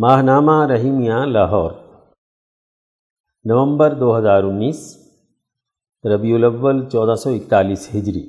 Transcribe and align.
ماہنامہ 0.00 0.66
رحیمیہ 0.66 1.14
لاہور۔ 1.14 1.70
نومبر 3.44 3.94
دو 3.94 4.18
ہزار 4.18 4.42
انیس، 4.42 4.96
ربیع 6.04 6.34
الاول، 6.34 6.88
چودہ 6.88 7.14
سو 7.14 7.30
اکتالیس 7.30 7.88
ہجری۔ 7.94 8.28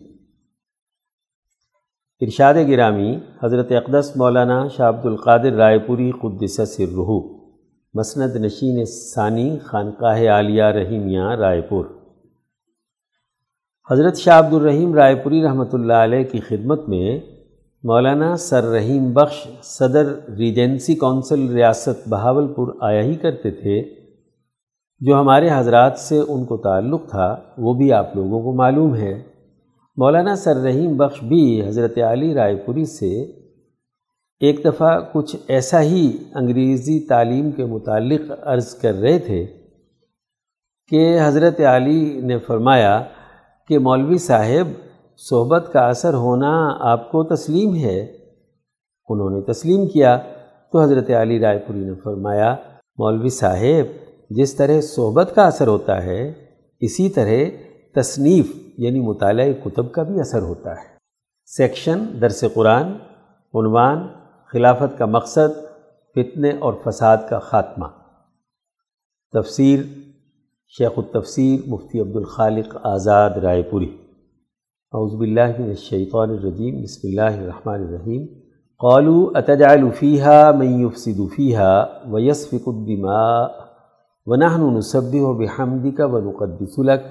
ارشاد 2.21 2.53
گرامی، 2.67 3.19
حضرت 3.43 3.71
اقدس 3.71 4.11
مولانا 4.15 4.67
شاہ 4.67 4.89
عبد 4.89 5.05
القادر 5.05 5.53
رائے 5.53 5.79
پوری 5.79 6.11
قدس 6.11 6.75
سررحو 6.75 7.37
مسند 7.93 8.35
نشین 8.35 8.85
ثانی، 8.85 9.59
خانقاہ 9.59 10.27
عالیہ 10.29 10.63
رحیمیہ، 10.63 11.21
رائے 11.21 11.61
پور۔ 11.61 11.85
حضرت 13.91 14.17
شاہ 14.17 14.39
عبد 14.39 14.53
الرحیم 14.53 14.95
رائے 14.95 15.15
پوری 15.15 15.43
رحمۃ 15.43 15.73
اللہ 15.73 15.93
علیہ 15.93 16.23
کی 16.23 16.39
خدمت 16.39 16.89
میں 16.89 17.19
مولانا 17.87 18.35
سر 18.35 18.63
رحیم 18.63 19.13
بخش 19.13 19.47
صدر 19.63 20.05
ریجنسی 20.37 20.95
کونسل 20.95 21.47
ریاست 21.47 22.07
بہاول 22.09 22.47
پور 22.53 22.73
آیا 22.81 23.01
ہی 23.01 23.15
کرتے 23.15 23.51
تھے، 23.51 23.81
جو 25.01 25.19
ہمارے 25.19 25.49
حضرات 25.51 25.97
سے 25.97 26.19
ان 26.27 26.45
کو 26.45 26.57
تعلق 26.57 27.09
تھا، 27.09 27.27
وہ 27.57 27.73
بھی 27.73 27.91
آپ 27.93 28.15
لوگوں 28.15 28.41
کو 28.43 28.53
معلوم 28.53 28.95
ہے۔ 28.95 29.13
مولانا 29.97 30.35
سر 30.35 30.55
رحیم 30.55 30.97
بخش 30.97 31.23
بھی 31.23 31.67
حضرت 31.67 31.97
علی 31.97 32.33
رائے 32.33 32.55
پوری 32.55 32.85
سے 32.85 33.11
ایک 34.41 34.65
دفعہ 34.65 34.99
کچھ 35.13 35.35
ایسا 35.47 35.81
ہی 35.81 36.17
انگریزی 36.35 36.99
تعلیم 37.07 37.51
کے 37.51 37.65
متعلق 37.65 38.31
عرض 38.43 38.73
کر 38.75 38.93
رہے 38.93 39.19
تھے 39.19 39.45
کہ 40.91 41.05
حضرت 41.25 41.61
علی 41.61 42.01
نے 42.23 42.37
فرمایا 42.37 43.01
کہ 43.69 43.79
مولوی 43.79 44.17
صاحب 44.17 44.67
صحبت 45.17 45.69
کا 45.73 45.87
اثر 45.87 46.13
ہونا 46.13 46.77
آپ 46.79 47.11
کو 47.11 47.23
تسلیم 47.23 47.75
ہے۔ 47.75 48.01
انہوں 49.09 49.29
نے 49.29 49.41
تسلیم 49.41 49.87
کیا۔ 49.87 50.19
تو 50.71 50.81
حضرت 50.81 51.09
علی 51.09 51.39
رائے 51.39 51.59
پوری 51.59 51.79
نے 51.79 51.93
فرمایا، 52.03 52.55
مولوی 52.97 53.29
صاحب، 53.29 54.09
جس 54.29 54.55
طرح 54.55 54.81
صحبت 54.81 55.31
کا 55.35 55.45
اثر 55.45 55.67
ہوتا 55.67 56.03
ہے، 56.03 56.33
اسی 56.79 57.09
طرح 57.09 57.33
تصنیف 57.95 58.51
یعنی 58.77 58.99
مطالعہ 58.99 59.51
کتب 59.63 59.91
کا 59.91 60.03
بھی 60.03 60.19
اثر 60.19 60.41
ہوتا 60.41 60.71
ہے۔ 60.71 60.95
سیکشن، 61.45 62.05
درس 62.21 62.43
قرآن، 62.53 62.85
عنوان، 63.53 64.07
خلافت 64.45 64.97
کا 64.97 65.05
مقصد 65.05 65.65
فتنے 66.15 66.51
اور 66.59 66.73
فساد 66.83 67.17
کا 67.29 67.39
خاتمہ۔ 67.39 67.85
تفسیر، 69.31 69.79
شیخ 70.77 70.91
التفسیر 70.97 71.69
مفتی 71.69 71.99
عبد 71.99 72.15
الخالق 72.15 72.77
آزاد 72.83 73.29
رائے 73.29 73.61
پوری۔ 73.61 73.97
اعوذ 74.95 75.15
باللہ 75.15 75.47
من 75.59 75.69
الشیطان 75.69 76.29
الرجیم، 76.29 76.81
بسم 76.81 77.07
اللہ 77.07 77.39
الرحمن 77.39 77.73
الرحیم۔ 77.73 78.25
قالوا 78.79 79.39
اتجعل 79.39 79.81
فيها 79.91 80.51
من 80.51 80.69
يفسد 80.81 81.17
فيها 81.35 82.11
ويسفك 82.11 82.67
الدماء 82.67 83.47
ونحن 84.25 84.77
نسبح 84.77 85.25
بحمدك 85.39 85.99
ونقدس 86.13 86.79
لك 86.79 87.03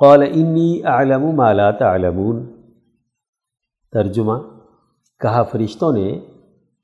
قال 0.00 0.22
انی 0.22 0.82
اعلم 0.84 1.24
ما 1.36 1.52
لا 1.52 1.70
تعلمون۔ 1.70 2.44
ترجمہ 3.92 4.36
کہا 5.20 5.42
فرشتوں 5.42 5.92
نے، 5.92 6.20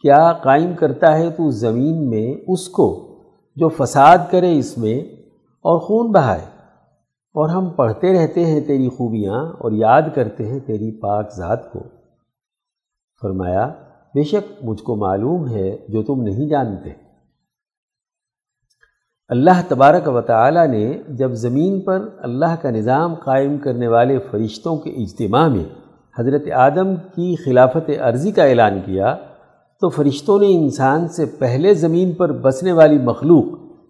کیا 0.04 0.32
قائم 0.32 0.72
کرتا 0.74 1.18
ہے 1.18 1.30
تو 1.30 1.50
زمین 1.50 2.08
میں 2.10 2.34
اس 2.48 2.68
کو 2.68 2.88
جو 3.56 3.68
فساد 3.68 4.18
کرے 4.30 4.58
اس 4.58 4.78
میں 4.78 5.00
اور 5.64 5.80
خون 5.80 6.10
بہائے؟ 6.12 6.59
اور 7.32 7.48
ہم 7.48 7.70
پڑھتے 7.70 8.12
رہتے 8.12 8.44
ہیں 8.44 8.60
تیری 8.60 8.88
خوبیاں 8.88 9.34
اور 9.34 9.72
یاد 9.72 10.02
کرتے 10.14 10.48
ہیں 10.48 10.60
تیری 10.60 11.00
پاک 11.00 11.34
ذات 11.36 11.72
کو۔ 11.72 11.80
فرمایا، 13.22 13.66
بے 14.14 14.22
شک 14.22 14.64
مجھ 14.64 14.82
کو 14.82 14.96
معلوم 14.96 15.48
ہے 15.48 15.76
جو 15.88 16.02
تم 16.02 16.22
نہیں 16.22 16.48
جانتے۔ 16.48 16.90
اللہ 19.28 19.62
تبارک 19.68 20.08
و 20.08 20.20
تعالی 20.20 20.66
نے 20.66 21.02
جب 21.08 21.32
زمین 21.32 21.80
پر 21.80 22.08
اللہ 22.18 22.56
کا 22.62 22.70
نظام 22.70 23.14
قائم 23.14 23.58
کرنے 23.58 23.88
والے 23.88 24.18
فرشتوں 24.18 24.76
کے 24.76 24.90
اجتماع 24.90 25.48
میں 25.48 25.64
حضرت 26.18 26.50
آدم 26.50 26.96
کی 26.96 27.36
خلافت 27.36 27.90
عرضی 28.00 28.32
کا 28.32 28.44
اعلان 28.44 28.80
کیا، 28.86 29.16
تو 29.80 29.88
فرشتوں 29.88 30.38
نے 30.38 30.46
انسان 30.46 31.08
سے 31.08 31.26
پہلے 31.26 31.74
زمین 31.74 32.12
پر 32.12 32.32
بسنے 32.32 32.72
والی 32.72 32.98
مخلوق 32.98 33.44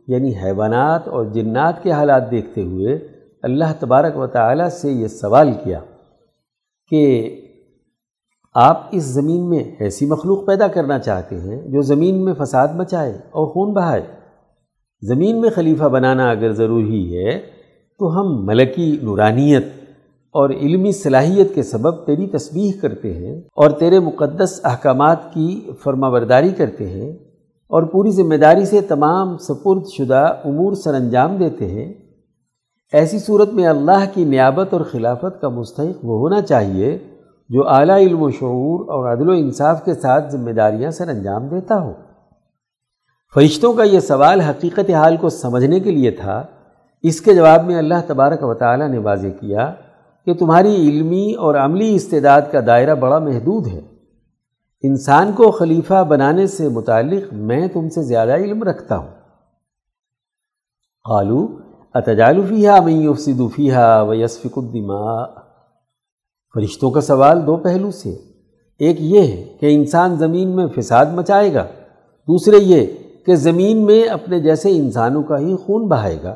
یعنی 0.06 0.32
حیوانات 0.44 1.09
اور 1.09 1.25
جنات 1.25 1.82
کے 1.82 1.91
حالات 1.91 2.31
دیکھتے 2.31 2.62
ہوئے 2.62 3.09
اللہ 3.43 3.73
تبارک 3.81 4.19
و 4.19 4.27
تعالیٰ 4.27 4.69
سے 4.69 4.91
یہ 4.93 5.06
سوال 5.06 5.53
کیا 5.65 5.81
کہ 6.91 7.03
آپ 8.55 8.89
اس 8.91 9.03
زمین 9.03 9.49
میں 9.49 9.65
ایسی 9.78 10.06
مخلوق 10.06 10.47
پیدا 10.47 10.69
کرنا 10.69 10.99
چاہتے 10.99 11.37
ہیں 11.41 11.69
جو 11.69 11.83
زمین 11.83 12.25
میں 12.25 12.34
فساد 12.34 12.69
مچائے 12.69 13.12
اور 13.12 13.47
خون 13.47 13.75
بہائے؟ 13.75 14.03
زمین 15.03 15.41
میں 15.41 15.51
خلیفہ 15.51 15.84
بنانا 15.84 16.31
اگر 16.31 16.53
ضروری 16.53 17.19
ہے 17.19 17.39
تو 17.99 18.21
ہم 18.21 18.47
ملکی 18.47 18.99
نورانیت 19.03 19.65
اور 20.34 20.51
علمی 20.51 20.93
صلاحیت 20.93 21.55
کے 21.55 21.62
سبب 21.62 22.07
تیری 22.07 22.27
تسبیح 22.27 22.72
کرتے 22.81 23.15
ہیں 23.15 23.39
اور 23.39 23.71
تیرے 23.71 24.01
مقدس 24.01 24.61
احکامات 24.65 25.34
کی 25.34 25.71
فرما 25.84 26.09
برداری 26.09 26.51
کرتے 26.51 26.89
ہیں 26.89 27.11
اور 27.71 27.83
پوری 27.83 28.11
ذمہ 28.11 28.34
داری 28.34 28.65
سے 28.65 28.81
تمام 28.81 29.37
سپرد 29.37 29.83
شدہ 29.97 30.37
امور 30.45 30.72
سر 30.72 30.95
انجام 30.95 31.37
دیتے 31.37 31.67
ہیں 31.67 31.93
ایسی 32.93 33.19
صورت 33.19 33.53
میں 33.53 33.67
اللہ 33.67 34.05
کی 34.15 34.25
نیابت 34.25 34.73
اور 34.73 34.81
خلافت 34.81 35.41
کا 35.41 35.49
مستحق 35.49 36.05
وہ 36.05 36.19
ہونا 36.19 36.43
چاہیے 36.43 36.99
جو 37.49 37.69
اعلیٰ 37.69 37.97
علم 37.97 38.23
و 38.23 38.31
شعور 38.31 38.81
اور 38.81 39.12
عدل 39.12 39.28
و 39.28 39.33
انصاف 39.33 39.84
کے 39.84 39.95
ساتھ 39.95 40.33
ذمہ 40.33 40.51
داریاں 40.51 40.91
سر 40.91 41.09
انجام 41.09 41.49
دیتا 41.49 41.81
ہو۔ 41.81 41.93
فرشتوں 43.34 43.73
کا 43.73 43.83
یہ 43.83 44.01
سوال 44.01 44.41
حقیقت 44.41 44.91
حال 44.91 45.17
کو 45.17 45.28
سمجھنے 45.28 45.81
کے 45.81 45.91
لیے 45.91 46.11
تھا۔ 46.11 46.43
اس 47.03 47.21
کے 47.21 47.34
جواب 47.34 47.65
میں 47.65 47.77
اللہ 47.77 47.95
تبارک 48.06 48.39
و 48.43 48.55
تعالیٰ 48.55 48.89
نے 48.89 48.99
واضح 48.99 49.28
کیا 49.41 49.75
کہ 50.27 50.34
تمہاری 50.34 50.75
علمی 50.75 51.34
اور 51.39 51.55
عملی 51.55 51.95
استعداد 51.95 52.43
کا 52.53 52.59
دائرہ 52.67 52.95
بڑا 52.95 53.19
محدود 53.19 53.67
ہے۔ 53.67 53.81
انسان 54.83 55.33
کو 55.33 55.51
خلیفہ 55.51 56.05
بنانے 56.05 56.47
سے 56.47 56.69
متعلق 56.69 57.33
میں 57.33 57.69
تم 57.69 57.89
سے 57.89 58.03
زیادہ 58.03 58.34
علم 58.34 58.62
رکھتا 58.62 58.97
ہوں۔ 58.97 59.11
قالو 61.09 61.69
اتجالفیہ 61.95 62.71
میں 62.84 63.06
افسدوفیہ 63.06 64.03
و 64.09 64.15
یسفق 64.15 64.59
الدماء؟ 64.59 65.25
فرشتوں 66.55 66.91
کا 66.91 67.01
سوال 67.01 67.47
دو 67.47 67.56
پہلو 67.56 67.91
سے۔ 67.91 68.11
ایک 68.78 68.97
یہ 69.01 69.21
ہے 69.21 69.45
کہ 69.61 69.75
انسان 69.75 70.17
زمین 70.17 70.49
میں 70.49 70.67
فساد 70.67 71.06
مچائے 71.06 71.55
گا۔ 71.55 71.65
دوسرے 72.28 72.56
یہ 72.56 72.87
کہ 73.27 73.34
زمین 73.34 73.78
میں 73.84 74.05
اپنے 74.05 74.41
جیسے 74.41 74.77
انسانوں 74.77 75.23
کا 75.23 75.39
ہی 75.39 75.56
خون 75.56 75.89
بہائے 75.89 76.17
گا۔ 76.23 76.34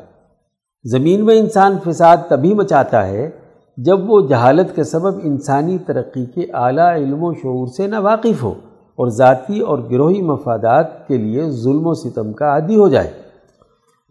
زمین 0.83 1.25
میں 1.25 1.39
انسان 1.39 1.77
فساد 1.85 2.17
تبھی 2.27 2.53
مچاتا 2.53 3.07
ہے 3.07 3.29
جب 3.77 4.09
وہ 4.09 4.27
جہالت 4.27 4.75
کے 4.75 4.83
سبب 4.83 5.19
انسانی 5.23 5.77
ترقی 5.77 6.25
کے 6.25 6.41
اعلیٰ 6.53 6.95
علم 6.95 7.23
و 7.23 7.33
شعور 7.33 7.67
سے 7.67 7.87
نہ 7.87 7.99
واقف 7.99 8.43
ہو 8.43 8.53
اور 8.95 9.07
ذاتی 9.07 9.59
اور 9.59 9.79
گروہی 9.91 10.21
مفادات 10.21 11.07
کے 11.07 11.17
لیے 11.17 11.49
ظلم 11.49 11.87
و 11.87 11.93
ستم 11.93 12.33
کا 12.33 12.45
عادی 12.45 12.75
ہو 12.75 12.89
جائے۔ 12.89 13.24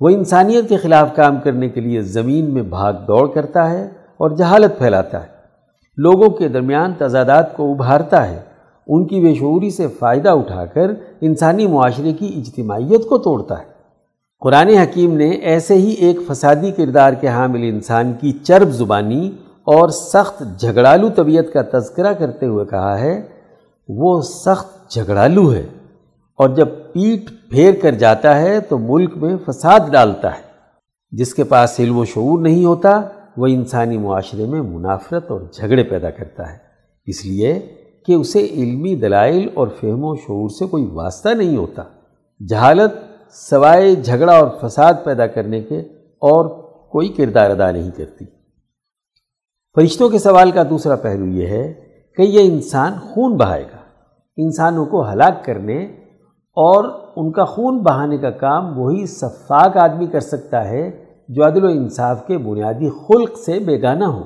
وہ 0.01 0.09
انسانیت 0.09 0.69
کے 0.69 0.77
خلاف 0.77 1.17
کام 1.17 1.41
کرنے 1.45 1.69
کے 1.69 1.81
لیے 1.81 2.01
زمین 2.01 2.55
میں 2.55 2.63
بھاگ 2.63 2.93
دوڑ 2.93 3.29
کرتا 3.29 3.71
ہے 3.71 3.85
اور 4.17 4.31
جہالت 4.31 4.79
پھیلاتا 4.79 5.23
ہے۔ 5.23 5.29
لوگوں 5.97 6.29
کے 6.29 6.49
درمیان 6.49 6.93
تضادات 6.99 7.57
کو 7.57 7.73
ابھارتا 7.73 8.31
ہے۔ 8.31 8.41
ان 8.87 9.07
کی 9.07 9.21
بے 9.21 9.35
شعوری 9.35 9.71
سے 9.71 9.87
فائدہ 9.87 10.29
اٹھا 10.29 10.65
کر 10.65 10.91
انسانی 11.21 11.67
معاشرے 11.67 12.13
کی 12.13 12.33
اجتماعیت 12.37 13.09
کو 13.09 13.19
توڑتا 13.19 13.59
ہے۔ 13.59 13.65
قرآن 14.41 14.69
حکیم 14.69 15.17
نے 15.17 15.31
ایسے 15.31 15.75
ہی 15.75 15.91
ایک 15.91 16.17
فسادی 16.29 16.73
کردار 16.73 17.13
کے 17.13 17.29
حامل 17.29 17.61
انسان 17.63 18.13
کی 18.21 18.33
چرب 18.33 18.71
زبانی 18.71 19.31
اور 19.65 19.89
سخت 19.89 20.43
جھگڑالو 20.59 21.09
طبیعت 21.09 21.45
کا 21.53 21.79
تذکرہ 21.79 22.13
کرتے 22.13 22.47
ہوئے 22.47 22.65
کہا 22.65 23.01
ہے، 23.01 23.23
وہ 23.89 24.21
سخت 24.21 24.91
جھگڑالو 24.91 25.53
ہے۔ 25.53 25.67
اور 26.37 26.49
جب 26.49 26.69
پیٹ 26.93 27.51
پھیر 27.51 27.75
کر 27.83 27.93
جاتا 27.93 28.41
ہے 28.41 28.61
تو 28.61 28.79
ملک 28.79 29.17
میں 29.17 29.37
فساد 29.47 29.81
ڈالتا 29.93 30.37
ہے۔ 30.37 30.43
جس 31.11 31.35
کے 31.35 31.45
پاس 31.45 31.81
علم 31.81 31.99
و 31.99 32.05
شعور 32.05 32.39
نہیں 32.39 32.65
ہوتا، 32.65 33.03
وہ 33.37 33.47
انسانی 33.47 33.99
معاشرے 33.99 34.47
میں 34.47 34.63
منافرت 34.63 35.31
اور 35.31 35.41
جھگڑے 35.53 35.83
پیدا 35.83 36.11
کرتا 36.11 36.53
ہے۔ 36.53 36.59
اس 37.07 37.27
لیے 37.27 37.77
کہ 38.07 38.13
اسے 38.13 38.47
علمی 38.47 38.97
دلائل 38.97 39.49
اور 39.55 39.69
فہم 39.69 40.05
و 40.05 40.17
شعور 40.17 40.49
سے 40.49 40.67
کوئی 40.67 40.87
واسطہ 40.87 41.29
نہیں 41.29 41.57
ہوتا۔ 41.57 41.83
جہالت 42.49 42.93
سوائے 43.33 43.95
جھگڑا 43.95 44.39
اور 44.39 44.49
فساد 44.63 44.95
پیدا 45.05 45.27
کرنے 45.27 45.61
کے 45.61 45.81
اور 46.15 46.65
کوئی 46.89 47.09
کردار 47.09 47.51
ادا 47.51 47.71
نہیں 47.71 47.91
کرتی۔ 47.97 48.25
فرشتوں 49.75 50.09
کے 50.09 50.19
سوال 50.19 50.51
کا 50.51 50.63
دوسرا 50.71 50.97
پہلو 50.97 51.27
یہ 51.27 51.47
ہے 51.47 51.75
کہ 52.17 52.23
یہ 52.23 52.53
انسان 52.53 52.93
خون 52.99 53.37
بہائے 53.37 53.63
گا۔ 53.63 53.79
انسانوں 54.37 54.87
کو 54.87 55.13
ہلاک 55.13 55.45
کرنے 55.45 56.04
اور 56.57 56.85
ان 57.17 57.33
کا 57.33 57.45
خون 57.45 57.79
بہانے 57.79 58.19
کا 58.19 58.31
کام 58.31 58.79
وہی 58.79 59.07
صفاق 59.07 59.77
آدمی 59.77 60.07
کر 60.07 60.21
سکتا 60.21 60.69
ہے 60.69 61.05
جو 61.29 61.47
عدل 61.47 61.65
و 61.65 61.69
انصاف 61.69 62.27
کے 62.27 62.39
بنیادی 62.39 62.89
خلق 62.89 63.39
سے 63.39 63.59
بیگانہ 63.59 64.05
ہو۔ 64.05 64.23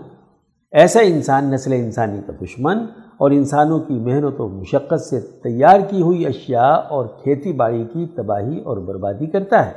ایسا 0.72 1.00
انسان 1.00 1.44
نسل 1.44 1.72
انسانی 1.72 2.20
کا 2.26 2.32
دشمن 2.44 2.78
اور 3.18 3.30
انسانوں 3.30 3.78
کی 3.78 3.94
محنت 3.94 4.40
و 4.40 4.48
مشقت 4.48 5.00
سے 5.00 5.20
تیار 5.20 5.80
کی 5.80 6.02
ہوئی 6.02 6.26
اشیاء 6.26 6.76
اور 6.88 7.06
کھیتی 7.06 7.52
باڑی 7.52 7.84
کی 7.92 8.06
تباہی 8.06 8.60
اور 8.60 8.76
بربادی 8.76 9.26
کرتا 9.26 9.66
ہے۔ 9.66 9.72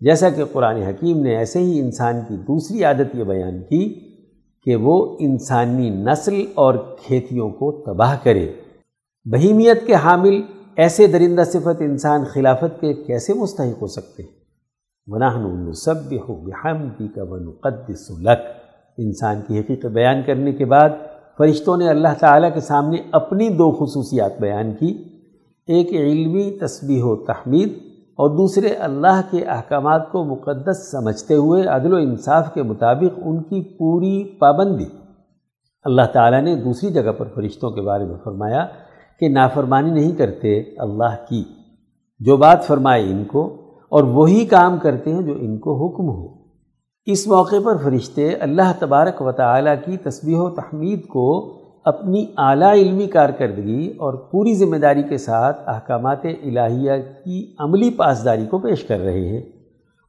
جیسا 0.00 0.30
کہ 0.30 0.44
قرآن 0.52 0.76
حکیم 0.76 1.22
نے 1.22 1.36
ایسے 1.36 1.58
ہی 1.58 1.80
انسان 1.80 2.20
کی 2.28 2.36
دوسری 2.36 2.84
عادت 2.84 3.14
یہ 3.14 3.24
بیان 3.24 3.60
کی 3.60 4.00
کہ 4.64 4.76
وہ 4.76 5.16
انسانی 5.20 5.90
نسل 5.90 6.44
اور 6.54 6.74
کھیتیوں 6.74 7.50
کو 7.50 7.82
تباہ 7.86 8.16
کرے۔ 8.22 8.52
بہیمیت 9.24 9.86
کے 9.86 9.94
حامل 9.94 10.42
ایسے 10.78 11.06
درندہ 11.06 11.42
صفت 11.46 11.80
انسان 11.80 12.24
خلافت 12.24 12.80
کے 12.80 12.94
کیسے 12.94 13.34
مستحق 13.34 13.82
ہو 13.82 13.86
سکتے 13.86 14.22
ہیں؟ 14.22 14.30
مناہن 15.06 15.72
سب 15.72 16.12
ہو 16.28 16.34
بحمدی 16.34 17.08
کا 17.08 17.22
ون 17.22 17.50
قدس 17.50 18.10
لک 18.10 18.38
انسان 18.98 19.40
کی 19.46 19.60
حقیقت 19.60 19.86
بیان 19.86 20.22
کرنے 20.26 20.52
کے 20.52 20.64
بعد 20.64 20.88
فرشتوں 21.38 21.76
نے 21.76 21.88
اللہ 21.88 22.08
تعالیٰ 22.20 22.54
کے 22.54 22.60
سامنے 22.60 22.96
اپنی 23.12 23.48
دو 23.48 23.70
خصوصیات 23.72 24.40
بیان 24.40 24.74
کی۔ 24.74 25.04
ایک 25.66 25.88
علمی 25.92 26.58
تسبیح 26.60 27.02
و 27.04 27.16
تحمید 27.16 27.72
اور 27.92 28.30
دوسرے 28.30 28.68
اللہ 28.68 29.20
کے 29.30 29.44
احکامات 29.44 30.12
کو 30.12 30.24
مقدس 30.24 30.90
سمجھتے 30.90 31.34
ہوئے 31.34 31.66
عدل 31.66 31.92
و 31.92 31.96
انصاف 31.96 32.54
کے 32.54 32.62
مطابق 32.62 33.18
ان 33.24 33.42
کی 33.42 33.62
پوری 33.78 34.24
پابندی۔ 34.24 34.86
اللہ 35.84 36.02
تعالیٰ 36.12 36.42
نے 36.42 36.56
دوسری 36.56 36.90
جگہ 36.90 37.12
پر 37.18 37.26
فرشتوں 37.34 37.70
کے 37.70 37.80
بارے 37.80 38.04
میں 38.04 38.16
فرمایا 38.24 38.66
کہ 39.18 39.28
نافرمانی 39.28 39.90
نہیں 39.90 40.12
کرتے 40.12 40.60
اللہ 40.60 41.16
کی۔ 41.28 41.44
جو 42.20 42.36
بات 42.36 42.64
فرمائے 42.64 43.02
ان 43.02 43.24
کو 43.24 43.56
اور 43.88 44.02
وہی 44.02 44.46
کام 44.46 44.78
کرتے 44.78 45.12
ہیں 45.12 45.22
جو 45.22 45.32
ان 45.32 45.58
کو 45.58 45.86
حکم 45.86 46.08
ہو۔ 46.08 46.38
اس 47.06 47.26
موقع 47.26 47.56
پر 47.64 47.76
فرشتے 47.76 48.32
اللہ 48.32 48.72
تبارک 48.78 49.22
و 49.22 49.32
تعالیٰ 49.32 49.74
کی 49.84 49.96
تسبیح 49.96 50.36
و 50.38 50.50
تحمید 50.50 51.06
کو 51.06 51.58
اپنی 51.84 52.26
اعلیٰ 52.36 52.72
علمی 52.72 53.06
کارکردگی 53.06 53.88
اور 53.88 54.14
پوری 54.14 54.54
ذمہ 54.54 54.76
داری 54.76 55.02
کے 55.02 55.18
ساتھ 55.18 55.60
احکامات 55.66 56.24
الہیہ 56.24 56.92
کی 57.24 57.54
عملی 57.58 57.90
پاسداری 57.90 58.46
کو 58.46 58.58
پیش 58.58 58.84
کر 58.84 59.00
رہے 59.00 59.28
ہیں۔ 59.28 59.42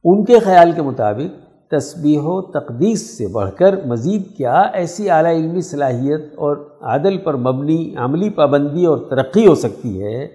ان 0.04 0.24
کے 0.24 0.38
خیال 0.38 0.72
کے 0.72 0.82
مطابق 0.82 1.49
تسبیح 1.70 2.20
و 2.22 2.42
تقدیس 2.42 3.18
سے 3.18 3.26
بڑھ 3.26 3.50
کر 3.56 3.86
مزید 3.86 4.36
کیا 4.36 4.60
ایسی 4.60 5.10
اعلیٰ 5.10 5.32
علمی 5.32 5.60
صلاحیت 5.60 6.20
اور 6.34 6.76
عادل 6.80 7.18
پر 7.18 7.36
مبنی 7.36 7.94
عملی 7.96 8.30
پابندی 8.30 8.86
اور 8.86 8.98
ترقی 8.98 9.46
ہو 9.46 9.54
سکتی 9.54 10.02
ہے 10.02 10.28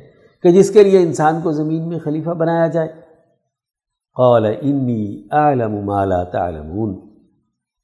کہ 0.44 0.52
جس 0.52 0.72
کے 0.72 0.84
لیے 0.84 1.00
انسان 1.00 1.42
کو 1.44 1.52
زمین 1.52 1.90
میں 1.90 2.00
خلیفہ 2.00 2.30
بنایا 2.30 2.68
جائے؟ 2.68 2.88
قال، 4.16 4.46
انی 4.62 5.24
اعلم 5.32 5.86
ما 5.86 6.06
لا 6.06 6.24
تعلمون. 6.24 6.96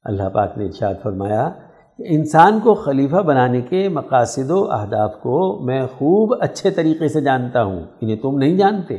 اللہ 0.04 0.28
پاک 0.28 0.58
نے 0.58 0.64
ارشاد 0.64 0.94
فرمایا 1.02 1.50
کہ 1.98 2.04
انسان 2.08 2.60
کو 2.62 2.74
خلیفہ 2.74 3.16
بنانے 3.16 3.60
کے 3.60 3.88
مقاصد 3.88 4.50
و 4.50 4.72
اہداف 4.72 5.20
کو 5.22 5.58
میں 5.64 5.86
خوب 5.86 6.34
اچھے 6.40 6.70
طریقے 6.70 7.08
سے 7.08 7.20
جانتا 7.20 7.64
ہوں، 7.64 7.80
انہیں 8.00 8.16
تم 8.16 8.38
نہیں 8.38 8.56
جانتے۔ 8.56 8.98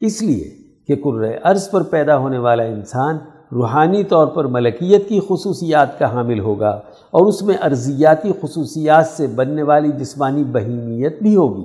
اس 0.00 0.22
لیے 0.22 0.50
کہ 0.86 1.02
قر 1.04 1.50
عرض 1.50 1.70
پر 1.70 1.82
پیدا 1.82 2.16
ہونے 2.16 2.38
والا 2.38 2.62
انسان 2.62 3.18
روحانی 3.54 4.04
طور 4.04 4.26
پر 4.26 4.44
ملکیت 4.44 5.08
کی 5.08 5.20
خصوصیات 5.28 5.98
کا 5.98 6.12
حامل 6.12 6.40
ہوگا 6.40 6.80
اور 7.10 7.26
اس 7.26 7.42
میں 7.42 7.54
ارضیاتی 7.64 8.30
خصوصیات 8.40 9.06
سے 9.06 9.26
بننے 9.26 9.62
والی 9.62 9.88
جسمانی 9.98 10.44
بہیمیت 10.44 11.22
بھی 11.22 11.36
ہوگی۔ 11.36 11.64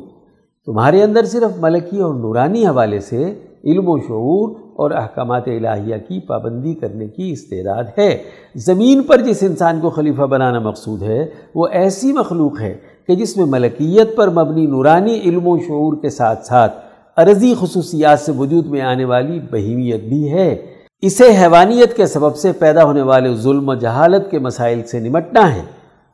تمہارے 0.66 1.04
اندر 1.04 1.26
صرف 1.26 1.58
ملکی 1.60 2.00
اور 2.00 2.14
نورانی 2.14 2.66
حوالے 2.66 3.00
سے 3.00 3.34
علم 3.64 3.90
و 3.90 3.98
شعور 4.00 4.50
اور 4.76 4.92
احکامات 4.92 5.48
الہیہ 5.48 5.96
کی 5.96 6.20
پابندی 6.20 6.74
کرنے 6.74 7.08
کی 7.08 7.32
استعداد 7.32 7.84
ہے۔ 7.98 8.18
زمین 8.56 9.04
پر 9.04 9.22
جس 9.22 9.44
انسان 9.44 9.80
کو 9.80 9.90
خلیفہ 9.90 10.22
بنانا 10.22 10.60
مقصود 10.60 11.02
ہے، 11.02 11.28
وہ 11.56 11.68
ایسی 11.72 12.14
مخلوق 12.14 12.62
ہے 12.62 12.78
کہ 13.08 13.16
جس 13.16 13.38
میں 13.38 13.46
ملکیت 13.46 14.16
پر 14.16 14.30
مبنی 14.30 14.66
نورانی 14.66 15.20
علم 15.20 15.48
و 15.48 15.58
شعور 15.58 15.94
کے 16.02 16.10
ساتھ 16.10 16.46
ساتھ 16.46 16.80
عرضی 17.18 17.54
خصوصیات 17.60 18.20
سے 18.20 18.32
وجود 18.38 18.66
میں 18.66 18.82
آنے 18.82 19.06
والی 19.06 19.40
بہیمیت 19.52 20.04
بھی 20.04 20.32
ہے۔ 20.34 20.79
اسے 21.02 21.38
حیوانیت 21.42 21.98
کے 21.98 22.06
سبب 22.06 22.36
سے 22.36 22.52
پیدا 22.52 22.84
ہونے 22.84 23.02
والے 23.02 23.34
ظلم 23.34 23.70
و 23.70 23.76
جہالت 23.76 24.32
کے 24.32 24.40
مسائل 24.40 24.84
سے 24.84 25.00
نمٹنا 25.00 25.56
ہے۔ 25.56 25.62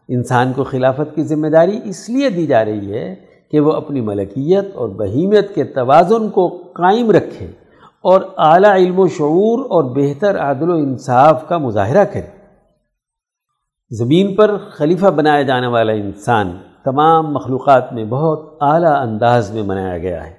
انسان 0.07 0.53
کو 0.53 0.63
خلافت 0.63 1.15
کی 1.15 1.23
ذمہ 1.23 1.47
داری 1.47 1.79
اس 1.85 2.09
لیے 2.09 2.29
دی 2.29 2.47
جا 2.47 2.65
رہی 2.65 2.93
ہے 2.93 3.15
کہ 3.51 3.59
وہ 3.59 3.71
اپنی 3.71 4.01
ملکیت 4.01 4.75
اور 4.75 4.89
بہیمیت 4.89 5.55
کے 5.55 5.63
توازن 5.63 6.29
کو 6.29 6.47
قائم 6.73 7.11
رکھے 7.11 7.45
اور 8.01 8.21
اعلیٰ 8.37 8.75
علم 8.75 8.99
و 8.99 9.07
شعور 9.07 9.59
اور 9.59 9.83
بہتر 9.83 10.39
عادل 10.39 10.69
و 10.69 10.73
انصاف 10.73 11.47
کا 11.47 11.57
مظاہرہ 11.57 12.03
کرے۔ 12.03 12.45
زمین 13.91 14.35
پر 14.35 14.57
خلیفہ 14.57 15.05
بنایا 15.05 15.41
جانے 15.41 15.67
والا 15.67 15.91
انسان 15.91 16.57
تمام 16.83 17.33
مخلوقات 17.33 17.93
میں 17.93 18.05
بہت 18.05 18.57
اعلیٰ 18.61 19.07
انداز 19.07 19.51
میں 19.51 19.63
بنایا 19.63 19.97
گیا 19.97 20.27
ہے۔ 20.27 20.31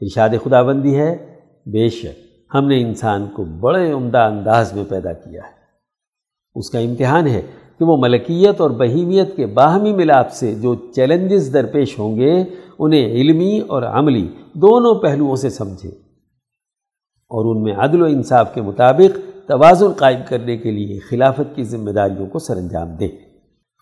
ارشاد 0.00 0.28
خدا 0.44 0.62
بندی 0.62 0.98
ہے۔ 1.00 1.16
بے 1.66 1.88
شک۔ 1.88 2.25
ہم 2.54 2.66
نے 2.66 2.80
انسان 2.80 3.26
کو 3.32 3.44
بڑے 3.44 3.92
عمدہ 3.92 4.18
انداز 4.18 4.72
میں 4.72 4.84
پیدا 4.88 5.12
کیا 5.12 5.40
ہے۔ 5.42 5.56
اس 6.54 6.70
کا 6.70 6.78
امتحان 6.78 7.26
ہے 7.26 7.42
کہ 7.78 7.84
وہ 7.84 7.96
ملکیت 7.96 8.60
اور 8.60 8.70
بہیمیت 8.70 9.36
کے 9.36 9.46
باہمی 9.46 9.92
ملاپ 9.92 10.32
سے 10.32 10.54
جو 10.54 10.74
چیلنجز 10.74 11.52
درپیش 11.52 11.98
ہوں 11.98 12.16
گے، 12.16 12.44
انہیں 12.78 13.06
علمی 13.06 13.60
اور 13.66 13.82
عملی 13.82 14.28
دونوں 14.52 14.94
پہلوؤں 14.94 15.36
سے 15.36 15.50
سمجھے 15.50 15.88
اور 17.28 17.56
ان 17.56 17.62
میں 17.62 17.74
عدل 17.74 18.02
و 18.02 18.04
انصاف 18.04 18.54
کے 18.54 18.60
مطابق 18.60 19.18
توازن 19.48 19.92
قائم 19.92 20.20
کرنے 20.28 20.56
کے 20.56 20.70
لیے 20.70 20.98
خلافت 20.98 21.56
کی 21.56 21.64
ذمہ 21.64 21.90
داریوں 21.90 22.26
کو 22.26 22.38
سر 22.38 22.56
انجام 22.56 22.88
دے 22.88 23.08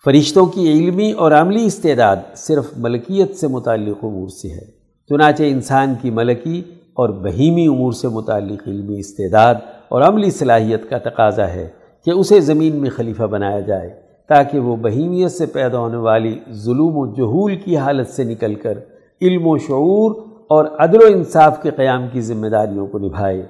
فرشتوں 0.05 0.45
کی 0.45 0.71
علمی 0.71 1.11
اور 1.11 1.31
عملی 1.31 1.65
استعداد 1.65 2.15
صرف 2.35 2.77
ملکیت 2.77 3.35
سے 3.35 3.47
متعلق 3.47 3.97
امور 4.03 4.27
سے 4.27 4.47
ہے۔ 4.47 4.65
چنانچہ 5.09 5.43
انسان 5.43 5.93
کی 6.01 6.09
ملکی 6.09 6.61
اور 6.95 7.09
بہیمی 7.09 7.67
امور 7.67 7.91
سے 7.91 8.07
متعلق 8.07 8.67
علمی 8.67 8.99
استعداد 8.99 9.55
اور 9.89 10.01
عملی 10.01 10.31
صلاحیت 10.31 10.89
کا 10.89 10.97
تقاضا 10.97 11.47
ہے 11.47 11.67
کہ 12.05 12.11
اسے 12.11 12.39
زمین 12.39 12.75
میں 12.75 12.89
خلیفہ 12.89 13.23
بنایا 13.23 13.59
جائے 13.59 13.89
تاکہ 14.29 14.59
وہ 14.59 14.75
بہیمیت 14.75 15.31
سے 15.31 15.45
پیدا 15.45 15.79
ہونے 15.79 15.97
والی 15.97 16.39
ظلم 16.51 16.97
و 16.97 17.13
جہول 17.13 17.55
کی 17.55 17.77
حالت 17.77 18.07
سے 18.07 18.23
نکل 18.23 18.55
کر 18.55 18.77
علم 19.21 19.47
و 19.47 19.57
شعور 19.57 20.15
اور 20.47 20.65
عدل 20.79 20.97
و 20.97 21.05
انصاف 21.07 21.61
کے 21.61 21.69
قیام 21.69 22.05
کی 22.11 22.21
ذمہ 22.21 22.47
داریوں 22.47 22.87
کو 22.87 22.99
نبھائے۔ 22.99 23.41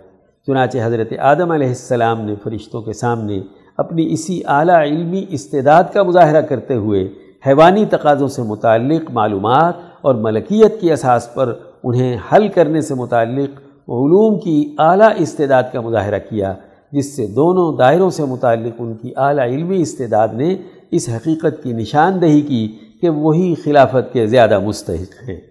چنانچہ 0.48 0.78
حضرت 0.84 1.14
آدم 1.20 1.52
علیہ 1.52 1.68
السلام 1.68 2.22
نے 2.22 2.36
فرشتوں 2.44 2.82
کے 2.82 2.94
سامنے 2.94 3.42
اپنی 3.78 4.14
اسی 4.14 4.42
اعلیٰ 4.46 4.82
علمی 4.82 5.26
استعداد 5.30 5.84
کا 5.94 6.04
مظاہرہ 6.04 6.42
کرتے 6.42 6.76
ہوئے 6.76 7.08
حیوانی 7.48 7.86
تقاضوں 7.86 8.28
سے 8.28 8.42
متعلق 8.42 9.12
معلومات 9.12 9.74
اور 10.02 10.16
ملکیت 10.16 10.82
کی 10.82 10.92
اساس 10.92 11.34
پر 11.34 11.54
انہیں 11.86 12.18
حل 12.34 12.48
کرنے 12.48 12.82
سے 12.82 12.94
متعلق 12.94 13.50
علوم 13.88 14.40
کی 14.40 14.76
اعلیٰ 14.78 15.10
استعداد 15.18 15.64
کا 15.74 15.82
مظاہرہ 15.82 16.20
کیا، 16.30 16.54
جس 16.92 17.16
سے 17.16 17.28
دونوں 17.28 17.78
دائروں 17.78 18.10
سے 18.10 18.24
متعلق 18.24 18.74
ان 18.80 18.94
کی 18.94 19.14
اعلیٰ 19.18 19.46
علمی 19.46 19.82
استعداد 19.82 20.28
نے 20.28 20.56
اس 20.92 21.10
حقیقت 21.10 21.64
کی 21.64 21.74
نشاندہی 21.74 22.42
کی 22.42 22.78
کہ 23.02 23.10
وہی 23.10 23.56
خلافت 23.56 24.14
کے 24.14 24.28
زیادہ 24.28 24.60
مستحق 24.60 25.30
ہیں۔ 25.30 25.42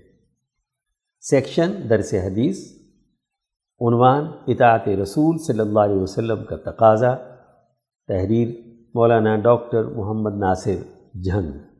سیکشن، 1.20 1.72
درس 1.90 2.14
حدیث، 2.14 2.58
عنوان 3.80 4.24
اطاعت 4.46 4.88
رسول 4.88 5.38
صلی 5.38 5.60
اللہ 5.60 5.80
علیہ 5.80 5.96
وسلم 5.96 6.44
کا 6.44 6.56
تقاضا۔ 6.56 7.14
تحریر، 8.08 8.48
مولانا 8.94 9.36
ڈاکٹر 9.36 9.84
محمد 9.84 10.38
ناصر 10.38 10.76
جھنگ۔ 11.22 11.73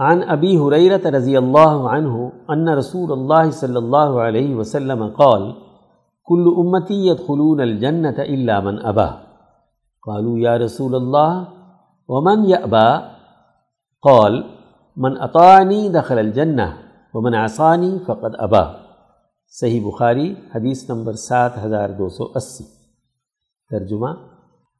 عن 0.00 0.20
ابی 0.28 0.58
حریرت 0.58 1.06
رضی 1.06 1.36
اللہ 1.36 1.88
عنہ 1.92 2.28
ان 2.48 2.68
رسول 2.68 3.12
اللہ 3.12 3.50
صلی 3.50 3.76
اللہ 3.76 4.20
علیہ 4.20 4.56
وسلم 4.56 5.08
قال، 5.08 5.52
کل 6.26 6.52
امتی 6.56 7.08
يدخلون 7.08 7.60
الجنت 7.60 8.18
الا 8.18 8.60
من 8.60 8.76
ابا. 8.82 9.06
قالوا، 10.06 10.38
یا 10.38 10.58
رسول 10.58 10.94
اللہ، 10.94 11.44
ومن 12.08 12.44
یأبا؟ 12.44 12.98
قال، 14.02 14.42
من 14.96 15.12
اطاعنی 15.20 15.88
دخل 15.88 16.18
الجنہ، 16.18 16.62
ومن 17.14 17.34
آسانی 17.34 17.98
فقط 18.06 18.34
ابا. 18.38 18.72
صحیح 19.48 19.86
بخاری، 19.86 20.34
حدیث 20.54 20.90
نمبر 20.90 21.12
سات 21.12 21.64
ہزار 21.64 21.88
دو 21.88 22.08
سو 22.08 22.24
اسی۔ 22.34 22.64
ترجمہ، 23.70 24.08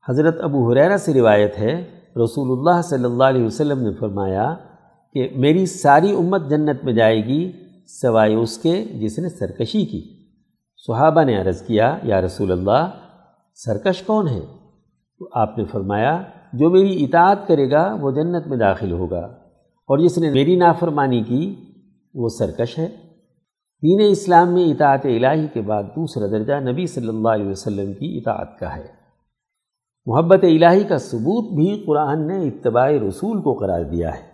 حضرت 0.08 0.40
ابو 0.40 0.72
حریرہ 0.72 0.96
سے 0.96 1.14
روایت 1.14 1.58
ہے، 1.58 1.90
رسول 2.24 2.58
اللہ 2.58 2.82
صلی 2.82 3.04
اللہ 3.04 3.24
علیہ 3.24 3.46
وسلم 3.46 3.82
نے 3.82 3.92
فرمایا 3.92 4.54
کہ 5.12 5.28
میری 5.36 5.66
ساری 5.66 6.10
امت 6.10 6.50
جنت 6.50 6.84
میں 6.84 6.92
جائے 6.92 7.26
گی 7.26 7.52
سوائے 7.86 8.34
اس 8.34 8.58
کے 8.58 8.84
جس 8.84 9.18
نے 9.18 9.28
سرکشی 9.28 9.86
کی۔ 9.86 10.16
صحابہ 10.86 11.24
نے 11.24 11.40
عرض 11.40 11.62
کیا، 11.62 11.98
یا 12.02 12.20
رسول 12.20 12.52
اللہ، 12.52 12.90
سرکش 13.54 14.02
کون 14.02 14.28
ہے؟ 14.28 14.40
تو 15.18 15.28
آپ 15.32 15.58
نے 15.58 15.64
فرمایا، 15.64 16.22
جو 16.52 16.70
میری 16.70 17.04
اطاعت 17.04 17.48
کرے 17.48 17.70
گا، 17.70 17.96
وہ 18.00 18.10
جنت 18.10 18.46
میں 18.46 18.56
داخل 18.56 18.92
ہوگا۔ 18.92 19.34
اور 19.88 19.98
جس 19.98 20.18
نے 20.18 20.30
میری 20.30 20.56
نافرمانی 20.56 21.22
کی، 21.22 21.54
وہ 22.14 22.28
سرکش 22.28 22.78
ہے۔ 22.78 22.88
دین 23.82 24.10
اسلام 24.10 24.54
میں 24.54 24.64
اطاعت 24.64 25.06
الہی 25.06 25.46
کے 25.52 25.60
بعد 25.60 25.82
دوسرا 25.82 26.26
درجہ 26.26 26.52
نبی 26.52 26.86
صلی 26.86 27.08
اللہ 27.08 27.28
علیہ 27.28 27.50
وسلم 27.50 27.92
کی 27.92 28.18
اطاعت 28.18 28.58
کا 28.58 28.76
ہے۔ 28.76 28.86
محبت 30.06 30.44
الہی 30.44 30.84
کا 30.84 30.98
ثبوت 30.98 31.54
بھی 31.54 31.82
قرآن 31.86 32.26
نے 32.26 32.48
اتباع 32.48 32.90
رسول 33.08 33.42
کو 33.42 33.54
قرار 33.54 33.84
دیا 33.84 34.14
ہے۔ 34.14 34.29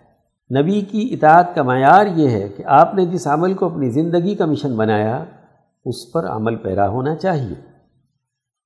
نبی 0.50 0.80
کی 0.80 1.08
اطاعت 1.12 1.54
کا 1.54 1.62
معیار 1.62 2.06
یہ 2.06 2.30
ہے 2.30 2.48
کہ 2.48 2.62
آپ 2.66 2.94
نے 2.94 3.06
جس 3.06 3.26
عمل 3.26 3.54
کو 3.54 3.66
اپنی 3.66 3.90
زندگی 3.90 4.34
کا 4.34 4.46
مشن 4.46 4.76
بنایا، 4.76 5.24
اس 5.84 6.12
پر 6.12 6.26
عمل 6.26 6.56
پیرا 6.56 6.88
ہونا 6.88 7.16
چاہیے۔ 7.16 7.54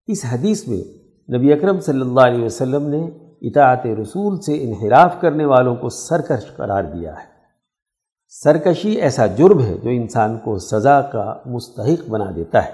اس 0.07 0.25
حدیث 0.33 0.69
میں 0.69 1.01
نبی 1.37 1.53
اکرم 1.53 1.81
صلی 1.81 2.01
اللہ 2.01 2.21
علیہ 2.21 2.45
وسلم 2.45 2.89
نے 2.89 3.09
اطاعت 3.43 3.87
رسول 3.87 4.41
سے 4.41 4.65
انحراف 4.65 5.21
کرنے 5.21 5.45
والوں 5.45 5.77
کو 5.77 5.89
سرکش 5.89 6.57
قرار 6.57 6.85
دیا 6.85 7.13
ہے۔ 7.13 7.31
سرکشی 8.29 8.91
ایسا 8.91 9.27
جرم 9.27 9.61
ہے 9.61 9.79
جو 9.79 9.91
انسان 9.91 10.39
کو 10.39 10.59
سزا 10.59 11.01
کا 11.01 11.35
مستحق 11.47 12.11
بنا 12.11 12.31
دیتا 12.37 12.65
ہے۔ 12.65 12.73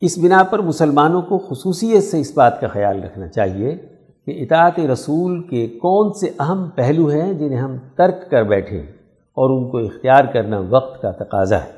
اس 0.00 0.18
بنا 0.18 0.42
پر 0.42 0.58
مسلمانوں 0.58 1.22
کو 1.22 1.38
خصوصیت 1.38 2.04
سے 2.04 2.20
اس 2.20 2.32
بات 2.34 2.60
کا 2.60 2.68
خیال 2.68 3.04
رکھنا 3.04 3.28
چاہیے 3.28 3.97
کہ 4.28 4.42
اطاعت 4.42 4.80
رسول 4.80 5.48
کے 5.48 5.66
کون 5.66 6.12
سے 6.12 6.30
اہم 6.38 6.68
پہلو 6.74 7.08
ہیں 7.08 7.34
جنہیں 7.34 7.58
ہم 7.58 7.76
ترک 7.96 8.30
کر 8.30 8.42
بیٹھے 8.42 8.80
اور 9.12 9.50
ان 9.50 9.70
کو 9.70 9.78
اختیار 9.78 10.24
کرنا 10.24 10.62
وقت 10.68 11.02
کا 11.02 11.10
تقاضا 11.10 11.58
ہے۔ 11.58 11.72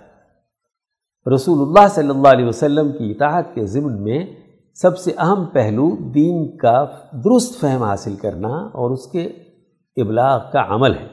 رسول 1.35 1.69
اللہ 1.69 1.89
صلی 1.89 2.09
اللہ 2.09 2.29
علیہ 2.29 2.45
وسلم 2.45 2.93
کی 2.93 3.11
اطاعت 3.11 3.55
کے 3.55 3.67
ضمن 3.67 4.03
میں 4.03 4.27
سب 4.75 4.99
سے 4.99 5.13
اہم 5.19 5.45
پہلو 5.45 5.97
دین 6.15 6.57
کا 6.57 6.85
درست 7.13 7.61
فہم 7.61 7.83
حاصل 7.83 8.17
کرنا 8.17 8.49
اور 8.49 8.91
اس 8.91 9.07
کے 9.07 9.25
ابلاغ 9.97 10.41
کا 10.53 10.75
عمل 10.75 10.95
ہے۔ 10.95 11.07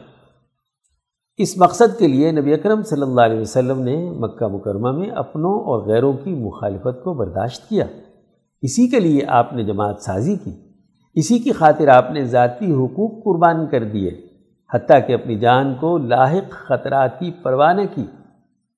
اس 1.37 1.57
مقصد 1.57 1.99
کے 1.99 2.07
لیے 2.07 2.31
نبی 2.31 2.53
اکرم 2.53 2.81
صلی 2.81 3.01
اللہ 3.01 3.21
علیہ 3.21 3.39
وسلم 3.39 3.81
نے 3.81 4.11
مکہ 4.11 4.47
مکرمہ 4.47 4.91
میں 4.91 5.09
اپنوں 5.09 5.53
اور 5.53 5.87
غیروں 5.87 6.13
کی 6.13 6.31
مخالفت 6.31 7.03
کو 7.03 7.13
برداشت 7.13 7.69
کیا۔ 7.69 7.85
اسی 8.61 8.87
کے 8.87 8.99
لیے 8.99 9.25
آپ 9.27 9.53
نے 9.53 9.63
جماعت 9.63 10.01
سازی 10.01 10.35
کی۔ 10.35 10.66
اسی 11.17 11.39
کی 11.39 11.51
خاطر 11.51 11.87
آپ 11.87 12.11
نے 12.11 12.23
ذاتی 12.25 12.73
حقوق 12.73 13.23
قربان 13.23 13.67
کر 13.67 13.83
دیے، 13.83 14.11
حتیٰ 14.73 14.99
کہ 15.07 15.13
اپنی 15.13 15.39
جان 15.39 15.73
کو 15.79 15.97
لاحق 15.97 16.49
خطرات 16.49 17.19
کی 17.19 17.31
پرواہ 17.43 17.73
نہ 17.73 17.81
کی۔ 17.95 18.05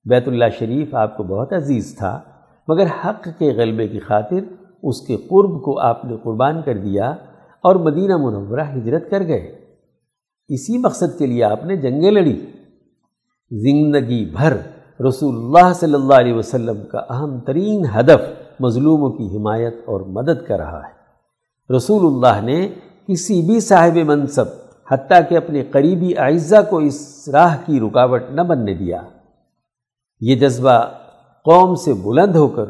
بیت 0.04 0.28
اللہ 0.28 0.44
شریف 0.58 0.94
آپ 0.94 1.16
کو 1.16 1.22
بہت 1.22 1.52
عزیز 1.52 1.94
تھا، 1.98 2.20
مگر 2.68 2.86
حق 3.04 3.28
کے 3.38 3.52
غلبے 3.52 3.88
کی 3.88 3.98
خاطر 3.98 4.38
اس 4.82 5.00
کے 5.00 5.16
قرب 5.16 5.62
کو 5.62 5.78
آپ 5.80 6.04
نے 6.04 6.16
قربان 6.22 6.62
کر 6.62 6.78
دیا 6.78 7.10
اور 7.60 7.76
مدینہ 7.76 8.16
منورہ 8.16 8.64
ہجرت 8.76 9.10
کر 9.10 9.22
گئے۔ 9.26 9.60
اسی 10.48 10.78
مقصد 10.78 11.18
کے 11.18 11.26
لیے 11.26 11.44
آپ 11.44 11.64
نے 11.64 11.76
جنگیں 11.76 12.10
لڑی 12.10 12.46
زندگی 13.50 14.24
بھر 14.24 14.56
رسول 15.08 15.34
اللہ 15.36 15.72
صلی 15.72 15.94
اللہ 15.94 16.14
علیہ 16.14 16.34
وسلم 16.34 16.86
کا 16.92 16.98
اہم 16.98 17.40
ترین 17.40 17.84
ہدف 17.96 18.22
مظلوموں 18.60 19.10
کی 19.10 19.36
حمایت 19.36 19.74
اور 19.86 20.00
مدد 20.00 20.46
کا 20.46 20.58
رہا 20.58 20.78
ہے۔ 20.78 20.99
رسول 21.76 22.06
اللہ 22.06 22.40
نے 22.42 22.68
کسی 23.08 23.42
بھی 23.42 23.60
صاحب 23.60 23.96
منصب 23.96 24.44
حتیٰ 24.90 25.20
کہ 25.28 25.36
اپنے 25.36 25.62
قریبی 25.62 26.18
اعزہ 26.18 26.56
کو 26.70 26.76
اس 26.76 27.28
راہ 27.32 27.56
کی 27.66 27.80
رکاوٹ 27.80 28.22
نہ 28.30 28.40
بننے 28.40 28.74
دیا۔ 28.74 29.02
یہ 30.20 30.36
جذبہ 30.36 30.82
قوم 31.44 31.74
سے 31.74 31.92
بلند 31.92 32.36
ہو 32.36 32.48
کر 32.48 32.64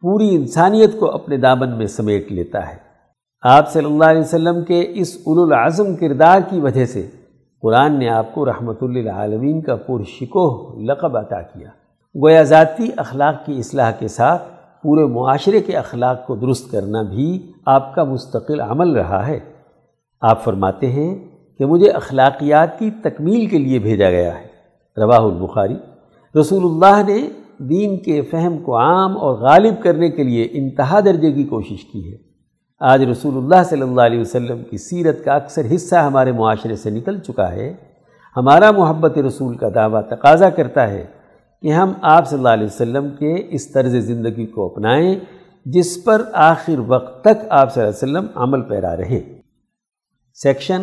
پوری 0.00 0.34
انسانیت 0.34 0.90
کو 0.98 1.10
اپنے 1.10 1.36
دامن 1.36 1.78
میں 1.78 1.86
سمیٹ 1.86 2.32
لیتا 2.32 2.68
ہے۔ 2.68 2.76
آپ 3.42 3.72
صلی 3.72 3.84
اللہ 3.84 4.04
علیہ 4.04 4.20
وسلم 4.20 4.64
کے 4.64 4.92
اس 4.94 5.18
العظم 5.26 5.96
کردار 5.96 6.40
کی 6.50 6.60
وجہ 6.60 6.84
سے 6.84 7.10
قرآن 7.62 7.98
نے 7.98 8.08
آپ 8.08 8.34
کو 8.34 8.46
رحمۃ 8.46 8.82
للعالمین 8.82 9.60
کا 9.60 9.76
پرشکوہ 9.76 10.82
لقب 10.82 11.16
عطا 11.16 11.42
کیا۔ 11.42 11.68
گویا 12.14 12.42
ذاتی 12.42 12.88
اخلاق 12.96 13.46
کی 13.46 13.58
اصلاح 13.58 13.90
کے 13.90 14.08
ساتھ 14.08 14.53
پورے 14.84 15.04
معاشرے 15.04 15.60
کے 15.60 15.72
اخلاق 15.72 16.26
کو 16.26 16.36
درست 16.36 16.70
کرنا 16.70 17.02
بھی 17.02 17.52
آپ 17.66 17.94
کا 17.94 18.04
مستقل 18.04 18.60
عمل 18.60 18.90
رہا 18.90 19.28
ہے۔ 19.28 19.38
آپ 20.20 20.44
فرماتے 20.44 20.86
ہیں 20.86 21.18
کہ 21.58 21.66
مجھے 21.66 21.90
اخلاقیات 21.90 22.78
کی 22.78 22.90
تکمیل 22.90 23.46
کے 23.46 23.58
لیے 23.58 23.78
بھیجا 23.78 24.10
گیا 24.10 24.38
ہے۔ 24.38 24.46
رواہ 25.00 25.20
البخاری۔ 25.20 25.76
رسول 26.40 26.62
اللہ 26.64 27.12
نے 27.12 27.28
دین 27.58 27.96
کے 27.96 28.22
فہم 28.22 28.58
کو 28.58 28.78
عام 28.78 29.18
اور 29.18 29.34
غالب 29.34 29.74
کرنے 29.82 30.10
کے 30.10 30.22
لیے 30.22 30.48
انتہا 30.50 31.00
درجے 31.00 31.32
کی 31.32 31.44
کوشش 31.44 31.84
کی 31.84 32.12
ہے۔ 32.12 32.16
آج 32.80 33.04
رسول 33.04 33.36
اللہ 33.36 33.62
صلی 33.64 33.82
اللہ 33.82 34.00
علیہ 34.00 34.20
وسلم 34.20 34.62
کی 34.70 34.76
سیرت 34.76 35.24
کا 35.24 35.32
اکثر 35.32 35.62
حصہ 35.74 35.96
ہمارے 35.96 36.32
معاشرے 36.32 36.76
سے 36.76 36.90
نکل 36.90 37.18
چکا 37.18 37.52
ہے۔ 37.52 37.74
ہمارا 38.36 38.70
محبت 38.70 39.18
رسول 39.18 39.56
کا 39.56 39.68
دعویٰ 39.74 40.02
تقاضا 40.08 40.50
کرتا 40.50 40.90
ہے 40.90 41.04
کہ 41.64 41.72
ہم 41.72 41.92
آپ 42.02 42.26
صلی 42.28 42.38
اللہ 42.38 42.48
علیہ 42.48 42.66
وسلم 42.66 43.08
کے 43.18 43.34
اس 43.50 43.72
طرز 43.72 43.94
زندگی 43.96 44.46
کو 44.46 44.66
اپنائیں 44.66 45.14
جس 45.64 46.04
پر 46.04 46.22
آخر 46.32 46.80
وقت 46.86 47.20
تک 47.20 47.46
آپ 47.50 47.74
صلی 47.74 47.82
اللہ 47.82 47.92
علیہ 47.94 48.02
وسلم 48.02 48.26
عمل 48.42 48.62
پیرا 48.62 48.96
رہے 48.96 49.20
سیکشن 50.42 50.82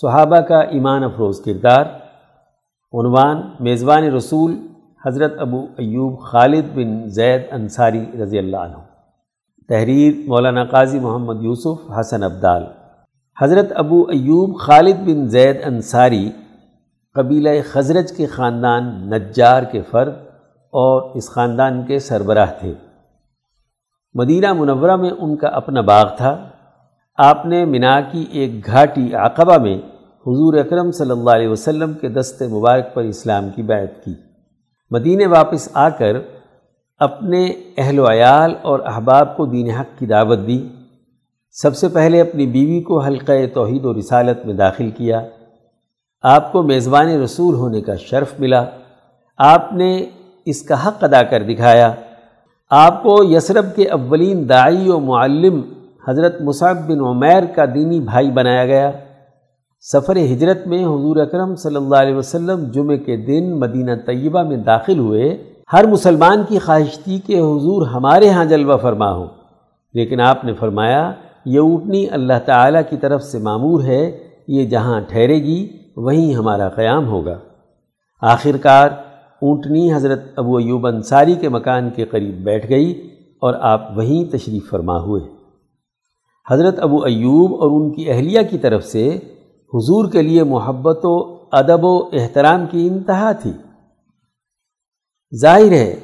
صحابہ 0.00 0.40
کا 0.40 0.58
ایمان 0.58 1.04
افروز 1.04 1.40
کردار۔ 1.40 1.84
عنوان 2.92 3.40
میزبان 3.60 4.04
رسول 4.04 4.56
حضرت 5.06 5.32
ابو 5.38 5.60
ایوب 5.76 6.20
خالد 6.20 6.66
بن 6.74 7.08
زید 7.08 7.40
انصاری 7.50 8.04
رضی 8.22 8.38
اللہ 8.38 8.56
عنہ۔ 8.56 8.76
تحریر 9.68 10.12
مولانا 10.28 10.64
قاضی 10.64 10.98
محمد 10.98 11.42
یوسف 11.42 11.90
حسن 11.98 12.22
عبدال 12.22 12.64
حضرت 13.42 13.72
ابو 13.74 14.02
ایوب 14.10 14.58
خالد 14.58 14.96
بن 15.06 15.28
زید 15.28 15.56
انصاری 15.64 16.30
قبیلہ 17.14 17.48
خزرج 17.72 18.12
کے 18.16 18.26
خاندان 18.26 19.10
نجار 19.10 19.62
کے 19.62 19.82
فرد 19.82 20.12
اور 20.70 21.16
اس 21.16 21.30
خاندان 21.30 21.86
کے 21.86 21.98
سربراہ 21.98 22.52
تھے۔ 22.60 22.74
مدینہ 24.14 24.52
منورہ 24.52 24.96
میں 24.96 25.10
ان 25.10 25.36
کا 25.36 25.48
اپنا 25.48 25.80
باغ 25.80 26.06
تھا۔ 26.16 26.48
آپ 27.18 27.46
نے 27.46 27.64
منا 27.64 28.00
کی 28.00 28.26
ایک 28.30 28.66
گھاٹی 28.66 29.14
عقبہ 29.14 29.58
میں 29.58 29.78
حضور 30.20 30.54
اکرم 30.54 30.90
صلی 30.90 31.10
اللہ 31.10 31.30
علیہ 31.30 31.48
وسلم 31.48 31.92
کے 31.92 32.08
دست 32.08 32.42
مبارک 32.42 32.94
پر 32.94 33.02
اسلام 33.02 33.50
کی 33.56 33.62
بیعت 33.62 34.04
کی۔ 34.04 34.14
مدینہ 34.90 35.26
واپس 35.26 35.68
آ 35.74 35.88
کر 35.88 36.16
اپنے 36.98 37.52
اہل 37.76 37.98
و 37.98 38.10
عیال 38.10 38.54
اور 38.62 38.80
احباب 38.80 39.36
کو 39.36 39.46
دین 39.46 39.70
حق 39.70 39.98
کی 39.98 40.06
دعوت 40.06 40.38
دی۔ 40.46 40.68
سب 41.52 41.76
سے 41.76 41.88
پہلے 41.88 42.20
اپنی 42.20 42.46
بیوی 42.46 42.80
کو 42.80 43.00
حلقہ 43.00 43.32
توحید 43.54 43.84
و 43.84 43.98
رسالت 43.98 44.46
میں 44.46 44.54
داخل 44.54 44.90
کیا۔ 44.90 45.26
آپ 46.22 46.52
کو 46.52 46.62
میزبان 46.62 47.08
رسول 47.08 47.54
ہونے 47.54 47.80
کا 47.80 47.96
شرف 47.96 48.32
ملا۔ 48.38 48.64
آپ 49.38 49.72
نے 49.72 50.04
اس 50.44 50.62
کا 50.62 50.88
حق 50.88 51.04
ادا 51.04 51.22
کر 51.22 51.42
دکھایا۔ 51.42 51.92
آپ 52.70 53.02
کو 53.02 53.24
یسرب 53.24 53.66
کے 53.76 53.88
اولین 53.88 54.48
داعی 54.48 54.88
و 54.88 55.00
معلم 55.00 55.60
حضرت 56.08 56.40
مصعب 56.40 56.90
بن 56.90 57.00
عمیر 57.00 57.42
کا 57.44 57.64
دینی 57.64 58.00
بھائی 58.00 58.30
بنایا 58.30 58.66
گیا۔ 58.66 58.90
سفر 59.92 60.16
ہجرت 60.16 60.66
میں 60.66 60.84
حضور 60.84 61.16
اکرم 61.16 61.56
صلی 61.56 61.76
اللہ 61.76 61.96
علیہ 61.96 62.14
وسلم 62.14 62.64
جمعہ 62.70 62.96
کے 62.96 63.16
دن 63.16 63.60
مدینہ 63.60 63.90
طیبہ 64.06 64.42
میں 64.42 64.56
داخل 64.56 64.98
ہوئے۔ 64.98 65.44
ہر 65.72 65.86
مسلمان 65.86 66.42
کی 66.48 66.58
خواہش 66.58 66.98
تھی 66.98 67.20
کہ 67.26 67.32
حضور 67.32 67.86
ہمارے 67.86 68.28
ہاں 68.28 68.44
جلوہ 68.44 68.76
فرما 68.76 69.12
ہو۔ 69.12 69.26
لیکن 69.94 70.20
آپ 70.20 70.44
نے 70.44 70.52
فرمایا، 70.52 71.12
یہ 71.44 71.60
اونٹنی 71.60 72.06
اللہ 72.10 72.38
تعالیٰ 72.44 72.82
کی 72.90 72.96
طرف 72.96 73.22
سے 73.22 73.38
معمور 73.38 73.82
ہے، 73.82 74.18
یہ 74.48 74.66
جہاں 74.66 75.00
ٹھہرے 75.00 75.34
گی 75.34 75.79
وہیں 76.00 76.34
ہمارا 76.34 76.68
قیام 76.68 77.06
ہوگا۔ 77.06 77.38
آخر 78.22 78.56
کار 78.56 78.90
اونٹنی 79.42 79.94
حضرت 79.94 80.22
ابو 80.36 80.56
ایوب 80.56 80.86
انصاری 80.86 81.34
کے 81.34 81.48
مکان 81.48 81.90
کے 81.90 82.04
قریب 82.04 82.34
بیٹھ 82.34 82.68
گئی 82.68 83.10
اور 83.40 83.54
آپ 83.54 83.92
وہیں 83.96 84.24
تشریف 84.32 84.70
فرما 84.70 85.00
ہوئے۔ 85.00 85.22
حضرت 86.50 86.78
ابو 86.78 87.02
ایوب 87.04 87.54
اور 87.54 87.70
ان 87.70 87.94
کی 87.94 88.10
اہلیہ 88.10 88.40
کی 88.50 88.58
طرف 88.58 88.84
سے 88.84 89.08
حضور 89.74 90.10
کے 90.10 90.22
لیے 90.22 90.42
محبت 90.42 91.00
و 91.02 91.44
ادب 91.52 91.84
و 91.84 92.08
احترام 92.12 92.66
کی 92.70 92.86
انتہا 92.86 93.32
تھی۔ 93.32 93.52
ظاہر 95.40 95.72
ہے 95.72 95.96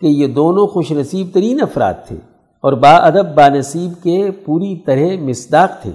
کہ 0.00 0.06
یہ 0.06 0.26
دونوں 0.26 0.66
خوش 0.66 0.92
نصیب 0.92 1.26
ترین 1.34 1.62
افراد 1.62 1.94
تھے 2.06 2.16
اور 2.60 2.72
با 2.72 2.90
ادب 2.90 3.34
با 3.34 3.48
نصیب 3.48 4.02
کے 4.02 4.30
پوری 4.30 4.76
طرح 4.76 5.22
مصداق 5.22 5.82
تھے۔ 5.82 5.90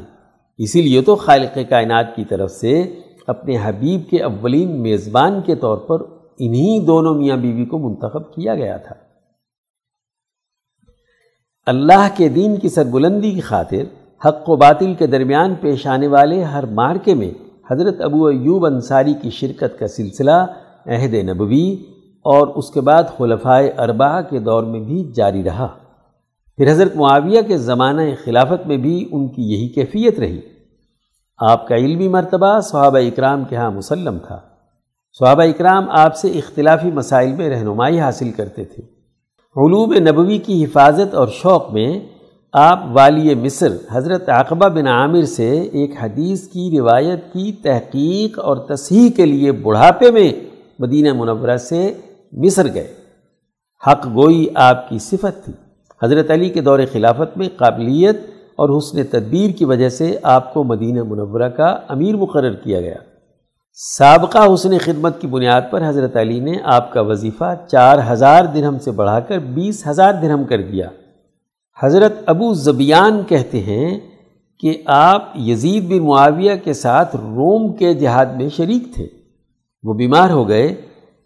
اسی 0.58 0.82
لیے 0.82 1.02
تو 1.02 1.16
خالق 1.16 1.58
کائنات 1.70 2.16
کی 2.16 2.26
طرف 2.26 2.52
سے 2.52 3.00
اپنے 3.28 3.58
حبیب 3.64 4.10
کے 4.10 4.24
اولین 4.24 4.82
میزبان 4.82 5.42
کے 5.46 5.56
طور 5.56 5.78
پر 5.78 6.00
انہی 6.40 6.86
دونوں 6.86 7.14
میاں 7.14 7.38
بیوی 7.38 7.66
کو 7.66 7.80
منتخب 7.80 8.34
کیا 8.34 8.56
گیا 8.56 8.78
تھا۔ 8.78 8.96
اللہ 11.66 12.08
کے 12.18 12.30
دین 12.30 12.58
کی 12.58 12.70
سربلندی 12.70 13.32
کی 13.32 13.40
خاطر 13.40 13.84
حق 14.26 14.50
و 14.50 14.56
باطل 14.56 14.94
کے 14.94 15.08
درمیان 15.08 15.56
پیش 15.56 15.88
آنے 15.88 16.08
والے 16.08 16.44
ہر 16.44 16.66
مارکے 16.66 17.14
میں 17.14 17.32
حضرت 17.72 18.02
ابو 18.02 18.26
ایوب 18.26 18.66
انصاری 18.66 19.14
کی 19.22 19.30
شرکت 19.30 19.80
کا 19.80 19.88
سلسلہ 19.88 20.46
عہد 20.86 21.14
نبوی 21.14 21.76
اور 22.22 22.48
اس 22.48 22.72
کے 22.72 22.82
بعد 22.82 23.04
خلفائے 23.18 23.70
اربا 23.70 24.22
کے 24.22 24.40
دور 24.40 24.64
میں 24.64 24.80
بھی 24.80 25.12
جاری 25.16 25.44
رہا۔ 25.44 25.68
پھر 26.58 26.72
حضرت 26.72 26.96
معاویہ 26.96 27.42
کے 27.42 27.58
زمانہ 27.58 28.02
خلافت 28.24 28.68
میں 28.68 28.78
بھی 28.78 29.10
ان 29.12 29.28
کی 29.28 29.42
یہی 29.42 29.68
کیفیت 29.68 30.20
رہی۔ 30.20 30.42
آپ 31.40 31.68
کا 31.68 31.76
علمی 31.76 32.08
مرتبہ 32.08 32.60
صحابہ 32.60 32.98
اکرام 32.98 33.44
کے 33.44 33.56
ہاں 33.56 33.72
مسلم 33.72 34.18
تھا۔ 34.28 34.40
صحابہ 35.20 35.44
اکرام 35.44 35.90
آپ 35.90 36.16
سے 36.16 36.28
اختلافی 36.28 36.92
مسائل 36.92 37.32
میں 37.32 37.50
رہنمائی 37.50 38.00
حاصل 38.00 38.32
کرتے 38.32 38.66
تھے۔ 38.66 38.84
علوم 39.56 39.94
نبوی 39.94 40.38
کی 40.38 40.66
حفاظت 40.66 41.16
اور 41.16 41.28
شوق 41.28 41.72
میں 41.72 42.00
آپ 42.54 42.80
والی 42.92 43.36
مصر 43.36 43.68
حضرت 43.92 44.30
عقبہ 44.30 44.68
بن 44.68 44.88
عامر 44.88 45.24
سے 45.24 45.62
ایک 45.62 45.92
حدیث 46.02 46.48
کی 46.48 46.78
روایت 46.80 47.34
کی 47.34 47.52
تحقیق 47.52 48.40
اور 48.40 48.58
تصحیح 48.58 49.10
کے 49.16 49.26
لیے 49.26 49.52
بڑھاپے 49.52 50.12
میں 50.12 50.34
مدینہ 50.80 51.14
منورہ 51.14 51.58
سے 51.58 51.94
مصر 52.32 52.74
گئے۔ 52.74 52.94
حق 53.88 54.08
گوئی 54.08 54.48
آپ 54.56 54.90
کی 54.90 55.00
صفت 55.00 55.46
تھی۔ 55.46 55.54
حضرت 56.04 56.32
علی 56.32 56.50
کے 56.50 56.62
دور 56.62 56.80
خلافت 56.92 57.38
میں 57.38 57.50
قابلیت 57.58 58.37
اور 58.58 58.78
حسن 58.78 59.04
تدبیر 59.04 59.50
کی 59.50 59.66
وجہ 59.66 59.90
سے 59.90 60.18
آپ 60.24 60.54
کو 60.54 60.64
مدینہ 60.64 61.04
منورہ 61.04 61.50
کا 61.50 61.78
امیر 61.88 62.16
مقرر 62.16 62.54
کیا 62.54 62.82
گیا۔ 62.82 62.96
سابقہ 63.98 64.54
حسن 64.54 64.78
خدمت 64.78 65.22
کی 65.22 65.28
بنیاد 65.28 65.62
پر 65.72 65.90
حضرت 65.90 66.18
علی 66.18 66.40
نے 66.40 66.54
آپ 66.64 66.94
کا 66.94 67.02
وظیفہ 67.02 67.56
چار 67.68 67.98
ہزار 68.10 68.44
درہم 68.46 68.80
سے 68.80 68.92
بڑھا 68.92 69.20
کر 69.20 69.40
بیس 69.40 69.88
ہزار 69.88 70.14
درہم 70.14 70.44
کر 70.44 70.62
دیا۔ 70.62 70.90
حضرت 71.84 72.14
ابو 72.26 72.54
زبیان 72.54 73.22
کہتے 73.28 73.60
ہیں 73.60 74.00
کہ 74.60 74.82
آپ 74.86 75.24
یزید 75.36 75.90
بن 75.90 76.00
معاویہ 76.00 76.56
کے 76.64 76.74
ساتھ 76.74 77.16
روم 77.16 77.74
کے 77.74 77.94
جہاد 77.94 78.26
میں 78.26 78.50
شریک 78.50 78.96
تھے۔ 78.96 79.08
وہ 79.84 79.94
بیمار 79.94 80.30
ہو 80.30 80.48
گئے۔ 80.48 80.76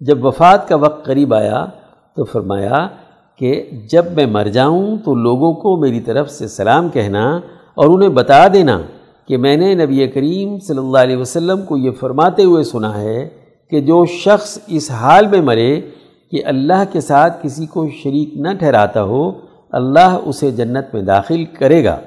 جب 0.01 0.25
وفات 0.25 0.67
کا 0.67 0.75
وقت 0.75 1.05
قریب 1.05 1.33
آیا 1.33 1.65
تو 2.15 2.23
فرمایا 2.23 2.87
کہ 3.41 3.69
جب 3.91 4.05
میں 4.15 4.25
مر 4.25 4.47
جاؤں 4.47 4.97
تو 4.97 5.15
لوگوں 5.15 5.53
کو 5.53 5.77
میری 5.77 5.99
طرف 5.99 6.29
سے 6.29 6.47
سلام 6.47 6.89
کہنا 6.89 7.39
اور 7.75 7.85
انہیں 7.85 8.09
بتا 8.09 8.47
دینا 8.47 8.81
کہ 9.27 9.37
میں 9.37 9.57
نے 9.57 9.73
نبی 9.73 10.07
کریم 10.07 10.59
صلی 10.59 10.77
اللہ 10.77 10.97
علیہ 10.97 11.17
وسلم 11.17 11.61
کو 11.61 11.77
یہ 11.77 11.91
فرماتے 11.91 12.43
ہوئے 12.43 12.63
سنا 12.63 13.01
ہے 13.01 13.29
کہ 13.69 13.81
جو 13.81 14.05
شخص 14.05 14.59
اس 14.67 14.91
حال 14.91 15.27
میں 15.27 15.41
مرے 15.41 15.81
کہ 16.31 16.41
اللہ 16.45 16.83
کے 16.91 17.01
ساتھ 17.01 17.43
کسی 17.43 17.65
کو 17.65 17.87
شریک 18.03 18.37
نہ 18.37 18.47
ٹھہراتا 18.59 19.03
ہو، 19.03 19.31
اللہ 19.71 20.17
اسے 20.25 20.51
جنت 20.51 20.93
میں 20.93 21.01
داخل 21.01 21.45
کرے 21.45 21.83
گا۔ 21.85 21.97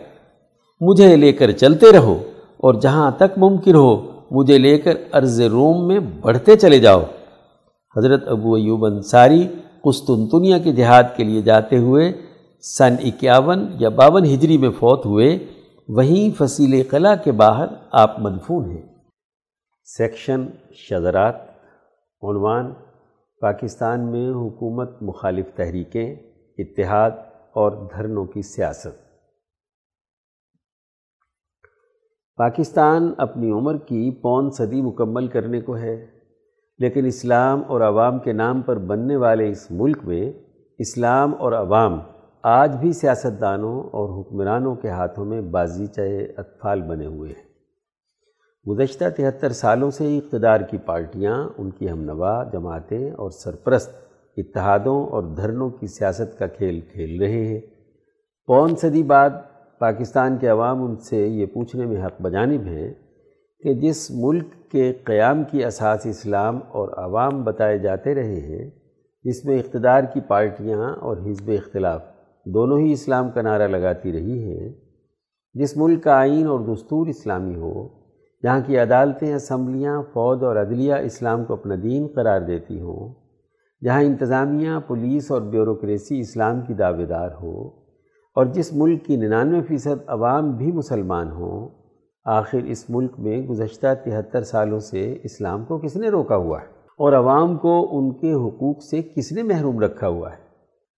مجھے 0.80 1.16
لے 1.16 1.32
کر 1.32 1.50
چلتے 1.50 1.92
رہو 1.92 2.22
اور 2.56 2.74
جہاں 2.74 3.10
تک 3.10 3.38
ممکن 3.38 3.74
ہو، 3.74 4.10
مجھے 4.30 4.58
لے 4.58 4.78
کر 4.78 4.92
عرض 5.12 5.40
روم 5.40 5.86
میں 5.88 6.00
بڑھتے 6.20 6.56
چلے 6.56 6.78
جاؤ۔ 6.78 7.02
حضرت 7.96 8.28
ابو 8.28 8.54
ایوب 8.54 8.86
انصاری 8.86 9.46
قسطنطنیہ 9.84 10.54
کے 10.64 10.72
جہاد 10.72 11.02
کے 11.16 11.24
لیے 11.24 11.42
جاتے 11.42 11.78
ہوئے 11.78 12.12
سن 12.78 12.94
اکیاون 13.04 13.66
یا 13.78 13.88
باون 13.88 14.24
ہجری 14.24 14.58
میں 14.58 14.70
فوت 14.70 15.06
ہوئے، 15.06 15.38
وہیں 15.88 16.38
فصیل 16.38 16.82
قلعہ 16.90 17.16
کے 17.24 17.32
باہر 17.32 17.66
آپ 17.92 18.20
مدفون 18.20 18.70
ہیں۔ 18.70 18.82
سیکشن 19.84 20.46
شذرات، 20.72 21.34
عنوان 22.22 22.74
پاکستان 23.40 24.10
میں 24.10 24.30
حکومت 24.30 25.02
مخالف 25.02 25.46
تحریکیں، 25.56 26.14
اتحاد 26.58 27.10
اور 27.52 27.88
دھرنوں 27.96 28.24
کی 28.24 28.42
سیاست۔ 28.42 29.04
پاکستان 32.36 33.12
اپنی 33.18 33.50
عمر 33.50 33.76
کی 33.76 34.10
پون 34.10 34.50
صدی 34.50 34.82
مکمل 34.82 35.28
کرنے 35.28 35.60
کو 35.60 35.76
ہے۔ 35.76 36.13
لیکن 36.78 37.06
اسلام 37.06 37.62
اور 37.66 37.80
عوام 37.80 38.18
کے 38.18 38.32
نام 38.32 38.62
پر 38.62 38.78
بننے 38.78 39.16
والے 39.16 39.48
اس 39.48 39.70
ملک 39.70 39.98
میں 40.04 40.32
اسلام 40.78 41.34
اور 41.38 41.52
عوام 41.52 42.00
آج 42.42 42.76
بھی 42.76 42.92
سیاستدانوں 42.92 43.80
اور 43.80 44.20
حکمرانوں 44.20 44.74
کے 44.74 44.88
ہاتھوں 44.88 45.24
میں 45.24 45.40
بازی 45.40 45.86
چاہے 45.86 46.24
اطفال 46.36 46.82
بنے 46.82 47.06
ہوئے 47.06 47.32
ہیں۔ 47.32 47.44
گزشتہ 48.68 49.04
تہتر 49.16 49.52
سالوں 49.52 49.90
سے 49.90 50.06
ہی 50.06 50.18
اقتدار 50.18 50.60
کی 50.60 50.78
پارٹیاں، 50.78 51.48
ان 51.58 51.70
کی 51.70 51.90
ہم 51.90 52.00
نوا، 52.00 52.44
جماعتیں 52.52 53.10
اور 53.10 53.30
سرپرست 53.30 53.90
اتحادوں 54.36 55.06
اور 55.06 55.22
دھرنوں 55.22 55.70
کی 55.70 55.86
سیاست 55.86 56.38
کا 56.38 56.46
کھیل 56.46 56.80
کھیل 56.80 57.22
رہے 57.22 57.46
ہیں۔ 57.46 57.60
پون 58.46 58.76
صدی 58.76 59.02
بعد 59.02 59.30
پاکستان 59.78 60.36
کے 60.36 60.48
عوام 60.48 60.82
ان 60.82 60.96
سے 60.96 61.26
یہ 61.26 61.46
پوچھنے 61.46 61.86
میں 61.86 62.04
حق 62.04 62.22
بجانب 62.22 62.60
ہیں 62.60 62.94
کہ 63.64 63.72
جس 63.74 64.10
ملک 64.10 64.46
کے 64.70 64.92
قیام 65.04 65.42
کی 65.44 65.64
اساس 65.64 66.06
اسلام 66.06 66.58
اور 66.68 66.88
عوام 66.96 67.42
بتائے 67.44 67.78
جاتے 67.78 68.14
رہے 68.14 68.40
ہیں، 68.40 68.70
جس 69.24 69.44
میں 69.44 69.58
اقتدار 69.58 70.02
کی 70.12 70.20
پارٹیاں 70.20 70.78
اور 70.78 71.16
حزب 71.16 71.50
اختلاف 71.50 72.02
دونوں 72.46 72.78
ہی 72.78 72.92
اسلام 72.92 73.30
کا 73.30 73.42
نعرہ 73.42 73.68
لگاتی 73.68 74.12
رہی 74.12 74.38
ہیں، 74.38 74.68
جس 75.54 75.76
ملک 75.76 76.02
کا 76.04 76.14
آئین 76.14 76.46
اور 76.46 76.60
دستور 76.60 77.06
اسلامی 77.06 77.54
ہو، 77.54 77.88
جہاں 78.42 78.60
کی 78.66 78.78
عدالتیں، 78.78 79.34
اسمبلیاں، 79.34 80.02
فوج 80.12 80.44
اور 80.44 80.56
عدلیہ 80.56 80.94
اسلام 80.94 81.44
کو 81.44 81.54
اپنا 81.54 81.74
دین 81.82 82.06
قرار 82.14 82.40
دیتی 82.40 82.80
ہوں، 82.80 83.14
جہاں 83.82 84.02
انتظامیہ، 84.02 84.78
پولیس 84.86 85.30
اور 85.30 85.42
بیوروکریسی 85.42 86.20
اسلام 86.20 86.60
کی 86.60 86.74
دعوے 86.74 87.06
دار 87.06 87.30
ہو، 87.42 87.54
اور 88.36 88.46
جس 88.46 88.72
ملک 88.72 89.04
کی 89.04 89.16
ننانوے 89.16 89.62
فیصد 89.62 90.08
عوام 90.08 90.56
بھی 90.56 90.72
مسلمان 90.72 91.30
ہوں 91.30 91.68
آخر 92.24 92.58
اس 92.58 92.90
ملک 92.90 93.12
میں 93.18 93.40
گزشتہ 93.40 93.86
تہتر 94.04 94.42
سالوں 94.42 94.78
سے 94.78 95.18
اسلام 95.24 95.64
کو 95.64 95.78
کس 95.78 95.96
نے 95.96 96.08
روکا 96.08 96.36
ہوا 96.36 96.60
ہے؟ 96.60 96.66
اور 96.98 97.12
عوام 97.12 97.56
کو 97.56 97.98
ان 97.98 98.12
کے 98.12 98.32
حقوق 98.32 98.82
سے 98.82 99.02
کس 99.02 99.32
نے 99.32 99.42
محروم 99.42 99.80
رکھا 99.80 100.08
ہوا 100.08 100.32
ہے؟ 100.32 100.36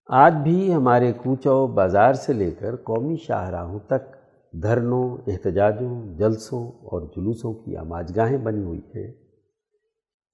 آج 0.08 0.34
بھی 0.34 0.74
ہمارے 0.74 1.12
کوچوں 1.12 1.68
بازار 1.68 2.12
سے 2.12 2.32
لے 2.32 2.50
کر 2.50 2.76
قومی 2.76 3.16
شاہراہوں 3.16 3.78
تک 3.78 4.16
دھرنوں، 4.62 5.16
احتجاجوں، 5.26 6.18
جلسوں 6.18 6.68
اور 6.68 7.02
جلوسوں 7.16 7.54
کی 7.54 7.76
آماج 7.76 8.12
گاہیں 8.16 8.38
بنی 8.38 8.62
ہوئی 8.62 8.80
ہیں۔ 8.94 9.12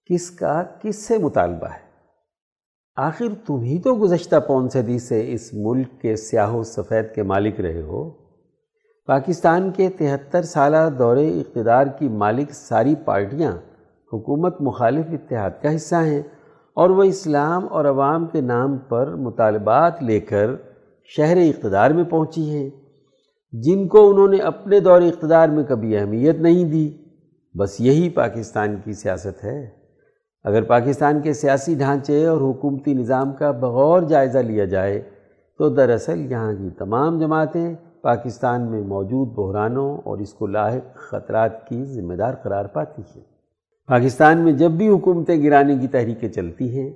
کس 0.06 0.30
کا 0.30 0.62
کس 0.62 0.96
سے 0.96 1.18
مطالبہ 1.18 1.66
ہے؟ 1.66 1.92
آخر 2.96 3.26
تم 3.46 3.60
ہی 3.60 3.78
تو 3.78 3.94
گزشتہ 3.94 4.36
پون 4.46 4.68
صدی 4.68 4.98
سے 4.98 5.32
اس 5.32 5.54
ملک 5.54 6.00
کے 6.00 6.16
سیاہ 6.16 6.52
و 6.52 6.62
سفید 6.62 7.14
کے 7.14 7.22
مالک 7.22 7.60
رہے 7.60 7.82
ہو۔ 7.82 8.21
پاکستان 9.06 9.70
کے 9.70 9.88
تہتر 9.88 10.42
سالہ 10.42 10.90
دور 10.98 11.16
اقتدار 11.16 11.86
کی 11.86 12.08
مالک 12.08 12.52
ساری 12.52 12.94
پارٹیاں 12.94 13.52
حکومت 14.12 14.60
مخالف 14.60 15.06
اتحاد 15.12 15.50
کا 15.62 15.74
حصہ 15.74 15.94
ہیں 15.94 16.22
اور 16.74 16.90
وہ 16.90 17.02
اسلام 17.02 17.66
اور 17.70 17.84
عوام 17.84 18.26
کے 18.26 18.40
نام 18.40 18.78
پر 18.78 19.14
مطالبات 19.14 20.02
لے 20.02 20.20
کر 20.20 20.50
شہر 21.04 21.36
اقتدار 21.36 21.90
میں 21.90 22.04
پہنچی 22.04 22.50
ہیں۔ 22.50 22.70
جن 23.52 23.88
کو 23.88 24.10
انہوں 24.10 24.28
نے 24.28 24.36
اپنے 24.36 24.80
دور 24.80 25.02
اقتدار 25.02 25.48
میں 25.48 25.64
کبھی 25.64 25.98
اہمیت 25.98 26.36
نہیں 26.36 26.64
دی، 26.64 26.96
بس 27.54 27.80
یہی 27.80 28.10
پاکستان 28.10 28.76
کی 28.84 28.92
سیاست 28.92 29.44
ہے۔ 29.44 29.70
اگر 30.44 30.62
پاکستان 30.62 31.20
کے 31.20 31.32
سیاسی 31.32 31.74
ڈھانچے 31.74 32.26
اور 32.26 32.40
حکومتی 32.40 32.94
نظام 32.94 33.32
کا 33.32 33.50
بغور 33.50 34.02
جائزہ 34.02 34.38
لیا 34.38 34.64
جائے، 34.64 35.10
تو 35.58 35.68
دراصل 35.68 36.30
یہاں 36.30 36.52
کی 36.52 36.70
تمام 36.70 37.20
جماعتیں 37.20 37.74
پاکستان 38.02 38.70
میں 38.70 38.80
موجود 38.80 39.28
بحرانوں 39.28 39.98
اور 40.04 40.18
اس 40.18 40.32
کو 40.32 40.46
لاحق 40.46 40.94
خطرات 40.94 41.68
کی 41.68 41.84
ذمہ 41.84 42.14
دار 42.14 42.34
قرار 42.34 42.64
پاتی 42.64 43.02
ہیں 43.16 43.22
پاکستان 43.88 44.38
میں 44.38 44.52
جب 44.52 44.70
بھی 44.70 44.88
حکومتیں 44.88 45.42
گرانے 45.42 45.78
کی 45.78 45.88
تحریکیں 45.88 46.28
چلتی 46.28 46.78
ہیں، 46.78 46.90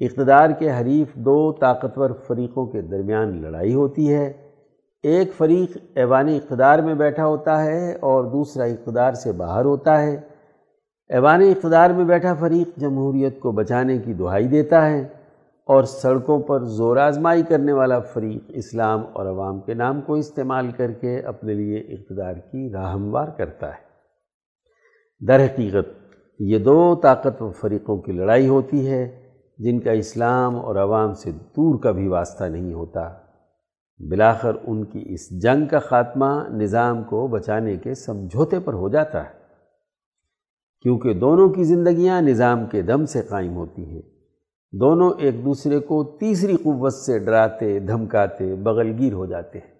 اقتدار 0.00 0.50
کے 0.50 0.70
حریف 0.80 1.14
دو 1.14 1.52
طاقتور 1.52 2.10
فریقوں 2.26 2.66
کے 2.66 2.80
درمیان 2.80 3.42
لڑائی 3.42 3.74
ہوتی 3.74 4.14
ہے۔ 4.14 4.32
ایک 5.02 5.32
فریق 5.34 5.76
ایوان 5.94 6.28
اقتدار 6.28 6.78
میں 6.78 6.94
بیٹھا 6.94 7.26
ہوتا 7.26 7.64
ہے 7.64 7.92
اور 7.92 8.24
دوسرا 8.24 8.64
اقتدار 8.64 9.12
سے 9.12 9.32
باہر 9.32 9.64
ہوتا 9.64 10.02
ہے۔ 10.02 10.20
ایوان 11.08 11.42
اقتدار 11.42 11.90
میں 11.90 12.04
بیٹھا 12.04 12.34
فریق 12.34 12.80
جمہوریت 12.80 13.40
کو 13.40 13.52
بچانے 13.52 13.98
کی 13.98 14.12
دہائی 14.14 14.48
دیتا 14.48 14.90
ہے۔ 14.90 15.08
اور 15.66 15.84
سڑکوں 15.84 16.40
پر 16.40 16.64
زور 16.64 16.96
آزمائی 16.96 17.42
کرنے 17.42 17.72
والا 17.72 18.00
فریق 18.00 18.42
اسلام 18.48 19.02
اور 19.12 19.26
عوام 19.26 19.60
کے 19.60 19.74
نام 19.74 20.00
کو 20.00 20.14
استعمال 20.14 20.70
کر 20.70 20.92
کے 20.92 21.20
اپنے 21.20 21.54
لیے 21.54 21.78
اقتدار 21.78 22.34
کی 22.34 22.72
راہ 22.72 22.92
ہموار 22.92 23.28
کرتا 23.28 23.68
ہے۔ 23.68 23.90
در 25.26 25.44
حقیقت، 25.44 26.14
یہ 26.38 26.58
دو 26.58 26.94
طاقتور 27.02 27.52
فریقوں 27.52 27.98
کی 27.98 28.12
لڑائی 28.12 28.48
ہوتی 28.48 28.90
ہے، 28.90 29.28
جن 29.58 29.80
کا 29.80 29.90
اسلام 29.90 30.56
اور 30.56 30.76
عوام 30.76 31.14
سے 31.14 31.30
دور 31.30 31.82
کا 31.82 31.90
بھی 31.90 32.08
واسطہ 32.08 32.44
نہیں 32.44 32.72
ہوتا۔ 32.74 33.14
بلاخر 33.98 34.52
ان 34.62 34.84
کی 34.84 35.04
اس 35.06 35.42
جنگ 35.42 35.66
کا 35.66 35.78
خاتمہ 35.78 36.48
نظام 36.48 37.02
کو 37.02 37.26
بچانے 37.26 37.76
کے 37.76 37.94
سمجھوتے 37.94 38.60
پر 38.60 38.72
ہو 38.72 38.88
جاتا 38.88 39.24
ہے۔ 39.24 39.40
کیونکہ 40.82 41.14
دونوں 41.14 41.48
کی 41.48 41.64
زندگیاں 41.64 42.22
نظام 42.22 42.66
کے 42.66 42.82
دم 42.82 43.06
سے 43.06 43.22
قائم 43.22 43.56
ہوتی 43.56 43.84
ہیں۔ 43.84 44.19
دونوں 44.72 45.10
ایک 45.18 45.44
دوسرے 45.44 45.78
کو 45.78 46.04
تیسری 46.04 46.56
قوت 46.56 46.92
سے 46.92 47.18
ڈراتے، 47.18 47.78
دھمکاتے 47.78 48.54
بغل 48.54 48.92
گیر 48.98 49.12
ہو 49.12 49.26
جاتے 49.26 49.58
ہیں۔ 49.58 49.74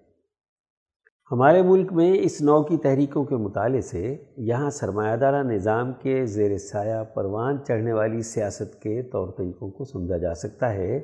ہمارے 1.32 1.62
ملک 1.62 1.92
میں 1.92 2.12
اس 2.20 2.40
نو 2.40 2.62
کی 2.62 2.76
تحریکوں 2.76 3.24
کے 3.24 3.36
مطالعے 3.36 3.80
سے 3.80 4.16
یہاں 4.36 4.70
سرمایہ 4.70 5.16
دارہ 5.16 5.42
نظام 5.42 5.92
کے 5.92 6.26
زیر 6.26 6.58
سایہ 6.58 7.04
پروان 7.14 7.64
چڑھنے 7.64 7.92
والی 7.92 8.22
سیاست 8.22 8.82
کے 8.82 9.02
طور 9.02 9.28
طریقوں 9.28 9.70
کو 9.70 9.84
سمجھا 9.84 10.16
جا 10.16 10.34
سکتا 10.34 10.74
ہے 10.74 11.00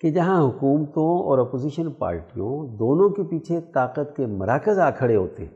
کہ 0.00 0.10
جہاں 0.10 0.48
حکومتوں 0.48 1.24
اور 1.24 1.38
اپوزیشن 1.38 1.92
پارٹیوں 1.92 2.76
دونوں 2.76 3.10
کے 3.10 3.22
پیچھے 3.22 3.60
طاقت 3.74 4.16
کے 4.16 4.26
مراکز 4.26 4.78
آ 4.78 4.90
کھڑے 4.90 5.16
ہوتے 5.16 5.42
ہیں 5.42 5.52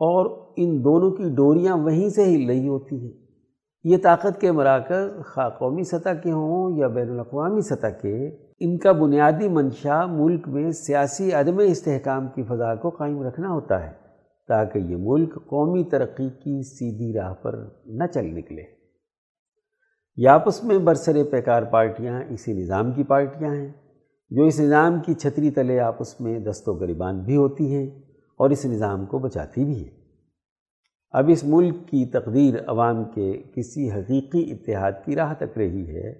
اور 0.00 0.52
ان 0.56 0.84
دونوں 0.84 1.10
کی 1.10 1.24
ڈوریاں 1.34 1.76
وہیں 1.76 2.08
سے 2.08 2.24
ہل 2.24 2.46
رہی 2.48 2.68
ہوتی 2.68 2.96
ہیں۔ 2.96 3.21
یہ 3.84 3.96
طاقت 4.02 4.40
کے 4.40 4.52
مراکز 4.52 5.26
خواہ 5.26 5.48
قومی 5.48 5.84
سطح 5.84 6.14
کے 6.22 6.30
ہوں 6.30 6.78
یا 6.78 6.86
بین 6.86 7.10
الاقوامی 7.10 7.60
سطح 7.60 7.86
کے، 7.86 8.28
ان 8.60 8.78
کا 8.78 8.92
بنیادی 8.92 9.48
منشا 9.48 10.06
ملک 10.06 10.48
میں 10.48 10.70
سیاسی 10.70 11.32
عدم 11.32 11.58
استحکام 11.58 12.28
کی 12.28 12.42
فضا 12.42 12.74
کو 12.74 12.90
قائم 12.90 13.22
رکھنا 13.22 13.48
ہوتا 13.48 13.86
ہے 13.86 13.90
تاکہ 14.48 14.78
یہ 14.78 14.96
ملک 14.98 15.34
قومی 15.34 15.84
ترقی 15.84 16.28
کی 16.28 16.62
سیدھی 16.62 17.20
راہ 17.20 17.34
پر 17.34 17.52
نہ 17.86 18.04
چل 18.06 18.24
نکلے۔ 18.24 18.62
یا 20.16 20.34
آپس 20.34 20.64
میں 20.64 20.78
برسر 20.78 21.16
پیکار 21.30 21.62
پارٹیاں 21.62 22.22
اسی 22.28 22.52
نظام 22.52 22.92
کی 22.92 23.02
پارٹیاں 23.02 23.54
ہیں، 23.54 23.72
جو 24.30 24.44
اس 24.44 24.60
نظام 24.60 25.00
کی 25.00 25.14
چھتری 25.14 25.50
تلے 25.50 25.80
آپس 25.80 26.20
میں 26.20 26.38
دست 26.38 26.68
و 26.68 26.74
گریبان 26.74 27.20
بھی 27.20 27.36
ہوتی 27.36 27.74
ہیں 27.74 27.86
اور 28.38 28.50
اس 28.50 28.64
نظام 28.64 29.06
کو 29.06 29.18
بچاتی 29.18 29.64
بھی 29.64 29.84
ہیں۔ 29.84 30.01
اب 31.12 31.28
اس 31.28 31.44
ملک 31.44 31.88
کی 31.88 32.06
تقدیر 32.06 32.54
عوام 32.66 33.04
کے 33.04 33.42
کسی 33.56 33.90
حقیقی 33.90 34.52
اتحاد 34.52 34.92
کی 35.04 35.16
راہ 35.16 35.34
تک 35.34 35.58
رہی 35.58 35.96
ہے۔ 35.96 36.12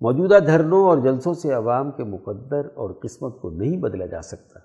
موجودہ 0.00 0.38
دھرنوں 0.46 0.84
اور 0.84 0.98
جلسوں 0.98 1.34
سے 1.34 1.52
عوام 1.52 1.90
کے 1.90 2.04
مقدر 2.04 2.66
اور 2.74 2.90
قسمت 3.02 3.40
کو 3.40 3.50
نہیں 3.50 3.76
بدلا 3.76 4.06
جا 4.06 4.22
سکتا۔ 4.22 4.58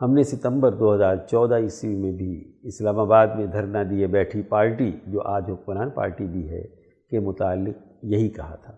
ہم 0.00 0.12
نے 0.12 0.22
ستمبر 0.22 0.72
دو 0.72 0.94
ہزار 0.94 1.16
چودہ 1.16 1.54
عیسوی 1.54 1.96
میں 1.96 2.12
بھی 2.12 2.58
اسلام 2.62 2.98
آباد 2.98 3.26
میں 3.26 3.46
دھرنا 3.46 3.82
دیے 3.90 4.06
بیٹھی 4.06 4.42
پارٹی 4.42 4.92
جو 5.06 5.22
آج 5.22 5.44
حکمران 5.48 5.90
پارٹی 5.90 6.24
بھی 6.24 6.50
ہے 6.50 6.62
کے 7.10 7.20
متعلق 7.20 7.76
یہی 8.02 8.28
کہا 8.28 8.54
تھا 8.54 8.72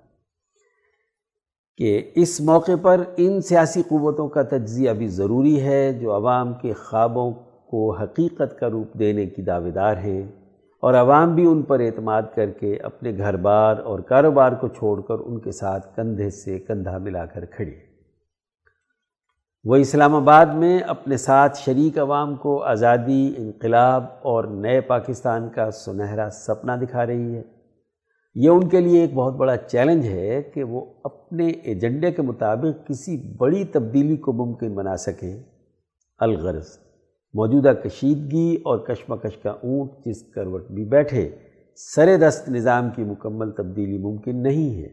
کہ 1.76 2.10
اس 2.14 2.40
موقع 2.40 2.72
پر 2.82 3.02
ان 3.16 3.40
سیاسی 3.40 3.82
قوتوں 3.82 4.28
کا 4.28 4.42
تجزیہ 4.42 4.90
بھی 4.90 5.06
ضروری 5.06 5.60
ہے 5.60 5.92
جو 5.92 6.14
عوام 6.14 6.54
کے 6.54 6.72
خوابوں 6.72 7.32
کو 7.70 7.96
حقیقت 7.96 8.58
کا 8.58 8.70
روپ 8.70 8.94
دینے 8.94 9.26
کی 9.26 9.42
دعوے 9.42 9.70
دار 9.70 9.96
ہیں 9.96 10.22
اور 10.80 10.94
عوام 10.94 11.34
بھی 11.34 11.46
ان 11.46 11.62
پر 11.62 11.80
اعتماد 11.80 12.22
کر 12.34 12.50
کے 12.50 12.76
اپنے 12.76 13.12
گھر 13.16 13.36
بار 13.36 13.76
اور 13.76 13.98
کاروبار 13.98 14.52
کو 14.52 14.68
چھوڑ 14.68 15.00
کر 15.00 15.14
ان 15.24 15.40
کے 15.40 15.52
ساتھ 15.52 15.96
کندھے 15.96 16.30
سے 16.30 16.58
کندھا 16.58 16.98
ملا 16.98 17.26
کر 17.26 17.44
کھڑے۔ 17.44 17.88
وہ 19.64 19.76
اسلام 19.76 20.14
آباد 20.14 20.46
میں 20.46 20.78
اپنے 20.78 21.16
ساتھ 21.16 21.58
شریک 21.58 21.98
عوام 21.98 22.36
کو 22.36 22.62
آزادی، 22.62 23.34
انقلاب 23.36 24.04
اور 24.22 24.44
نئے 24.44 24.80
پاکستان 24.80 25.48
کا 25.48 25.70
سنہرا 25.70 26.30
سپنا 26.30 26.76
دکھا 26.76 27.06
رہی 27.06 27.34
ہے۔ 27.34 27.42
یہ 28.34 28.48
ان 28.48 28.68
کے 28.68 28.80
لیے 28.80 29.00
ایک 29.00 29.14
بہت 29.14 29.34
بڑا 29.34 29.56
چیلنج 29.56 30.06
ہے 30.06 30.42
کہ 30.42 30.64
وہ 30.64 30.84
اپنے 31.04 31.46
ایجنڈے 31.46 32.10
کے 32.10 32.22
مطابق 32.22 32.86
کسی 32.86 33.36
بڑی 33.36 33.64
تبدیلی 33.64 34.16
کو 34.16 34.32
ممکن 34.32 34.74
بنا 34.74 34.96
سکیں۔ 34.96 35.42
الغرض۔ 36.18 36.87
موجودہ 37.34 37.72
کشیدگی 37.84 38.54
اور 38.64 38.78
کشمکش 38.78 39.36
کا 39.36 39.50
اونٹ 39.50 39.90
جس 40.04 40.22
کروٹ 40.22 40.70
بھی 40.70 40.84
بیٹھے 40.84 41.30
سر 41.76 42.16
دست 42.16 42.48
نظام 42.48 42.88
کی 42.96 43.04
مکمل 43.04 43.50
تبدیلی 43.50 43.98
ممکن 43.98 44.42
نہیں 44.42 44.82
ہے۔ 44.82 44.88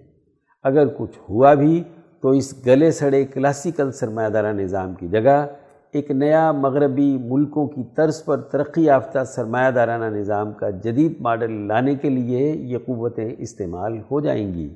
اگر 0.63 0.87
کچھ 0.87 1.19
ہوا 1.29 1.53
بھی، 1.53 1.83
تو 2.21 2.29
اس 2.29 2.65
گلے 2.65 2.91
سڑے 2.91 3.25
کلاسیکل 3.25 3.91
سرمایہ 3.91 4.29
دارہ 4.29 4.53
نظام 4.53 4.93
کی 4.93 5.07
جگہ، 5.07 5.45
ایک 5.91 6.11
نیا 6.11 6.51
مغربی 6.51 7.17
ملکوں 7.17 7.67
کی 7.67 7.83
طرز 7.95 8.25
پر 8.25 8.41
ترقی 8.41 8.83
یافتہ 8.83 9.23
سرمایہ 9.23 9.71
دارانہ 9.71 10.17
نظام 10.17 10.53
کا 10.53 10.69
جدید 10.69 11.13
ماڈل 11.19 11.67
لانے 11.67 11.95
کے 11.95 12.09
لیے 12.09 12.51
یہ 12.51 12.77
قوتیں 12.77 13.35
استعمال 13.37 13.97
ہو 13.97 14.21
جائیں 14.21 14.53
گی۔ 14.53 14.69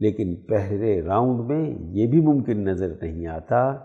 لیکن 0.00 0.36
پہلے 0.36 1.02
راؤنڈ 1.02 1.40
میں 1.40 1.70
یہ 1.80 2.06
بھی 2.06 2.20
ممکن 2.20 2.64
نظر 2.64 2.92
نہیں 3.02 3.26
آتا۔ 3.26 3.76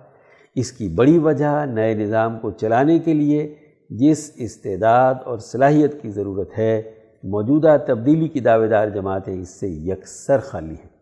اس 0.56 0.72
کی 0.72 0.88
بڑی 0.88 1.18
وجہ 1.18 1.66
نئے 1.66 1.94
نظام 1.94 2.40
کو 2.40 2.52
چلانے 2.52 3.00
کے 3.00 3.14
لیے 3.14 3.56
جس 3.90 4.32
استعداد 4.36 5.16
اور 5.26 5.38
صلاحیت 5.38 6.02
کی 6.02 6.10
ضرورت 6.10 6.58
ہے، 6.58 6.82
موجودہ 7.24 7.78
تبدیلی 7.88 8.28
کی 8.28 8.40
دعوے 8.40 8.68
دار 8.68 8.88
جماعتیں 8.88 9.42
اس 9.42 9.60
سے 9.60 9.68
یکسر 9.70 10.40
خالی 10.40 10.76
ہیں۔ 10.76 10.94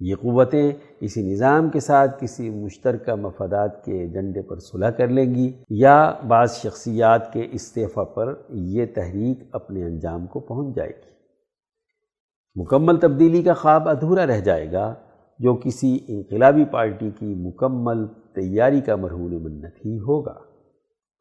یہ 0.00 0.14
قوتیں 0.14 0.72
اسی 1.00 1.32
نظام 1.32 1.70
کے 1.70 1.80
ساتھ 1.80 2.22
کسی 2.22 2.50
مشترکہ 2.50 3.14
مفادات 3.14 3.84
کے 3.84 3.92
ایجنڈے 3.92 4.42
پر 4.42 4.58
صلح 4.58 4.90
کر 4.90 5.08
لیں 5.08 5.34
گی 5.34 5.52
یا 5.70 6.12
بعض 6.28 6.54
شخصیات 6.54 7.32
کے 7.32 7.46
استعفی 7.52 8.14
پر 8.14 8.34
یہ 8.48 8.86
تحریک 8.94 9.38
اپنے 9.52 9.84
انجام 9.84 10.26
کو 10.26 10.40
پہنچ 10.40 10.76
جائے 10.76 10.90
گی۔ 10.90 11.14
مکمل 12.56 13.00
تبدیلی 13.00 13.42
کا 13.42 13.54
خواب 13.54 13.88
ادھورا 13.88 14.26
رہ 14.26 14.40
جائے 14.40 14.72
گا 14.72 14.94
جو 15.38 15.54
کسی 15.54 15.98
انقلابی 16.08 16.64
پارٹی 16.64 17.10
کی 17.18 17.34
مکمل 17.34 18.06
تیاری 18.34 18.80
کا 18.80 18.96
مرہون 18.96 19.42
منت 19.42 19.86
ہی 19.86 19.98
ہوگا۔ 19.98 20.34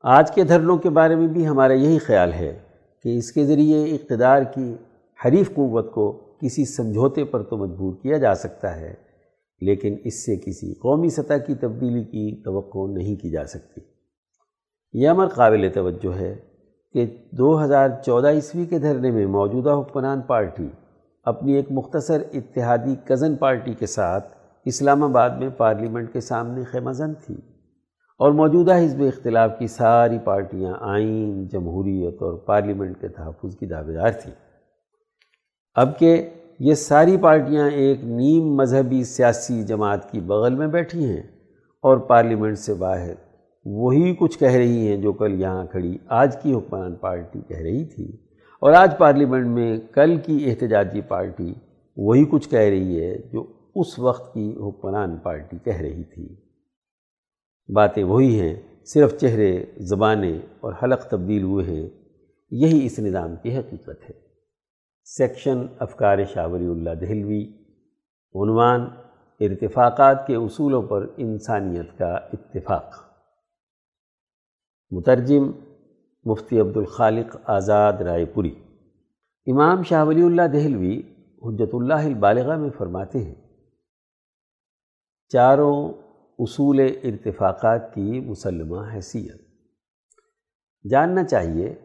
آج 0.03 0.31
کے 0.31 0.43
دھرنوں 0.43 0.77
کے 0.77 0.89
بارے 0.89 1.15
میں 1.15 1.27
بھی 1.27 1.47
ہمارا 1.47 1.73
یہی 1.73 1.97
خیال 1.97 2.33
ہے 2.33 2.59
کہ 3.05 3.17
اس 3.17 3.31
کے 3.31 3.45
ذریعے 3.45 3.83
اقتدار 3.83 4.43
کی 4.43 4.75
حریف 5.19 5.49
قوت 5.49 5.91
کو 5.91 6.11
کسی 6.41 6.65
سمجھوتے 6.65 7.23
پر 7.23 7.43
تو 7.43 7.57
مجبور 7.57 7.93
کیا 8.01 8.17
جا 8.17 8.33
سکتا 8.35 8.75
ہے، 8.75 8.93
لیکن 9.61 9.95
اس 10.03 10.25
سے 10.25 10.35
کسی 10.35 10.73
قومی 10.73 11.09
سطح 11.09 11.37
کی 11.47 11.55
تبدیلی 11.55 12.03
کی 12.03 12.43
توقع 12.43 12.87
نہیں 12.91 13.15
کی 13.15 13.29
جا 13.29 13.45
سکتی۔ 13.45 13.81
یہ 14.93 15.09
امر 15.09 15.27
قابل 15.27 15.69
توجہ 15.73 16.15
ہے 16.15 16.35
کہ 16.93 17.05
دو 17.31 17.63
ہزار 17.63 17.89
چودہ 18.05 18.27
عیسوی 18.27 18.65
کے 18.65 18.79
دھرنے 18.79 19.11
میں 19.11 19.25
موجودہ 19.27 19.69
حکمران 19.69 20.21
پارٹی 20.21 20.67
اپنی 21.25 21.53
ایک 21.53 21.71
مختصر 21.71 22.23
اتحادی 22.33 22.95
کزن 23.05 23.35
پارٹی 23.35 23.73
کے 23.73 23.85
ساتھ 23.85 24.27
اسلام 24.65 25.03
آباد 25.03 25.29
میں 25.29 25.49
پارلیمنٹ 25.49 26.13
کے 26.13 26.19
سامنے 26.19 26.63
خیمزن 26.63 27.13
تھی 27.13 27.35
اور 28.19 28.31
موجودہ 28.31 28.77
حزب 28.77 29.01
اختلاف 29.01 29.59
کی 29.59 29.67
ساری 29.67 30.17
پارٹیاں 30.23 30.73
آئین، 30.79 31.47
جمہوریت 31.47 32.21
اور 32.21 32.33
پارلیمنٹ 32.33 33.01
کے 33.01 33.07
تحفظ 33.07 33.57
کی 33.57 33.65
دعوے 33.65 33.93
دار 33.93 34.11
تھیں۔ 34.11 34.33
اب 35.75 35.99
کہ 35.99 36.29
یہ 36.59 36.73
ساری 36.73 37.17
پارٹیاں 37.17 37.69
ایک 37.69 38.03
نیم 38.03 38.55
مذہبی 38.55 39.03
سیاسی 39.03 39.63
جماعت 39.63 40.11
کی 40.11 40.19
بغل 40.19 40.55
میں 40.55 40.67
بیٹھی 40.67 41.05
ہیں 41.05 41.21
اور 41.81 41.97
پارلیمنٹ 41.97 42.57
سے 42.57 42.73
باہر 42.73 43.13
وہی 43.65 44.15
کچھ 44.15 44.39
کہہ 44.39 44.51
رہی 44.51 44.87
ہیں 44.87 44.97
جو 44.97 45.13
کل 45.13 45.41
یہاں 45.41 45.65
کھڑی 45.65 45.97
آج 46.07 46.41
کی 46.41 46.53
حکمران 46.53 46.95
پارٹی 46.95 47.41
کہہ 47.47 47.57
رہی 47.57 47.85
تھی۔ 47.85 48.05
اور 48.61 48.73
آج 48.73 48.97
پارلیمنٹ 48.97 49.47
میں 49.47 49.77
کل 49.77 50.17
کی 50.17 50.49
احتجاجی 50.49 51.01
پارٹی 51.01 51.53
وہی 51.97 52.25
کچھ 52.25 52.49
کہہ 52.49 52.59
رہی 52.59 53.03
ہے 53.03 53.17
جو 53.33 53.52
اس 53.75 53.99
وقت 53.99 54.33
کی 54.33 54.55
حکمران 54.57 55.17
پارٹی 55.17 55.57
کہہ 55.63 55.77
رہی 55.77 56.03
تھی۔ 56.03 56.35
باتیں 57.73 58.03
وہی 58.03 58.39
ہیں، 58.39 58.55
صرف 58.85 59.19
چہرے، 59.19 59.65
زبانیں 59.77 60.39
اور 60.59 60.73
حلق 60.83 61.09
تبدیل 61.09 61.43
ہوئے 61.43 61.65
ہیں۔ 61.65 61.89
یہی 62.51 62.85
اس 62.85 62.99
نظام 62.99 63.35
کی 63.35 63.57
حقیقت 63.57 64.09
ہے۔ 64.09 64.13
سیکشن 65.03 65.57
افکار 65.79 66.17
شاہ 66.33 66.47
ولی 66.47 66.67
اللہ 66.67 66.89
دہلوی، 66.89 67.43
عنوان 68.33 68.81
ارتفاقات 69.39 70.27
کے 70.27 70.35
اصولوں 70.35 70.81
پر 70.81 71.05
انسانیت 71.17 71.97
کا 71.97 72.13
اتفاق۔ 72.13 72.95
مترجم 74.91 75.51
مفتی 76.23 76.59
عبد 76.59 76.77
الخالق 76.77 77.37
آزاد 77.45 77.93
رائے 77.93 78.25
پوری۔ 78.25 78.55
امام 79.47 79.83
شاہ 79.83 80.05
ولی 80.05 80.21
اللہ 80.21 80.47
دہلوی 80.53 81.01
حجت 81.45 81.69
اللہ 81.73 81.93
البالغہ 81.93 82.57
میں 82.57 82.69
فرماتے 82.77 83.19
ہیں 83.19 83.42
چاروں 85.33 85.93
اصول 86.39 86.79
ارتفاقات 87.03 87.93
کی 87.93 88.19
مسلمہ 88.19 88.93
حیثیت۔ 88.93 89.41
جاننا 90.89 91.23
چاہیے 91.23 91.75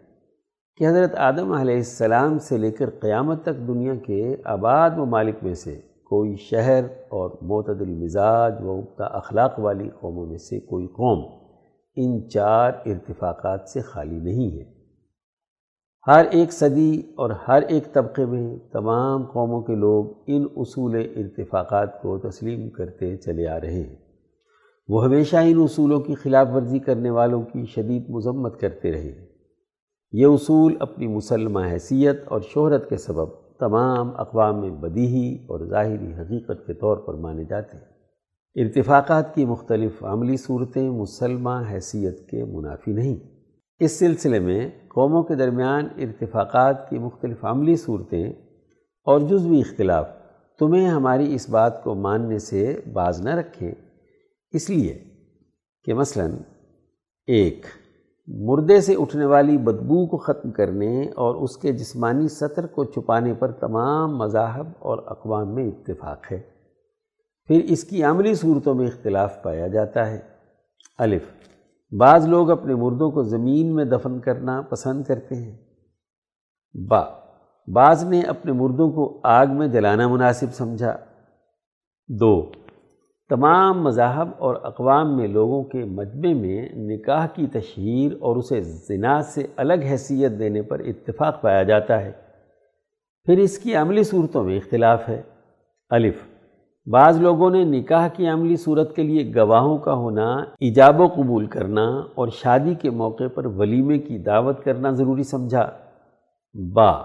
کہ 0.77 0.87
حضرت 0.87 1.15
آدم 1.17 1.53
علیہ 1.53 1.75
السلام 1.75 2.39
سے 2.39 2.59
لے 2.59 2.71
کر 2.71 2.91
قیامت 2.91 3.43
تک 3.43 3.69
دنیا 3.69 3.95
کے 3.95 4.37
آباد 4.45 4.91
ممالک 4.91 5.35
میں 5.43 5.55
سے 5.55 5.81
کوئی 6.05 6.37
شہر 6.37 6.85
اور 6.85 7.31
معتدل 7.43 7.95
مزاج 7.95 8.53
و 8.63 8.83
کا 8.83 9.05
اخلاق 9.05 9.59
والی 9.59 9.89
قوموں 9.89 10.27
میں 10.27 10.39
سے 10.39 10.61
کوئی 10.61 10.87
قوم 10.87 11.49
ان 11.97 12.29
چار 12.29 12.73
ارتفاقات 12.87 13.69
سے 13.69 13.81
خالی 13.81 14.21
نہیں 14.21 14.59
ہے۔ 14.59 14.78
ہر 16.07 16.25
ایک 16.31 16.53
صدی 16.53 17.03
اور 17.17 17.31
ہر 17.49 17.63
ایک 17.63 17.93
طبقے 17.93 18.27
میں 18.27 18.57
تمام 18.73 19.25
قوموں 19.25 19.63
کے 19.63 19.75
لوگ 19.75 20.07
ان 20.27 20.47
اصول 20.57 20.95
ارتفاقات 21.17 22.03
کو 22.03 22.19
تسلیم 22.19 22.71
کرتے 22.71 23.17
چلے 23.17 23.49
آ 23.49 23.61
رہے 23.61 23.83
ہیں۔ 23.83 23.97
وہ 24.89 25.05
ہمیشہ 25.05 25.37
ان 25.37 25.63
اصولوں 25.63 26.01
کی 26.01 26.15
خلاف 26.15 26.47
ورزی 26.55 26.79
کرنے 26.79 27.11
والوں 27.11 27.43
کی 27.43 27.67
شدید 27.67 28.09
مذمت 28.09 28.61
کرتے 28.61 28.93
رہے۔ 28.93 29.01
ہیں 29.01 29.27
یہ 30.13 30.27
اصول 30.27 30.77
اپنی 30.81 31.07
مسلمہ 31.07 31.61
حیثیت 31.73 32.17
اور 32.29 32.41
شہرت 32.41 32.89
کے 32.89 32.97
سبب 32.97 33.29
تمام 33.61 34.11
اقوام 34.17 34.61
میں 34.61 34.71
بدیہی 34.71 35.35
اور 35.35 35.67
ظاہری 35.67 36.15
حقیقت 36.15 36.67
کے 36.67 36.75
طور 36.75 36.97
پر 36.97 37.15
مانے 37.15 37.45
جاتے 37.45 37.77
ہیں۔ 37.77 37.85
ارتفاقات 38.65 39.35
کی 39.35 39.45
مختلف 39.45 40.05
عملی 40.05 40.37
صورتیں 40.37 40.91
مسلمہ 40.91 41.63
حیثیت 41.71 42.29
کے 42.31 42.45
منافی 42.45 42.93
نہیں۔ 42.93 43.38
اس 43.81 43.99
سلسلے 43.99 44.39
میں 44.39 44.71
قوموں 44.89 45.23
کے 45.23 45.35
درمیان 45.35 45.89
ارتفاقات 45.97 46.91
کی 46.91 46.99
مختلف 46.99 47.45
عملی 47.45 47.77
صورتیں 47.77 48.33
اور 49.05 49.21
جزوی 49.21 49.61
اختلاف 49.61 50.09
تمہیں 50.59 50.89
ہماری 50.89 51.35
اس 51.35 51.51
بات 51.51 51.85
کو 51.85 51.95
ماننے 51.95 52.39
سے 52.39 52.81
باز 52.93 53.21
نہ 53.21 53.31
رکھیں۔ 53.31 53.73
اس 54.51 54.71
لیے 54.71 55.05
کہ 55.85 55.95
مثلا 55.95 56.27
ایک، 57.27 57.67
مردے 58.27 58.81
سے 58.81 58.95
اٹھنے 58.95 59.25
والی 59.25 59.59
بدبو 59.59 60.07
کو 60.07 60.17
ختم 60.17 60.51
کرنے 60.51 61.11
اور 61.11 61.35
اس 61.35 61.57
کے 61.57 61.73
جسمانی 61.73 62.29
سطر 62.29 62.67
کو 62.67 62.85
چھپانے 62.85 63.35
پر 63.35 63.53
تمام 63.53 64.19
مذاہب 64.19 64.67
اور 64.79 64.99
اقوام 65.07 65.55
میں 65.55 65.69
اتفاق 65.69 66.33
ہے۔ 66.33 66.41
پھر 67.47 67.61
اس 67.65 67.85
کی 67.85 68.03
عملی 68.03 68.35
صورتوں 68.35 68.75
میں 68.75 68.87
اختلاف 68.87 69.43
پایا 69.43 69.67
جاتا 69.67 70.11
ہے۔ 70.11 70.19
الف 70.99 71.23
بعض 71.91 72.29
لوگ 72.29 72.51
اپنے 72.51 72.75
مردوں 72.75 73.11
کو 73.11 73.23
زمین 73.23 73.75
میں 73.75 73.85
دفن 73.85 74.21
کرنا 74.21 74.63
پسند 74.63 75.05
کرتے 75.05 75.35
ہیں۔ 75.35 75.57
با، 76.75 77.05
بعض 77.73 78.05
نے 78.05 78.23
اپنے 78.23 78.53
مردوں 78.53 78.91
کو 78.91 79.21
آگ 79.25 79.47
میں 79.47 79.69
جلانا 79.69 80.09
مناسب 80.09 80.47
سمجھا۔ 80.53 80.97
دو، 82.09 82.51
تمام 83.29 83.83
مذاہب 83.83 84.29
اور 84.39 84.55
اقوام 84.63 85.17
میں 85.17 85.29
لوگوں 85.29 85.65
کے 85.65 85.85
مجمع 85.85 86.33
میں 86.35 86.69
نکاح 86.75 87.27
کی 87.27 87.47
تشہیر 87.47 88.13
اور 88.21 88.37
اسے 88.37 88.61
زنا 88.61 89.23
سے 89.23 89.47
الگ 89.57 89.75
حیثیت 89.75 90.33
دینے 90.39 90.63
پر 90.63 90.79
اتفاق 90.81 91.43
پایا 91.43 91.63
جاتا 91.63 92.01
ہے۔ 92.01 92.13
پھر 93.25 93.39
اس 93.39 93.59
کی 93.59 93.75
عملی 93.75 94.03
صورتوں 94.03 94.45
میں 94.45 94.57
اختلاف 94.57 95.09
ہے۔ 95.09 95.23
الف 95.91 96.28
بعض 96.91 97.21
لوگوں 97.21 97.51
نے 97.51 97.65
نکاح 97.65 98.09
کی 98.09 98.27
عملی 98.27 98.57
صورت 98.57 98.97
کے 98.97 99.03
لیے 99.03 99.33
گواہوں 99.37 99.79
کا 99.79 99.95
ہونا، 99.95 100.37
ایجاب 100.61 101.01
و 101.01 101.07
قبول 101.07 101.47
کرنا 101.47 102.03
اور 102.15 102.29
شادی 102.29 102.75
کے 102.75 102.91
موقع 102.91 103.25
پر 103.35 103.47
ولیمے 103.47 103.99
کی 103.99 104.19
دعوت 104.19 104.65
کرنا 104.65 104.91
ضروری 104.91 105.23
سمجھا۔ 105.23 105.71
با، 106.55 107.03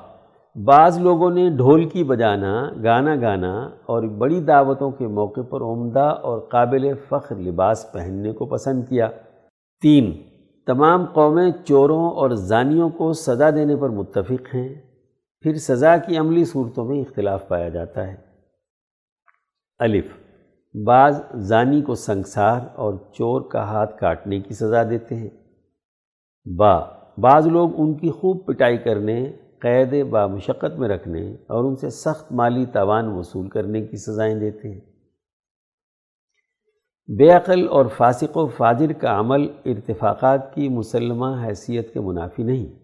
بعض 0.55 0.99
لوگوں 0.99 1.31
نے 1.31 1.49
ڈھول 1.49 1.89
کی 1.89 2.03
بجانا، 2.03 2.69
گانا 2.83 3.15
گانا 3.21 3.69
اور 3.85 4.03
بڑی 4.03 4.41
دعوتوں 4.41 4.91
کے 4.91 5.07
موقع 5.07 5.41
پر 5.41 5.61
عمدہ 5.61 6.19
اور 6.21 6.39
قابل 6.39 6.93
فخر 7.09 7.35
لباس 7.35 7.91
پہننے 7.93 8.31
کو 8.31 8.45
پسند 8.45 8.83
کیا۔ 8.89 9.07
تین، 9.81 10.11
تمام 10.67 11.05
قومیں 11.05 11.51
چوروں 11.65 12.11
اور 12.11 12.29
زانیوں 12.29 12.89
کو 12.89 13.13
سزا 13.13 13.49
دینے 13.49 13.75
پر 13.75 13.89
متفق 13.89 14.55
ہیں۔ 14.55 14.69
پھر 15.41 15.55
سزا 15.55 15.97
کی 15.97 16.17
عملی 16.17 16.45
صورتوں 16.45 16.85
میں 16.85 17.01
اختلاف 17.01 17.47
پایا 17.47 17.69
جاتا 17.69 18.07
ہے۔ 18.07 18.32
الف۔ 19.83 20.05
بعض 20.85 21.21
زانی 21.35 21.81
کو 21.81 21.95
سنگسار 21.95 22.59
اور 22.75 22.93
چور 23.13 23.41
کا 23.41 23.63
ہاتھ 23.63 23.99
کاٹنے 23.99 24.39
کی 24.39 24.53
سزا 24.53 24.83
دیتے 24.89 25.15
ہیں۔ 25.15 25.29
با۔ 26.45 26.79
بعض 27.17 27.47
لوگ 27.47 27.69
ان 27.77 27.93
کی 27.93 28.11
خوب 28.11 28.45
پٹائی 28.45 28.77
کرنے، 28.77 29.31
قید 29.59 30.09
با 30.09 30.27
مشقت 30.27 30.79
میں 30.79 30.89
رکھنے 30.89 31.33
اور 31.33 31.63
ان 31.63 31.75
سے 31.75 31.89
سخت 31.89 32.31
مالی 32.31 32.65
تاوان 32.65 33.07
وصول 33.07 33.49
کرنے 33.49 33.81
کی 33.81 33.97
سزائیں 33.97 34.39
دیتے 34.39 34.73
ہیں۔ 34.73 34.81
بے 37.17 37.29
عقل 37.29 37.67
اور 37.67 37.85
فاسق 37.85 38.37
و 38.37 38.47
فاجر 38.47 38.93
کا 38.93 39.19
عمل 39.19 39.47
ارتفاقات 39.65 40.55
کی 40.55 40.69
مسلمہ 40.69 41.45
حیثیت 41.45 41.93
کے 41.93 41.99
منافی 41.99 42.43
نہیں۔ 42.43 42.82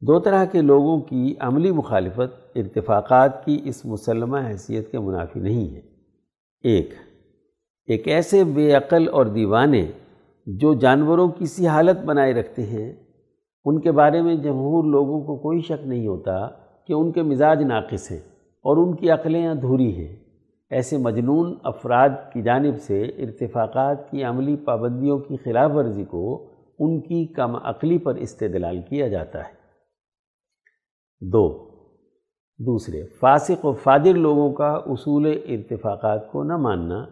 دو 0.00 0.18
طرح 0.18 0.44
کے 0.44 0.62
لوگوں 0.62 1.00
کی 1.00 1.34
عملی 1.40 1.70
مخالفت 1.70 2.56
ارتفاقات 2.56 3.44
کی 3.44 3.60
اس 3.64 3.86
مسلمہ 3.86 4.38
حیثیت 4.48 4.92
کے 4.92 4.98
منافی 4.98 5.40
نہیں 5.40 5.74
ہے۔ 5.74 5.80
ایک 6.60 6.94
ایک 7.86 8.08
ایسے 8.08 8.44
بے 8.44 8.72
عقل 8.72 9.08
اور 9.08 9.26
دیوانے 9.26 9.86
جو 10.46 10.74
جانوروں 10.74 11.28
کی 11.28 11.46
سی 11.46 11.66
حالت 11.66 12.04
بنائے 12.04 12.32
رکھتے 12.32 12.62
ہیں، 12.62 12.92
ان 13.64 13.80
کے 13.80 13.92
بارے 13.92 14.22
میں 14.22 14.34
جمہور 14.34 14.84
لوگوں 14.84 15.20
کو 15.20 15.36
کوئی 15.36 15.60
شک 15.60 15.86
نہیں 15.86 16.06
ہوتا 16.06 16.48
کہ 16.86 16.92
ان 16.92 17.12
کے 17.12 17.22
مزاج 17.22 17.62
ناقص 17.62 18.10
ہیں 18.10 18.20
اور 18.62 18.76
ان 18.76 18.96
کی 18.96 19.10
عقلیں 19.10 19.48
ادھوری 19.48 19.96
ہیں۔ 19.96 20.16
ایسے 20.70 20.96
مجنون 20.96 21.54
افراد 21.64 22.08
کی 22.32 22.42
جانب 22.42 22.78
سے 22.80 23.02
ارتفاقات 23.02 24.10
کی 24.10 24.24
عملی 24.24 24.56
پابندیوں 24.56 25.18
کی 25.18 25.36
خلاف 25.36 25.70
ورزی 25.74 26.04
کو 26.04 26.46
ان 26.78 27.00
کی 27.00 27.26
کم 27.26 27.56
عقلی 27.56 27.98
پر 27.98 28.14
استدلال 28.14 28.80
کیا 28.88 29.08
جاتا 29.08 29.38
ہے۔ 29.38 29.57
دو۔ 31.20 31.68
دوسرے، 32.60 33.02
فاسق 33.20 33.64
و 33.64 33.72
فادر 33.72 34.14
لوگوں 34.14 34.52
کا 34.52 34.70
اصول 34.86 35.26
ارتفاقات 35.26 36.32
کو 36.32 36.42
نہ 36.42 36.56
ماننا، 36.56 37.06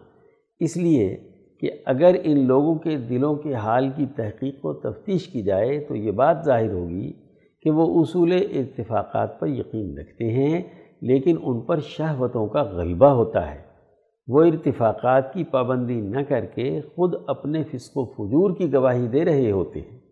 اس 0.59 0.77
لیے 0.77 1.17
کہ 1.61 1.69
اگر 1.85 2.15
ان 2.23 2.47
لوگوں 2.47 2.75
کے 2.75 2.97
دلوں 2.97 3.35
کے 3.35 3.53
حال 3.53 3.89
کی 3.95 4.05
تحقیق 4.05 4.65
و 4.65 4.73
تفتیش 4.73 5.27
کی 5.27 5.41
جائے 5.41 5.79
تو 5.79 5.95
یہ 5.95 6.11
بات 6.11 6.37
ظاہر 6.45 6.71
ہوگی 6.71 7.11
کہ 7.61 7.69
وہ 7.69 8.01
اصول 8.01 8.31
اتفاقات 8.31 9.39
پر 9.39 9.47
یقین 9.47 9.97
رکھتے 9.97 10.31
ہیں، 10.31 10.61
لیکن 11.01 11.35
ان 11.43 11.61
پر 11.61 11.79
شہوتوں 11.79 12.47
کا 12.47 12.63
غلبہ 12.63 13.09
ہوتا 13.09 13.51
ہے۔ 13.51 13.61
وہ 14.27 14.43
ارتفاقات 14.43 15.33
کی 15.33 15.43
پابندی 15.43 16.01
نہ 16.01 16.21
کر 16.21 16.45
کے 16.45 16.81
خود 16.81 17.13
اپنے 17.27 17.63
فسق 17.63 17.91
و 17.95 18.05
فجور 18.05 18.57
کی 18.57 18.73
گواہی 18.73 19.07
دے 19.07 19.25
رہے 19.25 19.51
ہوتے 19.51 19.79
ہیں۔ 19.79 20.06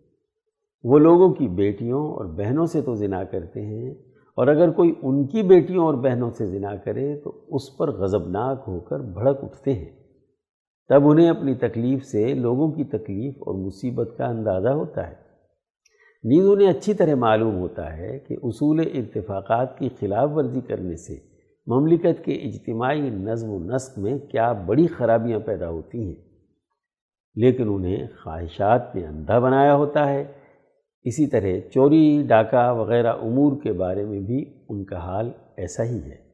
وہ 0.88 0.98
لوگوں 0.98 1.34
کی 1.34 1.48
بیٹیوں 1.48 2.00
اور 2.12 2.24
بہنوں 2.24 2.66
سے 2.66 2.80
تو 2.80 2.94
زنا 2.94 3.24
کرتے 3.24 3.60
ہیں، 3.66 3.90
اور 4.36 4.46
اگر 4.46 4.70
کوئی 4.70 4.94
ان 5.02 5.26
کی 5.26 5.42
بیٹیوں 5.42 5.84
اور 5.84 5.94
بہنوں 5.94 6.30
سے 6.30 6.46
زنا 6.46 6.76
کرے 6.76 7.20
تو 7.20 7.44
اس 7.48 7.76
پر 7.76 7.92
غضبناک 7.92 8.64
ہو 8.68 8.80
کر 8.80 9.00
بھڑک 9.00 9.38
اٹھتے 9.42 9.72
ہیں۔ 9.72 9.90
تب 10.88 11.08
انہیں 11.08 11.30
اپنی 11.30 11.54
تکلیف 11.54 12.04
سے، 12.04 12.34
لوگوں 12.34 12.72
کی 12.72 12.84
تکلیف 12.84 13.34
اور 13.38 13.66
مصیبت 13.66 14.14
کا 14.18 14.26
اندازہ 14.26 14.68
ہوتا 14.68 15.06
ہے۔ 15.06 15.14
نیز 16.24 16.46
انہیں 16.48 16.68
اچھی 16.68 16.94
طرح 16.94 17.14
معلوم 17.14 17.58
ہوتا 17.58 17.96
ہے 17.96 18.18
کہ 18.18 18.36
اصول 18.42 18.80
ارتفاقات 18.80 19.78
کی 19.78 19.88
خلاف 20.00 20.30
ورزی 20.34 20.60
کرنے 20.60 20.96
سے 20.96 21.14
مملکت 21.66 22.24
کے 22.24 22.32
اجتماعی 22.32 23.10
نظم 23.10 23.50
و 23.50 23.58
نسق 23.58 23.98
میں 23.98 24.18
کیا 24.18 24.52
بڑی 24.52 24.86
خرابیاں 24.86 25.38
پیدا 25.38 25.68
ہوتی 25.68 26.06
ہیں۔ 26.06 26.14
لیکن 27.34 27.64
انہیں 27.68 28.06
خواہشات 28.22 28.96
نے 28.96 29.06
اندھا 29.06 29.38
بنایا 29.38 29.74
ہوتا 29.74 30.08
ہے۔ 30.08 30.24
اسی 31.06 31.26
طرح 31.26 31.70
چوری، 31.70 32.22
ڈاکہ 32.26 32.70
وغیرہ 32.70 33.12
امور 33.12 33.62
کے 33.62 33.72
بارے 33.72 34.04
میں 34.04 34.20
بھی 34.20 34.64
ان 34.68 34.84
کا 34.84 34.98
حال 34.98 35.32
ایسا 35.56 35.82
ہی 35.82 35.98
ہے۔ 35.98 36.26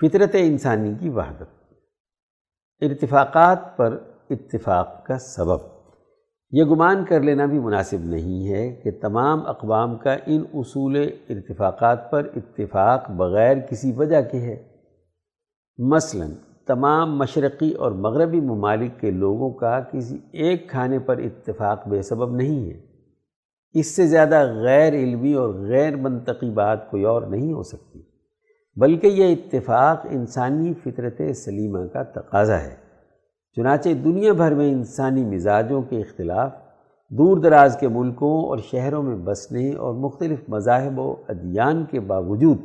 فطرت 0.00 0.30
انسانی 0.34 0.94
کی 1.00 1.08
وحدت۔ 1.08 1.72
ارتفاقات 2.80 3.76
پر 3.76 3.98
اتفاق 4.30 5.06
کا 5.06 5.18
سبب۔ 5.18 5.60
یہ 6.50 6.64
گمان 6.64 7.04
کر 7.04 7.20
لینا 7.20 7.46
بھی 7.46 7.58
مناسب 7.58 8.04
نہیں 8.04 8.48
ہے 8.48 8.76
کہ 8.76 8.90
تمام 9.00 9.46
اقوام 9.46 9.98
کا 9.98 10.12
ان 10.26 10.44
اصول 10.54 10.96
ارتفاقات 11.28 12.10
پر 12.10 12.30
اتفاق 12.36 13.10
بغیر 13.10 13.56
کسی 13.60 13.92
وجہ 13.92 14.22
کے 14.22 14.38
ہے۔ 14.38 14.76
مثلا 15.78 16.26
تمام 16.66 17.18
مشرقی 17.18 17.72
اور 17.72 17.92
مغربی 17.92 18.40
ممالک 18.40 19.00
کے 19.00 19.10
لوگوں 19.10 19.50
کا 19.50 19.80
کسی 19.80 20.18
ایک 20.32 20.70
کھانے 20.70 20.98
پر 20.98 21.18
اتفاق 21.18 21.88
بے 21.88 22.02
سبب 22.02 22.34
نہیں 22.34 22.70
ہے۔ 22.70 22.80
اس 23.74 23.96
سے 23.96 24.06
زیادہ 24.06 24.52
غیر 24.54 24.92
علمی 24.92 25.32
اور 25.32 25.54
غیر 25.54 25.96
منطقی 25.96 26.50
بات 26.50 26.90
کوئی 26.90 27.04
اور 27.04 27.22
نہیں 27.22 27.52
ہو 27.52 27.62
سکتی، 27.62 28.02
بلکہ 28.76 29.06
یہ 29.06 29.36
اتفاق 29.36 30.06
انسانی 30.10 30.72
فطرت 30.74 31.20
سلیمہ 31.36 31.86
کا 31.86 32.02
تقاضا 32.02 32.60
ہے۔ 32.60 32.74
چنانچہ 33.56 33.88
دنیا 33.88 34.32
بھر 34.32 34.54
میں 34.54 34.72
انسانی 34.72 35.24
مزاجوں 35.24 35.82
کے 35.82 36.00
اختلاف، 36.00 36.52
دور 37.10 37.36
دراز 37.36 37.76
کے 37.80 37.88
ملکوں 37.88 38.44
اور 38.48 38.58
شہروں 38.58 39.02
میں 39.02 39.16
بسنے 39.16 39.74
اور 39.74 39.94
مختلف 39.94 40.38
مذاہب 40.48 40.98
و 40.98 41.16
ادیان 41.28 41.84
کے 41.84 42.00
باوجود 42.00 42.58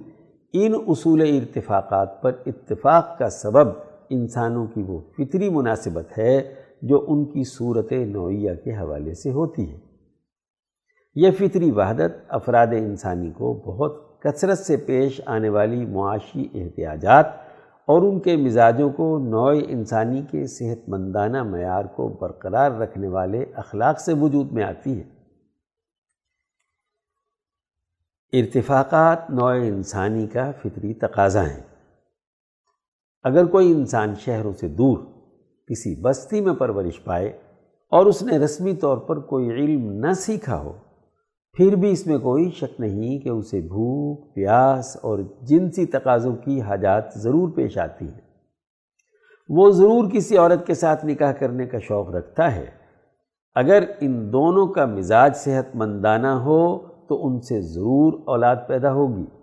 ان 0.54 0.74
اصول 0.88 1.22
ارتفاقات 1.22 2.22
پر 2.22 2.32
اتفاق 2.46 3.18
کا 3.18 3.30
سبب 3.30 3.68
انسانوں 4.10 4.67
کی 4.67 4.82
وہ 4.82 5.02
فطری 5.17 5.50
مناسبت 5.50 6.17
ہے 6.17 6.56
جو 6.82 7.06
ان 7.08 7.26
کی 7.26 7.43
صورت 7.43 7.91
نوعیہ 7.91 8.54
کے 8.63 8.76
حوالے 8.76 9.13
سے 9.13 9.32
ہوتی 9.32 9.74
ہے۔ 9.74 9.80
یہ 11.15 11.32
فطری 11.32 11.72
وحدت 11.72 12.12
افراد 12.30 12.67
انسانی 12.67 13.32
کو 13.32 13.54
بہت 13.54 14.22
کثرت 14.22 14.60
سے 14.60 14.78
پیش 14.78 15.22
آنے 15.26 15.50
والی 15.50 15.86
معاشی 15.86 16.48
احتیاجات 16.54 17.26
اور 17.86 18.02
ان 18.02 18.20
کے 18.20 18.36
مزاجوں 18.36 18.89
کو 18.89 19.17
نوع 19.17 19.54
انسانی 19.67 20.22
کے 20.32 20.48
صحت 20.48 20.89
مندانہ 20.89 21.43
معیار 21.43 21.86
کو 21.86 22.10
برقرار 22.10 22.72
رکھنے 22.72 23.08
والے 23.08 23.46
اخلاق 23.56 24.00
سے 24.00 24.13
وجود 24.13 24.52
میں 24.52 24.63
آتی 24.63 25.02
ہے۔ 25.02 25.17
ارتفاقات 28.39 29.30
نوع 29.30 29.52
انسانی 29.52 30.28
کا 30.28 30.52
فطری 30.52 30.93
تقاضا 30.93 31.50
ہیں۔ 31.50 31.77
اگر 33.28 33.46
کوئی 33.46 33.72
انسان 33.72 34.16
شہروں 34.16 34.52
سے 34.52 34.68
دور 34.68 34.98
کسی 35.68 36.02
بستی 36.02 36.42
میں 36.42 36.54
پرورش 36.54 37.04
پائے 37.04 37.28
اور 37.92 38.06
اس 38.06 38.24
نے 38.24 38.38
رسمی 38.38 38.74
طور 38.74 38.98
پر 38.98 39.20
کوئی 39.20 39.50
علم 39.50 39.92
نہ 39.92 40.12
سیکھا 40.12 40.62
ہو، 40.62 40.74
پھر 41.54 41.76
بھی 41.76 41.92
اس 41.92 42.08
میں 42.08 42.18
کوئی 42.18 42.50
شک 42.52 42.80
نہیں 42.80 43.20
کہ 43.20 43.30
اسے 43.30 43.62
بھوک، 43.62 44.36
پیاس 44.36 44.98
اور 45.02 45.20
جنسی 45.42 45.86
تقاضوں 45.86 46.36
کی 46.36 46.62
حاجات 46.62 47.04
ضرور 47.16 47.50
پیش 47.52 47.78
آتی 47.78 48.06
ہیں۔ 48.06 48.22
وہ 49.50 49.70
ضرور 49.72 50.10
کسی 50.10 50.38
عورت 50.38 50.68
کے 50.68 50.74
ساتھ 50.74 51.06
نکاح 51.06 51.32
کرنے 51.32 51.66
کا 51.66 51.80
شوق 51.80 52.10
رکھتا 52.10 52.56
ہے۔ 52.56 52.66
اگر 53.56 53.84
ان 54.02 54.34
دونوں 54.34 54.68
کا 54.68 54.86
مزاج 54.86 55.36
صحت 55.36 55.76
مندانہ 55.76 56.28
ہو 56.28 56.78
تو 57.08 57.28
ان 57.28 57.42
سے 57.42 57.62
ضرور 57.62 58.13
اولاد 58.26 58.56
پیدا 58.68 58.94
ہوگی۔ 58.94 59.37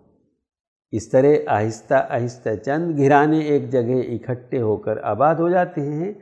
اس 0.97 1.09
طرح 1.09 1.29
آہستہ 1.47 1.95
آہستہ 1.95 2.55
چند 2.55 2.99
گھرانے 2.99 3.39
ایک 3.39 3.71
جگہ 3.71 3.95
اکٹھے 4.09 4.61
ہو 4.61 4.77
کر 4.77 4.99
آباد 5.03 5.35
ہو 5.35 5.49
جاتے 5.49 5.81
ہیں۔ 5.81 6.13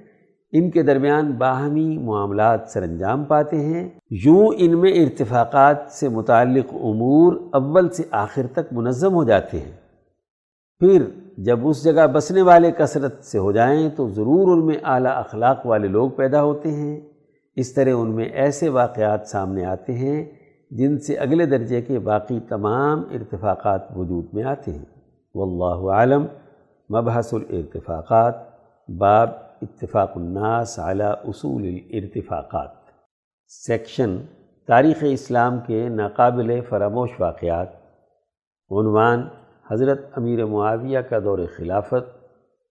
ان 0.53 0.71
کے 0.71 0.83
درمیان 0.83 1.33
باہمی 1.33 1.99
معاملات 1.99 2.61
سر 2.69 2.83
انجام 2.83 3.25
پاتے 3.25 3.57
ہیں۔ 3.57 3.89
یوں 4.11 4.49
ان 4.57 4.79
میں 4.79 4.93
ارتفاقات 4.93 5.77
سے 5.91 6.09
متعلق 6.09 6.75
امور 6.75 7.33
اول 7.53 7.89
سے 7.89 8.03
آخر 8.11 8.47
تک 8.47 8.73
منظم 8.73 9.15
ہو 9.15 9.25
جاتے 9.25 9.59
ہیں۔ 9.59 9.73
پھر 10.81 11.03
جب 11.39 11.69
اس 11.69 11.85
جگہ 11.85 12.07
بسنے 12.07 12.43
والے 12.43 12.71
کثرت 12.79 13.25
سے 13.25 13.39
ہو 13.39 13.53
جائیں 13.53 13.89
تو 13.89 14.09
ضرور 14.09 14.57
ان 14.57 14.67
میں 14.67 14.77
اعلیٰ 14.85 15.17
اخلاق 15.17 15.67
والے 15.67 15.89
لوگ 15.89 16.11
پیدا 16.11 16.43
ہوتے 16.43 16.69
ہیں۔ 16.69 17.01
اس 17.57 17.75
طرح 17.75 17.93
ان 17.95 18.15
میں 18.15 18.25
ایسے 18.25 18.69
واقعات 18.69 19.21
سامنے 19.27 19.65
آتے 19.65 19.93
ہیں 19.93 20.25
جن 20.77 20.99
سے 20.99 21.17
اگلے 21.17 21.47
درجے 21.47 21.83
کے 21.83 21.99
باقی 21.99 22.41
تمام 22.49 22.99
ارتفاقات 22.99 23.81
وجود 23.97 24.27
میں 24.33 24.45
آتے 24.45 24.73
ہیں۔ 24.73 24.85
واللہ 25.35 25.93
عالم 25.93 26.23
مبحث 26.91 27.35
الارتفاقات۔ 27.35 28.35
باب 28.89 29.31
اتفاق 29.63 30.13
الناس 30.17 30.79
علی 30.79 31.05
اصول 31.05 31.63
الارتفاقات۔ 31.63 32.71
سیکشن 33.49 34.17
تاریخ 34.67 34.97
اسلام 35.01 35.59
کے 35.67 35.89
ناقابل 35.89 36.61
فراموش 36.61 37.11
واقعات۔ 37.19 37.69
عنوان 38.71 39.29
حضرت 39.71 40.01
امیر 40.17 40.47
معاویہ 40.47 40.99
کا 40.99 41.19
دور 41.19 41.39
خلافت۔ 41.57 42.25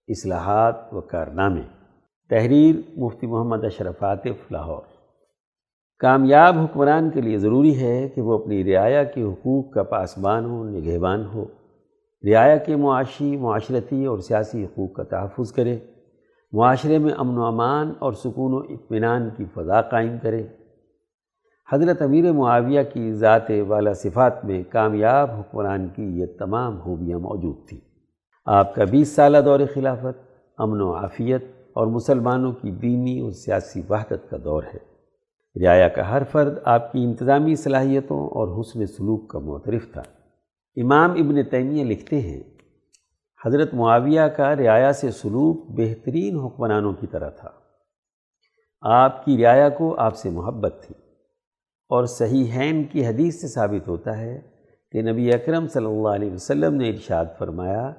اصلاحات 0.08 0.74
و 0.92 1.00
کارنامے۔ 1.00 1.62
تحریر 2.30 2.98
مفتی 2.98 3.26
محمد 3.26 3.64
اشرف 3.64 4.02
عاطف 4.02 4.52
لاہور۔ 4.52 4.91
کامیاب 6.02 6.58
حکمران 6.58 7.10
کے 7.10 7.20
لیے 7.20 7.38
ضروری 7.38 7.80
ہے 7.80 8.08
کہ 8.08 8.22
وہ 8.22 8.38
اپنی 8.38 8.64
رعایا 8.64 9.04
کے 9.04 9.22
حقوق 9.22 9.70
کا 9.70 9.82
پاسبان 9.82 10.44
ہو، 10.44 10.64
نگہبان 10.64 11.24
ہو۔ 11.34 11.44
رعایا 12.30 12.56
کے 12.56 12.76
معاشی، 12.76 13.36
معاشرتی 13.36 14.04
اور 14.04 14.18
سیاسی 14.18 14.64
حقوق 14.64 14.92
کا 14.92 15.02
تحفظ 15.02 15.52
کرے۔ 15.52 15.78
معاشرے 16.52 16.98
میں 16.98 17.12
امن 17.18 17.38
و 17.38 17.44
امان 17.44 17.92
اور 17.98 18.12
سکون 18.12 18.52
و 18.52 18.58
اطمینان 18.58 19.28
کی 19.36 19.44
فضا 19.54 19.82
قائم 19.82 20.16
کرے۔ 20.22 20.46
حضرت 21.72 22.02
امیر 22.02 22.32
معاویہ 22.32 22.80
کی 22.92 23.12
ذات 23.12 23.50
والا 23.68 23.92
صفات 23.92 24.44
میں 24.44 24.62
کامیاب 24.68 25.30
حکمران 25.30 25.88
کی 25.96 26.20
یہ 26.20 26.26
تمام 26.38 26.80
خوبیاں 26.80 27.18
موجود 27.18 27.68
تھیں۔ 27.68 27.80
آپ 28.46 28.74
کا 28.74 28.84
بیس 28.84 29.08
سالہ 29.08 29.38
دور 29.38 29.60
خلافت، 29.74 30.18
امن 30.58 30.80
و 30.80 30.94
عافیت 30.94 31.44
اور 31.72 31.86
مسلمانوں 31.86 32.52
کی 32.52 32.70
دینی 32.70 33.20
اور 33.20 33.30
سیاسی 33.30 33.82
وحدت 33.90 34.30
کا 34.30 34.36
دور 34.44 34.62
ہے۔ 34.62 34.91
رعایا 35.60 35.88
کا 35.88 36.10
ہر 36.10 36.22
فرد 36.32 36.58
آپ 36.64 36.92
کی 36.92 37.04
انتظامی 37.04 37.54
صلاحیتوں 37.54 38.20
اور 38.20 38.60
حسن 38.60 38.86
سلوک 38.86 39.30
کا 39.30 39.38
معترف 39.38 39.92
تھا۔ 39.92 40.02
امام 40.76 41.10
ابن 41.10 41.44
تیمیہ 41.44 41.84
لکھتے 41.84 42.20
ہیں، 42.20 42.42
حضرت 43.46 43.74
معاویہ 43.74 44.20
کا 44.20 44.56
رعایا 44.56 44.92
سے 44.92 45.10
سلوک 45.10 45.66
بہترین 45.68 46.40
حکمرانوں 46.40 46.92
کی 46.92 47.06
طرح 47.06 47.28
تھا۔ 47.28 47.50
آپ 48.80 49.24
کی 49.24 49.42
رعایا 49.42 49.68
کو 49.68 49.94
آپ 49.98 50.16
سے 50.16 50.30
محبت 50.30 50.74
تھی۔ 50.86 50.94
اور 51.88 52.04
صحیح 52.04 52.72
کی 52.92 53.06
حدیث 53.06 53.40
سے 53.40 53.48
ثابت 53.48 53.88
ہوتا 53.88 54.18
ہے 54.18 54.40
کہ 54.92 55.02
نبی 55.02 55.32
اکرم 55.32 55.68
صلی 55.68 55.86
اللہ 55.86 56.08
علیہ 56.08 56.32
وسلم 56.32 56.74
نے 56.74 56.88
ارشاد 56.88 57.24
فرمایا 57.38 57.92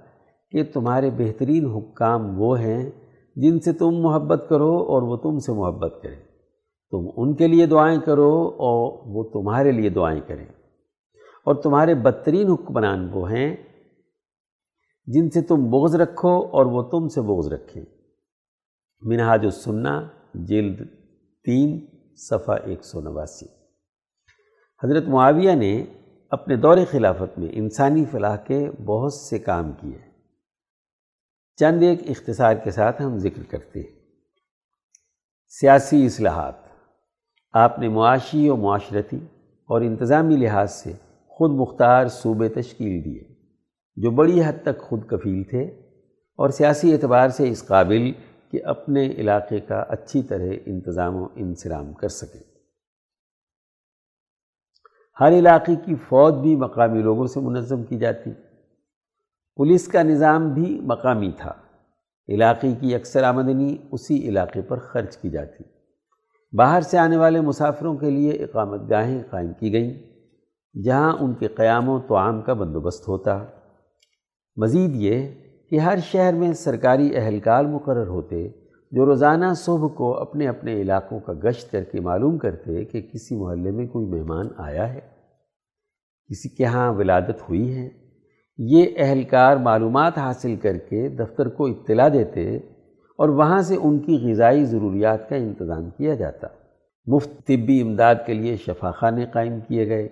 کہ 0.52 0.64
تمہارے 0.74 1.10
بہترین 1.18 1.66
حکام 1.66 2.42
وہ 2.42 2.60
ہیں 2.60 2.90
جن 3.36 3.60
سے 3.60 3.74
تم 3.74 3.92
محبت 3.92 4.46
کرو 4.50 4.78
اور 4.78 5.02
وہ 5.02 5.18
تم 5.18 5.40
سے 5.40 5.52
محبت 5.52 5.94
کریں۔ 6.04 6.23
تم 6.94 7.10
ان 7.18 7.36
کے 7.36 7.48
لیے 7.48 7.66
دعائیں 7.66 8.00
کرو 8.00 8.48
اور 8.48 9.04
وہ 9.06 9.24
تمہارے 9.24 9.72
لیے 9.72 9.90
دعائیں 9.90 10.22
کریں۔ 10.28 10.46
اور 11.46 11.56
تمہارے 11.56 11.96
بدترین 11.96 12.52
حکمران 12.52 13.10
وہ 13.14 13.32
ہیں 13.32 13.56
جن 15.06 15.30
سے 15.30 15.42
تم 15.42 15.70
بغض 15.70 15.96
رکھو 15.96 16.46
اور 16.52 16.66
وہ 16.66 16.82
تم 16.84 17.08
سے 17.08 17.22
بغض 17.22 17.54
رکھیں۔ 17.54 17.86
منہاج 19.02 19.40
السنہ، 19.44 20.08
جلد 20.34 20.82
تین، 21.46 21.86
صفحہ 22.16 22.56
ایک 22.66 22.86
سو 22.86 23.02
نواسی۔ 23.02 23.46
حضرت 24.84 25.04
معاویہ 25.08 25.52
نے 25.52 25.86
اپنے 26.30 26.56
دور 26.56 26.78
خلافت 26.92 27.40
میں 27.40 27.48
انسانی 27.52 28.06
فلاح 28.06 28.36
کے 28.38 28.72
بہت 28.86 29.14
سے 29.14 29.40
کام 29.40 29.72
کیے۔ 29.72 29.98
چند 31.56 31.84
ایک 31.84 32.00
اختصار 32.10 32.56
کے 32.56 32.72
ساتھ 32.72 33.02
ہم 33.02 33.18
ذکر 33.18 33.44
کرتے 33.44 33.80
ہیں۔ 33.80 34.00
سیاسی 35.48 36.06
اصلاحات۔ 36.06 36.63
آپ 37.54 37.80
نے 37.80 37.90
معاشی 37.90 38.50
و 38.50 38.56
معاشرتی 38.56 39.18
اور 39.66 39.82
انتظامی 39.82 40.36
لحاظ 40.36 40.72
سے 40.72 40.94
خود 41.28 41.52
مختار 41.52 42.08
صوبے 42.08 42.50
تشکیل 42.50 43.06
دیے، 43.06 43.36
جو 43.96 44.12
بڑی 44.12 44.44
حد 44.46 44.64
تک 44.64 44.82
خود 44.82 45.06
کفیل 45.08 45.44
تھے 45.44 45.64
اور 46.38 46.50
سیاسی 46.50 46.94
اعتبار 46.94 47.30
سے 47.30 47.50
اس 47.50 47.68
قابل 47.68 48.12
کہ 48.52 48.66
اپنے 48.66 49.06
علاقے 49.06 49.60
کا 49.60 49.76
اچھی 49.76 50.24
طرح 50.24 50.54
انتظام 50.66 51.16
و 51.16 51.28
انسرام 51.36 51.94
کر 51.94 52.08
سکیں 52.08 52.54
ہر 55.20 55.32
علاقے 55.32 55.76
کی 55.76 55.96
فوج 55.96 56.34
بھی 56.34 56.56
مقامی 56.56 57.02
لوگوں 57.02 57.28
سے 57.28 57.40
منظم 57.40 57.84
کی 57.84 57.98
جاتی۔ 57.98 58.32
پولیس 59.56 59.88
کا 59.88 60.04
نظام 60.04 60.54
بھی 60.54 60.80
مقامی 60.82 61.32
تھا۔ 61.38 61.54
علاقے 62.30 62.74
کی 62.80 62.96
اکثر 62.96 63.24
آمدنی 63.24 63.78
اسی 63.92 64.30
علاقے 64.30 64.62
پر 64.62 64.80
خرچ 64.80 65.18
کی 65.18 65.30
جاتی۔ 65.30 65.73
باہر 66.54 66.82
سے 66.82 66.98
آنے 66.98 67.18
والے 67.18 67.42
مسافروں 67.42 67.98
کے 67.98 68.10
لیے 68.10 68.32
اقامت 68.32 68.90
گاہیں 68.90 69.24
قائم 69.30 69.54
کی 69.60 69.74
گئیں، 69.74 69.94
جہاں 70.80 71.18
ان 71.20 71.34
کے 71.34 71.48
قیام 71.48 71.90
و 71.90 72.00
توام 72.00 72.42
کا 72.42 72.54
بندوبست 72.54 73.08
ہوتا۔ 73.08 73.46
مزید 74.56 74.96
یہ 74.96 75.30
کہ 75.70 75.80
ہر 75.80 75.98
شہر 75.98 76.34
میں 76.34 76.54
سرکاری 76.54 77.16
اہلکار 77.16 77.66
مقرر 77.66 78.08
ہوتے، 78.08 78.48
جو 78.92 79.06
روزانہ 79.06 79.46
صبح 79.56 79.88
کو 79.88 80.18
اپنے 80.18 80.48
اپنے 80.48 80.82
علاقوں 80.82 81.20
کا 81.20 81.34
گشت 81.34 81.72
کر 81.72 81.84
کے 81.84 82.00
معلوم 82.00 82.38
کرتے 82.38 82.86
کہ 82.86 83.02
کسی 83.02 83.36
محلے 83.36 83.72
میں 83.72 83.88
کوئی 83.88 84.06
مہمان 84.06 84.48
آیا 84.58 84.94
ہے۔ 84.94 85.00
کسی 86.30 86.50
کے 86.50 86.66
ہاں 86.66 86.94
ولادت 86.94 87.50
ہوئی 87.50 87.76
ہے۔ 87.76 87.90
یہ 88.58 88.86
اہلکار 88.98 89.58
معلومات 89.58 90.18
حاصل 90.18 90.56
کر 90.56 90.78
کے 90.78 91.10
دفتر 91.10 91.50
کو 91.50 91.66
اطلاع 91.66 92.08
دیتے 92.14 92.60
اور 93.18 93.30
وہاں 93.30 93.62
سے 93.62 93.76
ان 93.84 94.00
کی 94.00 94.32
غذائی 94.32 94.66
ضروریات 94.66 95.30
کا 95.30 95.36
انتظام 95.36 95.90
کیا 95.90 96.16
جاتا۔ 96.16 96.48
مفت 97.06 97.48
طبی 97.48 97.82
امداد 97.82 98.16
کے 98.26 98.34
لیے 98.34 98.56
شفاخانے 98.56 99.26
قائم 99.34 99.60
کیے 99.68 99.88
گئے، 99.88 100.10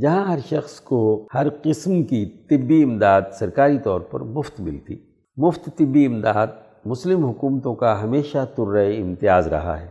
جہاں 0.00 0.26
ہر 0.26 0.38
شخص 0.50 0.80
کو 0.80 1.26
ہر 1.34 1.46
قسم 1.62 2.02
کی 2.02 2.26
طبی 2.50 2.82
امداد 2.82 3.22
سرکاری 3.32 3.78
طور 3.78 4.00
پر 4.00 4.20
مفت 4.20 4.60
ملتی۔ 4.60 4.96
مفت 5.36 5.70
طبی 5.76 6.06
امداد 6.06 6.46
مسلم 6.84 7.24
حکومتوں 7.24 7.74
کا 7.74 8.02
ہمیشہ 8.02 8.38
تر 8.56 8.76
امتیاز 8.98 9.46
رہا 9.46 9.80
ہے۔ 9.80 9.88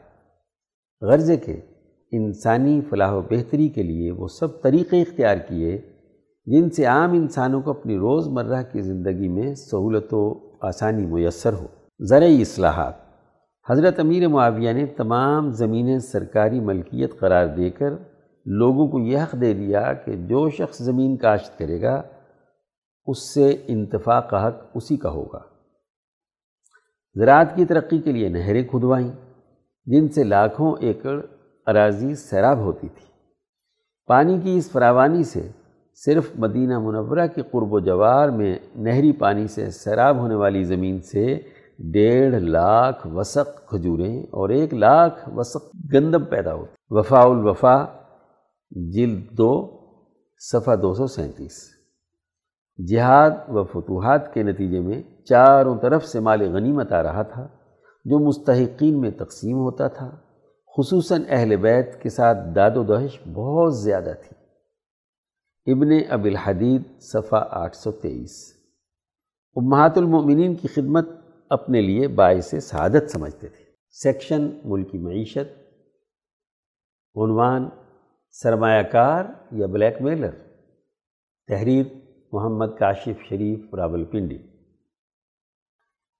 غرض 1.01 1.31
کے 1.45 1.59
انسانی 2.11 2.81
فلاح 2.89 3.11
و 3.11 3.21
بہتری 3.21 3.69
کے 3.69 3.83
لیے 3.83 4.11
وہ 4.11 4.27
سب 4.27 4.61
طریقے 4.61 5.01
اختیار 5.01 5.37
کیے، 5.37 5.81
جن 6.45 6.69
سے 6.69 6.85
عام 6.85 7.11
انسانوں 7.11 7.61
کو 7.61 7.71
اپنی 7.71 7.97
روز 7.97 8.27
مرہ 8.27 8.63
کی 8.71 8.81
زندگی 8.81 9.27
میں 9.27 9.55
سہولت 9.55 10.13
و 10.13 10.39
آسانی 10.61 11.05
میسر 11.05 11.53
ہو۔ 11.53 11.67
زرعی 11.99 12.41
اصلاحات۔ 12.41 12.93
حضرت 13.69 13.99
امیر 13.99 14.27
معاویہ 14.27 14.71
نے 14.71 14.85
تمام 14.85 15.49
زمینیں 15.49 15.99
سرکاری 15.99 16.59
ملکیت 16.59 17.19
قرار 17.19 17.47
دے 17.47 17.69
کر 17.69 17.89
لوگوں 18.45 18.87
کو 18.87 18.99
یہ 18.99 19.17
حق 19.17 19.35
دے 19.41 19.53
دیا 19.53 19.93
کہ 19.93 20.15
جو 20.15 20.49
شخص 20.49 20.77
زمین 20.77 21.17
کاشت 21.17 21.59
کرے 21.59 21.81
گا، 21.81 22.01
اس 23.05 23.33
سے 23.33 23.57
انتفاق 23.67 24.29
کا 24.29 24.47
حق 24.47 24.55
اسی 24.73 24.97
کا 24.97 25.09
ہوگا۔ 25.09 25.39
زراعت 27.15 27.55
کی 27.55 27.65
ترقی 27.65 27.97
کے 27.97 28.11
لیے 28.11 28.29
نہریں 28.29 28.63
کھدوائیں 28.63 29.11
جن 29.85 30.09
سے 30.09 30.23
لاکھوں 30.23 30.75
ایکڑ 30.79 31.21
اراضی 31.67 32.15
سیراب 32.15 32.57
ہوتی 32.57 32.87
تھی۔ 32.87 33.05
پانی 34.05 34.39
کی 34.39 34.57
اس 34.57 34.71
فراوانی 34.71 35.23
سے 35.23 35.47
صرف 36.05 36.31
مدینہ 36.35 36.79
منورہ 36.79 37.27
کے 37.27 37.41
قرب 37.41 37.73
و 37.73 37.79
جوار 37.79 38.29
میں 38.29 38.59
نہری 38.75 39.11
پانی 39.11 39.47
سے 39.47 39.69
سیراب 39.69 40.17
ہونے 40.17 40.35
والی 40.35 40.63
زمین 40.63 41.01
سے 41.01 41.41
ڈیڑھ 41.79 42.35
لاکھ 42.35 43.07
وسق 43.07 43.69
کھجوریں 43.69 44.23
اور 44.23 44.49
ایک 44.49 44.73
لاکھ 44.73 45.29
وسق 45.35 45.93
گندم 45.93 46.25
پیدا 46.25 46.53
ہوتی 46.53 46.73
وفا 46.89 47.21
الوفا، 47.21 47.85
جلد 48.71 49.37
دو، 49.37 49.79
صفحہ 50.37 50.75
دو 50.75 50.93
سو 50.93 51.07
سینتیس۔ 51.07 51.69
جہاد 52.87 53.31
و 53.47 53.63
فتوحات 53.63 54.33
کے 54.33 54.43
نتیجے 54.43 54.79
میں 54.79 55.25
چاروں 55.25 55.77
طرف 55.81 56.05
سے 56.05 56.19
مال 56.19 56.53
غنیمت 56.53 56.91
آ 56.91 57.03
رہا 57.03 57.21
تھا، 57.21 57.47
جو 58.05 58.19
مستحقین 58.19 59.01
میں 59.01 59.11
تقسیم 59.11 59.57
ہوتا 59.57 59.87
تھا۔ 59.87 60.15
خصوصاً 60.77 61.23
اہل 61.29 61.55
بیت 61.55 62.01
کے 62.01 62.09
ساتھ 62.09 62.37
داد 62.55 62.71
و 62.75 62.83
دہش 62.83 63.27
بہت 63.33 63.77
زیادہ 63.77 64.13
تھی۔ 64.23 64.43
ابن 65.71 65.87
اب 66.09 66.25
الحدید، 66.25 67.01
صفحہ 67.01 67.47
آٹھ 67.49 67.75
سو 67.75 67.91
تیئیس۔ 67.91 68.53
امہات 69.55 69.97
المؤمنین 69.97 70.55
کی 70.55 70.67
خدمت 70.67 71.09
اپنے 71.53 71.81
لیے 71.81 72.07
باعث 72.07 72.53
سعادت 72.61 73.11
سمجھتے 73.11 73.47
تھے۔ 73.47 73.63
سیکشن 73.91 74.49
ملکی 74.65 74.97
معیشت، 74.97 75.73
عنوان، 77.15 77.69
سرمایہ 78.31 78.83
کار 78.83 79.25
یا 79.51 79.67
بلیک 79.67 80.01
میلر۔ 80.01 80.31
تحریر، 81.47 81.85
محمد 82.33 82.65
کاشف 82.79 83.29
شریف، 83.29 83.73
راول 83.73 84.05
پنڈی۔ 84.05 84.37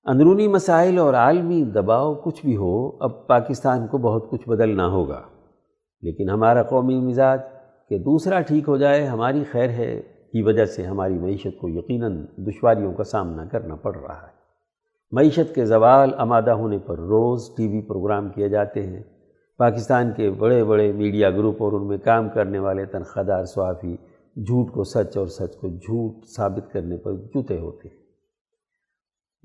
اندرونی 0.03 0.47
مسائل 0.47 0.99
اور 0.99 1.13
عالمی 1.13 1.63
دباؤ 1.63 2.15
کچھ 2.15 2.45
بھی 2.45 2.57
ہو، 2.57 3.03
اب 3.03 3.27
پاکستان 3.27 3.88
کو 3.88 3.97
بہت 3.97 4.29
کچھ 4.29 4.49
بدلنا 4.49 4.88
ہوگا۔ 4.88 5.21
لیکن 6.01 6.29
ہمارا 6.29 6.63
قومی 6.63 6.95
مزاج 6.95 7.39
کہ 7.89 7.97
دوسرا 7.97 8.41
ٹھیک 8.41 8.63
ہو 8.67 8.77
جائے، 8.77 9.05
ہماری 9.05 9.43
خیر 9.51 9.69
ہے۔ 9.69 10.01
کی 10.34 10.41
وجہ 10.41 10.65
سے 10.65 10.84
ہماری 10.84 11.13
معیشت 11.13 11.59
کو 11.61 11.69
یقیناً 11.69 12.25
دشواریوں 12.38 12.93
کا 12.93 13.03
سامنا 13.03 13.45
کرنا 13.45 13.75
پڑ 13.75 13.95
رہا 13.95 14.27
ہے۔ 14.27 14.32
معیشت 15.14 15.55
کے 15.55 15.66
زوال 15.66 16.09
آمادہ 16.18 16.51
ہونے 16.51 16.78
پر 16.78 16.97
روز 16.97 17.55
ٹی 17.57 17.68
وی 17.68 17.82
پروگرام 17.82 18.30
کیے 18.30 18.49
جاتے 18.49 18.88
ہیں۔ 18.88 19.03
پاکستان 19.57 20.11
کے 20.18 20.30
بڑے 20.30 20.64
بڑے 20.64 20.91
میڈیا 20.91 21.30
گروپ 21.30 21.64
اور 21.64 21.72
ان 21.72 21.88
میں 21.88 21.97
کام 21.97 22.30
کرنے 22.30 22.59
والے 22.59 22.86
تنخواہ 22.86 23.24
دار 23.24 23.45
صحافی 23.45 23.93
جھوٹ 24.36 24.74
کو 24.74 24.84
سچ 24.84 25.18
اور 25.18 25.28
سچ 25.28 25.55
کو 25.61 25.68
جھوٹ 25.68 26.26
ثابت 26.36 26.74
کرنے 26.74 26.97
پر 26.97 27.14
جوتے 27.14 27.59
ہوتے 27.59 27.88
ہیں۔ 27.89 27.97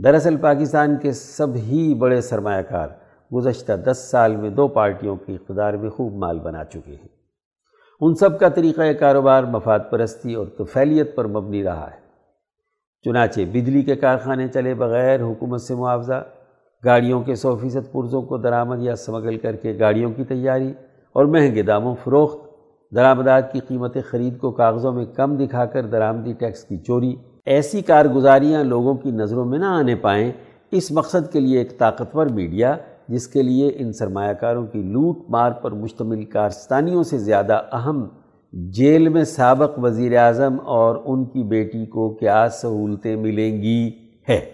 دراصل 0.05 0.37
پاکستان 0.37 0.97
کے 1.03 1.13
سب 1.13 1.49
ہی 1.55 1.95
بڑے 1.95 2.21
سرمایہ 2.21 2.63
کار 2.63 2.89
گزشتہ 3.35 3.73
دس 3.73 4.09
سال 4.11 4.37
میں 4.37 4.51
دو 4.51 4.69
پارٹیوں 4.69 5.17
کی 5.17 5.35
اقتدار 5.35 5.75
میں 5.75 5.91
خوب 5.91 6.15
مال 6.15 6.39
بنا 6.39 6.65
چکے 6.65 6.93
ہیں۔ 6.93 7.09
ان 8.01 8.15
سب 8.15 8.41
کا 8.41 8.49
طریقہ 8.49 8.93
کاروبار 9.01 9.45
مفاد 9.45 9.81
پرستی 9.91 10.35
اور 10.35 10.47
توفیلیت 10.47 11.17
پر 11.17 11.27
مبنی 11.27 11.65
رہا 11.65 11.91
ہے۔ 11.91 11.98
چنانچہ 13.05 13.41
بجلی 13.53 13.83
کے 13.83 13.97
کارخانے 13.97 14.47
چلے 14.49 14.75
بغیر 14.75 15.23
حکومت 15.23 15.61
سے 15.61 15.75
معاوضہ، 15.75 16.23
گاڑیوں 16.85 17.21
کے 17.23 17.35
سو 17.35 17.55
فیصد 17.57 17.93
پرزوں 17.93 18.23
کو 18.23 18.37
درآمد 18.37 18.83
یا 18.83 18.95
سمگل 18.97 19.37
کر 19.39 19.57
کے 19.57 19.77
گاڑیوں 19.81 20.11
کی 20.13 20.25
تیاری 20.25 20.73
اور 21.17 21.25
مہنگے 21.25 21.63
داموں 21.63 21.95
فروخت، 22.05 22.39
درآمدات 22.93 23.53
کی 23.53 23.61
قیمت 23.69 23.97
خرید 24.11 24.39
کو 24.39 24.51
کاغذوں 24.51 24.93
میں 24.93 25.05
کم 25.17 25.37
دکھا 25.37 25.65
کر 25.65 25.87
درآمدی 25.87 26.33
ٹیکس 26.33 26.65
کی 26.65 26.77
چوری، 26.77 27.15
ایسی 27.47 27.83
کارگزاریاں 27.83 28.65
لوگوں 28.65 28.95
کی 28.95 29.11
نظروں 29.11 29.45
میں 29.45 29.59
نہ 29.59 29.65
آنے 29.65 29.95
پائیں، 29.95 30.31
اس 30.71 30.91
مقصد 30.91 31.33
کے 31.33 31.41
لیے 31.41 31.59
ایک 31.59 31.79
طاقتور 31.79 32.27
میڈیا، 32.27 32.77
جس 33.09 33.27
کے 33.29 33.43
لیے 33.43 33.71
ان 33.77 33.93
سرمایہ 33.93 34.33
کاروں 34.33 34.67
کی 34.67 34.83
لوٹ 34.83 35.19
مار 35.31 35.53
پر 35.53 35.73
مشتمل 35.73 36.25
کارستانیوں 36.25 37.03
سے 37.03 37.19
زیادہ 37.19 37.61
اہم 37.73 38.07
جیل 38.53 39.09
میں 39.09 39.25
سابق 39.25 39.79
وزیر 39.79 40.17
اعظم 40.17 40.57
اور 40.65 40.97
ان 41.05 41.25
کی 41.25 41.43
بیٹی 41.43 41.87
کو 41.87 42.15
کیا 42.15 42.49
سہولتیں 42.49 43.17
ملیں 43.17 43.63
گی؟ 43.63 43.91
ہے۔ 44.29 44.51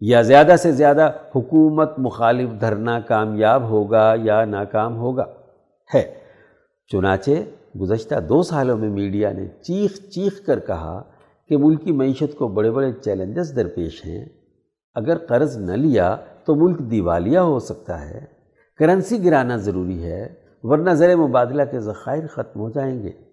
یا 0.00 0.22
زیادہ 0.22 0.54
سے 0.58 0.72
زیادہ 0.72 1.10
حکومت 1.36 1.98
مخالف 1.98 2.60
دھرنا 2.60 3.00
کامیاب 3.00 3.62
ہوگا 3.62 4.14
یا 4.22 4.44
ناکام 4.44 4.96
ہوگا؟ 4.96 5.24
ہے۔ 5.94 6.14
چنانچہ 6.92 7.30
گزشتہ 7.80 8.14
دو 8.20 8.42
سالوں 8.42 8.76
میں 8.76 8.88
میڈیا 8.88 9.32
نے 9.32 9.48
چیخ 9.48 9.92
چیخ 10.10 10.46
کر 10.46 10.60
کہا 10.60 11.02
کہ 11.48 11.56
ملکی 11.56 11.92
معیشت 11.92 12.38
کو 12.38 12.48
بڑے 12.48 12.70
بڑے 12.70 12.92
چیلنجز 12.92 13.56
درپیش 13.56 14.06
ہیں۔ 14.06 14.24
اگر 14.94 15.18
قرض 15.18 15.56
نہ 15.56 15.72
لیا 15.72 16.16
تو 16.44 16.54
ملک 16.54 16.78
دیوالیہ 16.78 17.38
ہو 17.38 17.58
سکتا 17.58 18.10
ہے۔ 18.10 18.20
کرنسی 18.78 19.24
گرانا 19.24 19.56
ضروری 19.56 20.04
ہے، 20.04 20.28
ورنہ 20.62 20.90
زر 20.90 21.16
مبادلہ 21.16 21.62
کے 21.70 21.80
ذخائر 21.80 22.26
ختم 22.26 22.60
ہو 22.60 22.70
جائیں 22.70 23.02
گے۔ 23.02 23.23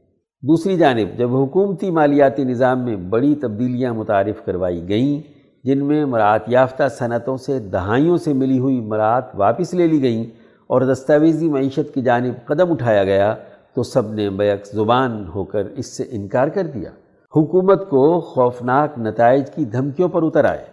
دوسری 0.43 0.77
جانب، 0.77 1.17
جب 1.17 1.35
حکومتی 1.35 1.91
مالیاتی 1.91 2.43
نظام 2.43 2.85
میں 2.85 2.95
بڑی 2.95 3.35
تبدیلیاں 3.35 3.93
متعارف 3.93 4.45
کروائی 4.45 4.89
گئیں، 4.89 5.21
جن 5.63 5.85
میں 5.85 6.05
مراعات 6.05 6.41
یافتہ 6.47 6.83
صنعتوں 6.87 7.37
سے 7.37 7.59
دہائیوں 7.59 8.17
سے 8.17 8.33
ملی 8.33 8.59
ہوئی 8.59 8.79
مراعات 8.79 9.23
واپس 9.33 9.73
لے 9.73 9.87
لی 9.87 10.01
گئیں 10.01 10.23
اور 10.67 10.81
دستاویزی 10.81 11.49
معیشت 11.49 11.93
کی 11.93 12.01
جانب 12.01 12.45
قدم 12.45 12.71
اٹھایا 12.71 13.03
گیا، 13.03 13.35
تو 13.75 13.83
سب 13.83 14.13
نے 14.13 14.29
بیک 14.29 14.67
زبان 14.67 15.27
ہو 15.35 15.43
کر 15.43 15.63
اس 15.65 15.97
سے 15.97 16.03
انکار 16.11 16.47
کر 16.47 16.63
دیا۔ 16.63 16.89
حکومت 17.35 17.89
کو 17.89 18.19
خوفناک 18.19 18.99
نتائج 18.99 19.51
کی 19.51 19.65
دھمکیوں 19.65 20.09
پر 20.09 20.23
اتر 20.23 20.45
آئے۔ 20.45 20.65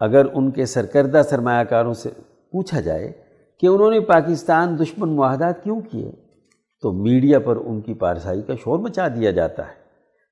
اگر 0.00 0.26
ان 0.34 0.50
کے 0.50 0.66
سرکردہ 0.66 1.22
سرمایہ 1.30 1.64
کاروں 1.64 1.94
سے 1.94 2.10
پوچھا 2.52 2.80
جائے 2.80 3.12
کہ 3.60 3.66
انہوں 3.66 3.90
نے 3.90 4.00
پاکستان 4.00 4.78
دشمن 4.78 5.08
معاہدات 5.08 5.64
کیوں 5.64 5.80
کیے؟ 5.80 6.12
تو 6.82 6.92
میڈیا 6.92 7.38
پر 7.38 7.56
ان 7.56 7.80
کی 7.80 7.94
پارسائی 7.94 8.42
کا 8.42 8.54
شور 8.54 8.78
مچا 8.78 9.08
دیا 9.08 9.30
جاتا 9.30 9.62
ہے۔ 9.62 9.82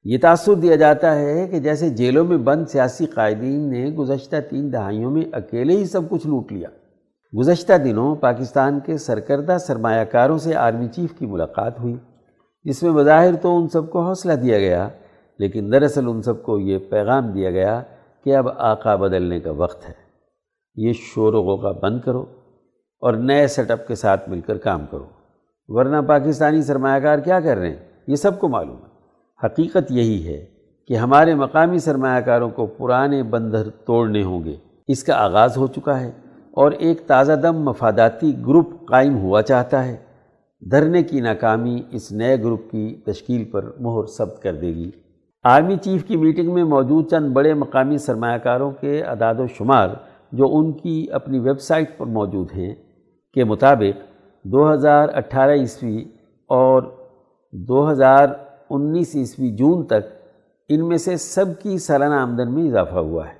یہ 0.04 0.18
تاثر 0.22 0.54
دیا 0.54 0.76
جاتا 0.76 1.16
ہے 1.16 1.48
کہ 1.48 1.58
جیسے 1.58 1.90
جیلوں 1.90 2.24
میں 2.24 2.36
بند 2.36 2.66
سیاسی 2.66 3.06
قائدین 3.06 3.70
نے 3.70 3.86
گزشتہ 3.86 4.36
تین 4.50 4.72
دہائیوں 4.72 5.10
میں 5.10 5.22
اکیلے 5.32 5.76
ہی 5.76 5.84
سب 5.84 6.08
کچھ 6.08 6.26
لوٹ 6.26 6.52
لیا۔ 6.52 6.68
گزشتہ 7.38 7.72
دنوں 7.72 8.14
پاکستان 8.14 8.80
کے 8.80 8.96
سرکردہ 8.96 9.56
سرمایہ 9.60 10.04
کاروں 10.04 10.38
سے 10.38 10.54
آرمی 10.54 10.88
چیف 10.88 11.18
کی 11.18 11.26
ملاقات 11.26 11.80
ہوئی۔ 11.80 11.96
جس 12.64 12.82
میں 12.82 12.90
بظاہر 12.90 13.34
تو 13.34 13.56
ان 13.56 13.68
سب 13.68 13.90
کو 13.90 14.02
حوصلہ 14.02 14.32
دیا 14.32 14.58
گیا، 14.58 14.88
لیکن 15.38 15.72
دراصل 15.72 16.08
ان 16.08 16.22
سب 16.22 16.42
کو 16.42 16.58
یہ 16.58 16.78
پیغام 16.78 17.28
دیا 17.28 17.50
گیا 17.50 17.82
کہ 18.24 18.36
اب 18.36 18.48
آقا 18.56 18.96
بدلنے 18.96 19.40
کا 19.40 19.50
وقت 19.50 19.88
ہے۔ 19.88 19.94
یہ 20.74 20.92
شور 20.92 21.34
و 21.34 21.42
غوغا 21.42 21.72
بند 21.72 22.00
کرو 22.00 22.24
اور 23.00 23.14
نئے 23.14 23.46
سیٹ 23.46 23.70
اپ 23.70 23.88
کے 23.88 23.94
ساتھ 23.94 24.28
مل 24.28 24.40
کر 24.40 24.58
کام 24.58 24.86
کرو۔ 24.90 25.19
ورنہ 25.70 25.96
پاکستانی 26.06 26.62
سرمایہ 26.62 27.00
کار 27.00 27.18
کیا 27.18 27.40
کر 27.40 27.56
رہے 27.56 27.68
ہیں؟ 27.68 27.76
یہ 28.06 28.16
سب 28.16 28.40
کو 28.40 28.48
معلوم 28.48 28.76
ہے۔ 28.76 28.90
حقیقت 29.46 29.90
یہی 29.90 30.26
ہے 30.26 30.44
کہ 30.88 30.96
ہمارے 30.96 31.34
مقامی 31.34 31.78
سرمایہ 31.78 32.20
کاروں 32.20 32.50
کو 32.50 32.66
پرانے 32.66 33.22
بندر 33.22 33.70
توڑنے 33.70 34.22
ہوں 34.22 34.44
گے۔ 34.44 34.56
اس 34.88 35.04
کا 35.04 35.14
آغاز 35.14 35.56
ہو 35.56 35.66
چکا 35.66 36.00
ہے 36.00 36.10
اور 36.50 36.72
ایک 36.72 37.00
تازہ 37.06 37.32
دم 37.32 37.62
مفاداتی 37.62 38.32
گروپ 38.46 38.88
قائم 38.88 39.18
ہوا 39.18 39.42
چاہتا 39.42 39.84
ہے۔ 39.84 39.96
دھرنے 40.70 41.02
کی 41.02 41.20
ناکامی 41.20 41.82
اس 41.90 42.12
نئے 42.12 42.42
گروپ 42.42 42.70
کی 42.70 43.00
تشکیل 43.06 43.44
پر 43.44 43.64
مہر 43.80 44.06
ثبت 44.06 44.42
کر 44.42 44.54
دے 44.54 44.74
گی۔ 44.74 44.90
آرمی 45.44 45.76
چیف 45.76 46.04
کی 46.04 46.16
میٹنگ 46.16 46.54
میں 46.54 46.64
موجود 46.64 47.10
چند 47.10 47.32
بڑے 47.32 47.54
مقامی 47.54 47.98
سرمایہ 47.98 48.38
کاروں 48.38 48.70
کے 48.70 49.02
اعداد 49.02 49.34
و 49.38 49.46
شمار 49.46 49.88
جو 50.32 50.56
ان 50.56 50.72
کی 50.72 51.06
اپنی 51.12 51.38
ویب 51.38 51.60
سائٹ 51.60 51.98
پر 51.98 52.06
موجود 52.06 52.52
ہیں، 52.56 52.74
کے 53.34 53.44
مطابق 53.44 54.09
دو 54.44 54.72
ہزار 54.72 55.08
اٹھارہ 55.14 55.50
عیسوی 55.50 56.04
اور 56.48 56.82
دو 57.52 57.90
ہزار 57.90 58.28
انیس 58.70 59.16
عیسوی 59.16 59.50
جون 59.50 59.86
تک 59.86 60.26
ان 60.68 60.88
میں 60.88 60.96
سے 60.96 61.16
سب 61.16 61.44
کی 61.62 61.78
سالانہ 61.78 62.14
آمدن 62.14 62.54
میں 62.54 62.68
اضافہ 62.68 62.98
ہوا 62.98 63.28
ہے۔ 63.28 63.34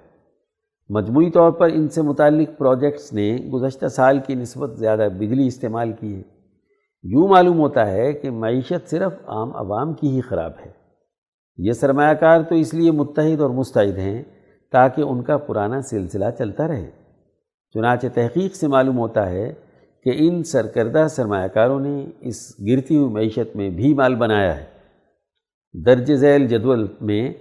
مجموعی 0.88 1.30
طور 1.30 1.50
پر 1.50 1.68
ان 1.72 1.88
سے 1.88 2.02
متعلق 2.02 2.58
پروجیکٹس 2.58 3.12
نے 3.12 3.36
گزشتہ 3.36 3.86
سال 3.86 4.18
کی 4.26 4.34
نسبت 4.34 4.78
زیادہ 4.78 5.08
بجلی 5.16 5.46
استعمال 5.46 5.92
کی 5.92 6.16
ہے۔ 6.16 6.22
یوں 7.02 7.28
معلوم 7.28 7.58
ہوتا 7.58 7.90
ہے 7.90 8.12
کہ 8.12 8.30
معیشت 8.30 8.90
صرف 8.90 9.12
عام 9.26 9.56
عوام 9.56 9.94
کی 9.94 10.08
ہی 10.08 10.20
خراب 10.20 10.52
ہے۔ 10.66 10.70
یہ 11.56 11.72
سرمایہ 11.72 12.14
کار 12.14 12.42
تو 12.42 12.54
اس 12.54 12.74
لیے 12.74 12.90
متحد 12.90 13.40
اور 13.40 13.50
مستعد 13.50 13.98
ہیں 13.98 14.22
تاکہ 14.72 15.02
ان 15.02 15.22
کا 15.22 15.36
پرانا 15.36 15.80
سلسلہ 15.80 16.24
چلتا 16.38 16.68
رہے۔ 16.68 16.90
چنانچہ 17.74 18.06
تحقیق 18.14 18.54
سے 18.54 18.68
معلوم 18.68 18.98
ہوتا 18.98 19.30
ہے 19.30 19.54
کہ 20.04 20.10
ان 20.14 20.42
سرکردہ 20.42 21.06
سرمایہ 21.10 21.48
کاروں 21.48 21.80
نے 21.80 22.06
اس 22.20 22.54
گرتی 22.66 22.96
ہوئی 22.96 23.12
معیشت 23.12 23.56
میں 23.56 23.70
بھی 23.70 23.94
مال 23.94 24.14
بنایا 24.14 24.60
ہے۔ 24.60 24.64
درج 25.72 26.14
ذیل 26.14 26.46
جدول 26.46 26.86
میں 27.00 27.32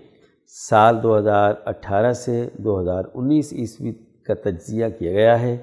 سال 0.69 1.03
دو 1.03 1.17
ہزار 1.17 1.53
اٹھارہ 1.65 2.13
سے 2.13 2.49
دو 2.53 2.81
ہزار 2.81 3.03
انیس 3.13 3.53
عیسوی 3.53 3.93
کا 4.23 4.33
تجزیہ 4.33 4.85
کیا 4.99 5.11
گیا 5.11 5.41
ہے۔ 5.41 5.57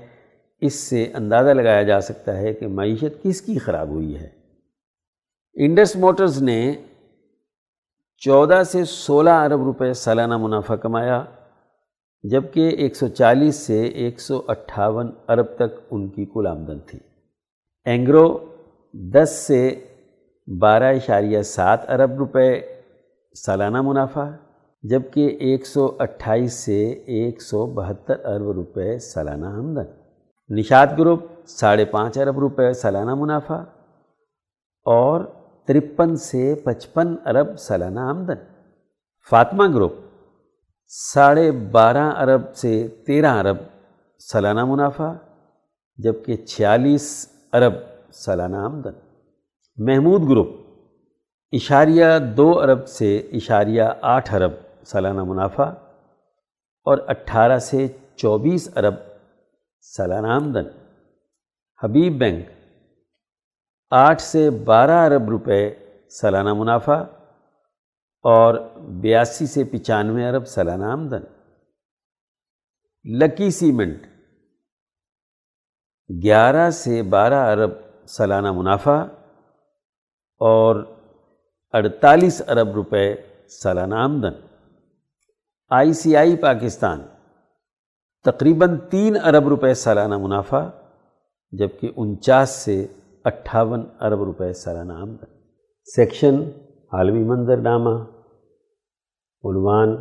اس 0.60 0.74
سے 0.74 1.10
اندازہ 1.14 1.50
لگایا 1.50 1.82
جا 1.82 2.00
سکتا 2.00 2.36
ہے 2.36 2.54
کہ 2.54 2.66
معیشت 2.66 3.22
کس 3.22 3.40
کی 3.40 3.58
خراب 3.58 3.88
ہوئی 3.88 4.18
ہے۔ 4.18 4.28
انڈس 5.54 5.96
موٹرز 5.96 6.42
نے 6.42 6.72
چودہ 8.16 8.62
سے 8.66 8.84
سولہ 8.84 9.30
ارب 9.30 9.64
روپے 9.64 9.92
سالانہ 9.92 10.36
منافع 10.36 10.74
کمایا۔ 10.74 11.24
جبکہ 12.30 12.68
ایک 12.68 12.96
سو 12.96 13.08
چالیس 13.08 13.56
سے 13.56 13.82
ایک 13.82 14.20
سو 14.20 14.42
اٹھاون 14.48 15.10
ارب 15.28 15.46
تک 15.56 15.80
ان 15.90 16.08
کی 16.08 16.24
کل 16.24 16.46
آمدن 16.46 16.78
تھی۔ 16.80 16.98
اینگرو 17.84 18.38
دس 18.92 19.30
سے 19.46 19.84
بارہ 20.60 20.94
اشاریہ 20.94 21.42
سات 21.42 21.90
ارب 21.90 22.12
روپے 22.12 22.60
سالانہ 23.34 23.80
منافع 23.80 24.30
جبکہ 24.82 25.36
ایک 25.40 25.66
سو 25.66 25.96
اٹھائیس 25.98 26.52
سے 26.52 26.90
ایک 26.90 27.42
سو 27.42 27.66
بہتر 27.66 28.24
ارب 28.24 28.50
روپے 28.50 28.98
سالانہ 28.98 29.46
آمدن۔ 29.46 29.86
نشاد 30.58 30.86
گروپ 30.98 31.22
ساڑھے 31.46 31.84
پانچ 31.84 32.18
ارب 32.18 32.38
روپے 32.38 32.72
سالانہ 32.72 33.14
منافع 33.14 33.60
اور 34.84 35.24
ترپن 35.66 36.16
سے 36.16 36.54
پچپن 36.54 37.14
ارب 37.26 37.58
سالانہ 37.58 38.00
آمدن۔ 38.00 38.44
فاطمہ 39.30 39.74
گروپ 39.74 39.92
ساڑھے 40.88 41.50
بارہ 41.50 42.10
ارب 42.16 42.54
سے 42.54 42.88
تیرہ 43.06 43.32
ارب 43.38 43.56
سالانہ 44.18 44.64
منافع، 44.64 45.12
جبکہ 45.98 46.36
چھیالیس 46.36 47.06
ارب 47.52 47.72
سالانہ 48.12 48.56
آمدن۔ 48.56 48.98
محمود 49.76 50.28
گروپ، 50.28 50.48
اشاریہ 51.52 52.06
دو 52.36 52.60
ارب 52.60 52.86
سے 52.88 53.16
اشاریہ 53.16 53.82
آٹھ 54.02 54.34
ارب 54.34 54.52
سالانہ 54.86 55.24
منافع 55.24 55.68
اور 56.86 56.98
اٹھارہ 57.08 57.58
سے 57.58 57.86
چوبیس 58.16 58.68
ارب 58.76 58.94
سالانہ 59.80 60.26
آمدن۔ 60.26 60.68
حبیب 61.82 62.18
بینک، 62.18 62.46
آٹھ 63.90 64.22
سے 64.22 64.50
بارہ 64.50 65.04
ارب 65.06 65.28
روپے 65.28 65.74
سالانہ 66.20 66.52
منافع 66.52 67.02
اور 68.28 68.54
بیاسی 68.78 69.46
سے 69.46 69.64
پچانوے 69.64 70.28
ارب 70.28 70.46
سالانہ 70.46 70.84
آمدن۔ 70.84 71.20
لکی 73.04 73.50
سیمنٹ۔ 73.50 74.06
گیارہ 76.22 76.70
سے 76.70 77.02
بارہ 77.02 77.34
ارب 77.34 77.70
سالانہ 78.08 78.52
منافع 78.52 79.04
اور 80.38 80.76
اڑتالیس 81.72 82.42
ارب 82.48 82.68
روپے 82.68 83.14
سالانہ 83.48 83.94
آمدن۔ 83.94 84.46
آئی 85.70 85.92
سی 85.92 86.16
آئی 86.16 86.36
پاکستان۔ 86.36 87.02
تقریباً 88.24 88.78
تین 88.90 89.16
ارب 89.24 89.48
روپے 89.48 89.74
سالانہ 89.74 90.16
منافع، 90.16 90.68
جبکہ 91.50 91.90
انچاس 91.96 92.50
سے 92.50 92.86
اٹھاون 93.24 93.88
ارب 94.00 94.22
روپے 94.22 94.52
سالانہ 94.52 94.92
آمدن۔ 94.92 95.26
سیکشن 95.84 96.34
عالمی 96.92 97.24
منظر 97.24 97.56
نامہ 97.56 98.15
عنوان 99.48 99.96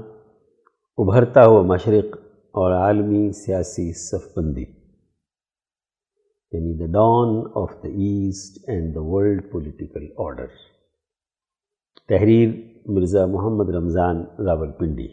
ابھرتا 0.97 1.45
ہوا 1.45 1.61
مشرق 1.61 2.15
اور 2.51 2.71
عالمی 2.71 3.31
سیاسی 3.31 3.91
صف 3.93 4.37
بندی 4.37 4.65
یعنی 6.51 6.77
the 6.77 6.85
dawn 6.91 7.35
of 7.55 7.73
the 7.83 7.89
east 7.89 8.69
and 8.69 8.95
the 8.95 9.01
world 9.01 9.51
political 9.51 10.07
order 10.17 10.47
تحریر 12.09 12.49
Mirza 12.85 13.25
Muhammad 13.25 13.69
Ramzan 13.69 14.23
Rawalpindi 14.71 15.07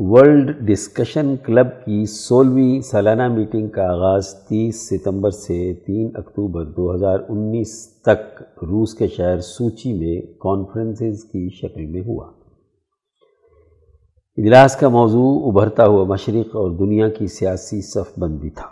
world 0.00 0.58
discussion 0.58 1.36
club 1.36 1.66
کی 1.84 2.06
سولہویں 2.06 2.80
سالانہ 2.80 3.28
میٹنگ 3.28 3.68
کا 3.68 3.82
آغاز 3.82 4.34
تیس 4.34 4.88
ستمبر 4.88 5.30
سے 5.30 5.74
تین 5.74 6.10
اکتوبر 6.14 6.64
دو 6.64 6.94
ہزار 6.94 7.18
انیس 7.28 8.02
تک 8.02 8.42
روس 8.42 8.94
کے 8.94 9.06
شہر 9.08 9.40
سوچی 9.40 9.92
میں 9.92 10.32
کانفرنسز 10.40 11.24
کی 11.24 11.48
شکل 11.48 11.86
میں 11.86 12.00
ہوا۔ 12.00 12.26
اجلاس 14.36 14.76
کا 14.76 14.88
موضوع 14.88 15.48
ابھرتا 15.48 15.86
ہوا 15.86 16.04
مشرق 16.04 16.56
اور 16.56 16.70
دنیا 16.70 17.08
کی 17.08 17.26
سیاسی 17.26 17.82
صف 17.82 18.18
بندی 18.18 18.50
تھا۔ 18.50 18.68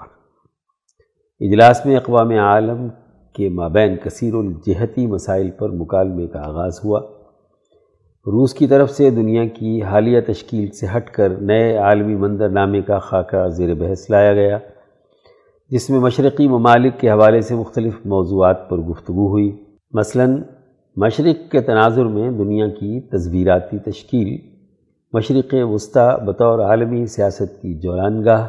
اجلاس 1.40 1.86
میں 1.86 1.96
اقوام 1.96 2.30
عالم 2.30 2.88
کے 3.32 3.48
مابین 3.48 3.96
کثیر 3.96 4.34
الجہتی 4.34 5.06
مسائل 5.06 5.50
پر 5.50 5.70
مکالمے 5.70 6.26
کا 6.26 6.48
آغاز 6.48 6.80
ہوا۔ 6.84 7.15
روس 8.26 8.54
کی 8.54 8.66
طرف 8.66 8.90
سے 8.90 9.10
دنیا 9.10 9.44
کی 9.44 9.82
حالیہ 9.82 10.20
تشکیل 10.20 10.70
سے 10.70 10.86
ہٹ 10.96 11.10
کر 11.10 11.28
نئے 11.28 11.76
عالمی 11.76 12.14
منظر 12.14 12.48
نامے 12.48 12.80
کا 12.80 12.98
خاکہ 12.98 13.48
زیر 13.48 13.74
بحث 13.74 14.10
لایا 14.10 14.34
گیا، 14.34 14.58
جس 15.70 15.90
میں 15.90 16.00
مشرقی 16.00 16.48
ممالک 16.48 17.00
کے 17.00 17.10
حوالے 17.10 17.40
سے 17.40 17.54
مختلف 17.54 17.94
موضوعات 18.04 18.70
پر 18.70 18.78
گفتگو 18.78 19.28
ہوئی۔ 19.28 19.64
مثلا، 19.92 20.26
مشرق 20.96 21.50
کے 21.50 21.60
تناظر 21.60 22.04
میں 22.04 22.30
دنیا 22.30 22.68
کی 22.68 23.00
تصویراتی 23.00 23.78
تشکیل، 23.78 24.36
مشرق 25.12 25.54
وسطی 25.54 26.24
بطور 26.24 26.58
عالمی 26.58 27.06
سیاست 27.06 27.62
کی 27.62 27.74
جولانگاہ، 27.74 28.46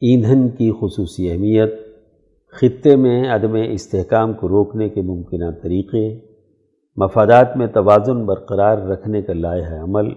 ایندھن 0.00 0.48
کی 0.48 0.72
خصوصی 0.80 1.30
اہمیت، 1.30 1.74
خطے 2.52 2.96
میں 2.96 3.28
عدم 3.28 3.56
استحکام 3.70 4.32
کو 4.32 4.48
روکنے 4.48 4.88
کے 4.88 5.02
ممکنہ 5.02 5.50
طریقے۔ 5.62 6.27
مفادات 7.00 7.56
میں 7.56 7.66
توازن 7.66 8.26
برقرار 8.26 8.78
رکھنے 8.78 9.22
کا 9.22 9.32
لائحہ 9.32 9.82
عمل، 9.82 10.08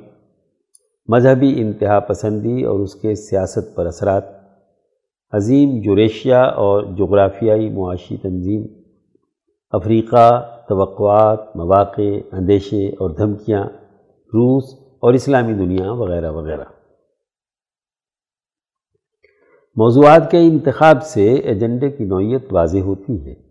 مذہبی 1.08 1.62
انتہا 1.62 2.00
پسندی 2.00 2.64
اور 2.64 2.80
اس 2.80 2.96
کے 2.96 3.16
سیاست 3.16 3.76
پر 3.76 3.86
اثرات، 3.86 4.24
عظیم 5.32 5.82
جوریشیا 5.82 6.42
اور 6.42 6.84
جغرافیائی 6.98 7.70
معاشی 7.70 8.18
تنظیم، 8.18 8.68
افریقہ، 9.72 10.56
توقعات، 10.70 11.56
مواقع، 11.56 12.20
اندیشے 12.32 12.88
اور 12.88 13.10
دھمکیاں، 13.10 13.64
روس 14.34 14.64
اور 14.74 15.14
اسلامی 15.14 15.54
دنیا 15.54 15.92
وغیرہ 15.92 16.32
وغیرہ۔ 16.32 16.64
موضوعات 19.76 20.32
کے 20.32 20.38
انتخاب 20.38 21.04
سے 21.04 21.34
ایجنڈے 21.34 21.90
کی 21.90 22.04
نوعیت 22.04 22.54
واضح 22.54 22.80
ہوتی 22.80 23.26
ہے۔ 23.26 23.51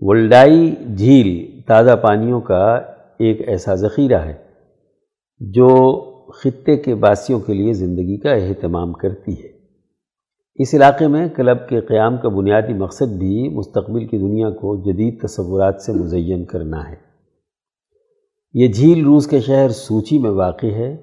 ولڈائی 0.00 0.74
جھیل 0.96 1.60
تازہ 1.66 1.96
پانیوں 1.96 2.40
کا 2.40 2.74
ایک 3.18 3.48
ایسا 3.48 3.74
ذخیرہ 3.74 4.18
ہے 4.18 4.34
جو 5.40 6.00
خطے 6.30 6.76
کے 6.76 6.94
باسیوں 6.94 7.40
کے 7.40 7.54
لیے 7.54 7.72
زندگی 7.72 8.16
کا 8.16 8.30
اہتمام 8.30 8.92
کرتی 8.92 9.32
ہے۔ 9.32 9.48
اس 10.54 10.74
علاقے 10.74 11.06
میں 11.06 11.28
کلب 11.28 11.68
کے 11.68 11.80
قیام 11.80 12.16
کا 12.16 12.28
بنیادی 12.28 12.74
مقصد 12.74 13.12
بھی 13.18 13.48
مستقبل 13.48 14.06
کی 14.06 14.18
دنیا 14.18 14.50
کو 14.50 14.82
جدید 14.82 15.22
تصورات 15.22 15.80
سے 15.80 15.92
مزین 15.92 16.44
کرنا 16.44 16.90
ہے۔ 16.90 16.96
یہ 18.54 18.68
جھیل 18.72 19.04
روس 19.04 19.26
کے 19.26 19.40
شہر 19.40 19.68
سوچی 19.68 20.18
میں 20.18 20.30
واقع 20.30 20.66
ہے، 20.66 20.96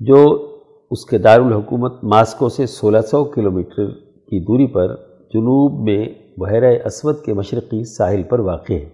جو 0.00 0.46
اس 0.90 1.04
کے 1.04 1.18
دارالحکومت 1.18 2.04
ماسکو 2.04 2.48
سے 2.48 2.66
سولہ 2.66 3.00
سو 3.00 3.24
کلومیٹر 3.24 3.90
کی 4.00 4.40
دوری 4.40 4.66
پر 4.66 4.96
جنوب 5.34 5.88
میں 5.88 6.08
بحیرہ 6.40 6.72
اسود 6.84 7.24
کے 7.24 7.34
مشرقی 7.34 7.84
ساحل 7.84 8.22
پر 8.22 8.38
واقع 8.38 8.72
ہے، 8.72 8.88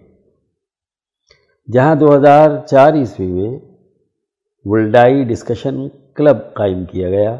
جہاں 1.73 1.95
دو 1.95 2.15
ہزار 2.15 2.49
چار 2.65 2.93
عیسوی 2.93 3.27
میں 3.27 3.59
ولڈائی 4.65 5.23
ڈسکشن 5.23 5.87
کلب 6.15 6.37
قائم 6.53 6.85
کیا 6.85 7.09
گیا۔ 7.09 7.37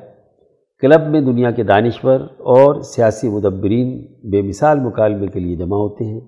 کلب 0.82 1.08
میں 1.08 1.22
دنیا 1.22 1.52
کے 1.52 1.64
دانشور 1.64 2.20
اور 2.54 2.82
سیاسی 2.82 3.30
مدبرین 3.30 3.90
بے 4.32 4.42
مثال 4.42 4.80
مکالمے 4.80 5.28
کے 5.28 5.40
لیے 5.40 5.56
جمع 5.56 5.78
ہوتے 5.78 6.06
ہیں۔ 6.06 6.20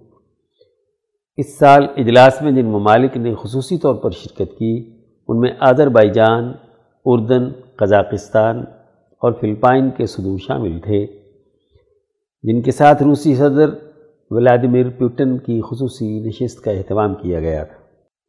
اس 1.37 1.57
سال 1.57 1.83
اجلاس 1.97 2.41
میں 2.41 2.51
جن 2.51 2.65
ممالک 2.65 3.17
نے 3.17 3.33
خصوصی 3.35 3.77
طور 3.77 3.95
پر 3.95 4.11
شرکت 4.11 4.57
کی، 4.57 4.73
ان 5.27 5.39
میں 5.39 5.51
آذر 5.59 5.89
بائی 5.89 6.09
جان 6.09 6.51
اردن، 7.05 7.43
قزاقستان 7.75 8.59
اور 9.21 9.31
فلپائن 9.41 9.89
کے 9.97 10.05
صدور 10.05 10.37
شامل 10.37 10.79
تھے۔ 10.79 11.05
جن 12.43 12.61
کے 12.61 12.71
ساتھ 12.71 13.03
روسی 13.03 13.35
صدر 13.35 13.69
ولادیمیر 14.29 14.89
پیوٹن 14.89 15.37
کی 15.37 15.61
خصوصی 15.61 16.19
نشست 16.19 16.61
کا 16.61 16.71
اہتمام 16.71 17.15
کیا 17.15 17.39
گیا 17.39 17.63
تھا۔ 17.63 17.75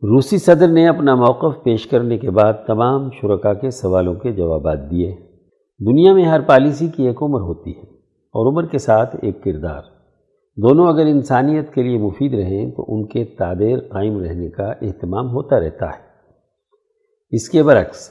روسی 0.02 0.38
صدر 0.38 0.68
نے 0.68 0.88
اپنا 0.88 1.14
موقف 1.14 1.62
پیش 1.62 1.86
کرنے 1.86 2.18
کے 2.18 2.30
بعد 2.30 2.52
تمام 2.66 3.10
شرکا 3.10 3.54
کے 3.54 3.70
سوالوں 3.70 4.14
کے 4.14 4.32
جوابات 4.32 4.90
دیے۔ 4.90 5.16
دنیا 5.86 6.12
میں 6.12 6.24
ہر 6.24 6.40
پالیسی 6.40 6.88
کی 6.88 7.06
ایک 7.06 7.22
عمر 7.22 7.40
ہوتی 7.40 7.70
ہے 7.70 7.82
اور 8.34 8.52
عمر 8.52 8.66
کے 8.66 8.78
ساتھ 8.78 9.16
ایک 9.22 9.44
کردار۔ 9.44 9.82
دونوں 10.56 10.88
اگر 10.88 11.06
انسانیت 11.06 11.74
کے 11.74 11.82
لیے 11.82 11.98
مفید 11.98 12.34
رہیں 12.34 12.70
تو 12.70 12.84
ان 12.88 13.06
کے 13.06 13.24
تعدیر 13.24 13.78
قائم 13.80 14.18
رہنے 14.18 14.48
کا 14.48 14.72
اہتمام 14.82 15.26
ہوتا 15.26 15.60
رہتا 15.60 15.86
ہے۔ 15.86 16.10
اس 17.30 17.48
کے 17.48 17.62
برعکس، 17.62 18.10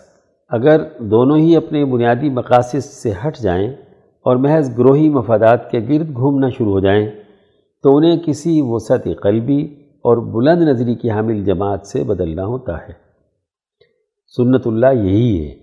اگر 0.49 0.81
دونوں 0.99 1.37
ہی 1.37 1.55
اپنے 1.55 1.85
بنیادی 1.85 2.29
مقاصد 2.29 2.83
سے 2.83 3.11
ہٹ 3.27 3.37
جائیں 3.37 3.88
اور 4.21 4.35
محض 4.35 4.77
گروہی 4.77 5.09
مفادات 5.09 5.71
کے 5.71 5.79
گرد 5.79 6.15
گھومنا 6.15 6.49
شروع 6.49 6.71
ہو 6.71 6.79
جائیں 6.79 7.09
تو 7.83 7.97
انہیں 7.97 8.17
کسی 8.25 8.61
وسعت 8.63 9.07
قلبی 9.23 9.65
اور 10.03 10.17
بلند 10.17 10.61
نظری 10.61 10.95
کی 10.95 11.09
حامل 11.09 11.43
جماعت 11.43 11.87
سے 11.87 12.03
بدلنا 12.03 12.45
ہوتا 12.45 12.77
ہے۔ 12.77 12.93
سنت 14.35 14.67
اللہ 14.67 14.93
یہی 14.93 15.45
ہے، 15.45 15.55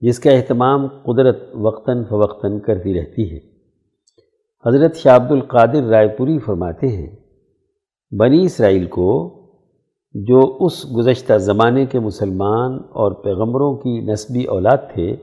جس 0.00 0.18
کا 0.18 0.30
اہتمام 0.30 0.86
قدرت 0.86 1.38
وقتاً 1.54 2.04
فوقتاً 2.04 2.60
کرتی 2.60 2.94
رہتی 2.94 3.32
ہے۔ 3.32 3.38
حضرت 4.66 4.96
شاہ 4.96 5.16
عبد 5.16 5.32
القادر 5.32 5.82
رائے 5.82 6.08
پوری 6.08 6.38
فرماتے 6.38 6.88
ہیں، 6.88 7.16
بنی 8.18 8.42
اسرائیل 8.44 8.86
کو 8.86 9.34
جو 10.14 10.56
اس 10.60 10.96
گزشتہ 10.96 11.38
زمانے 11.38 11.86
کے 11.86 11.98
مسلمان 11.98 12.72
اور 12.74 13.12
پیغمبروں 13.12 13.76
کی 13.76 14.00
نسبی 14.00 14.44
اولاد 14.44 14.76
تھے 14.94 15.16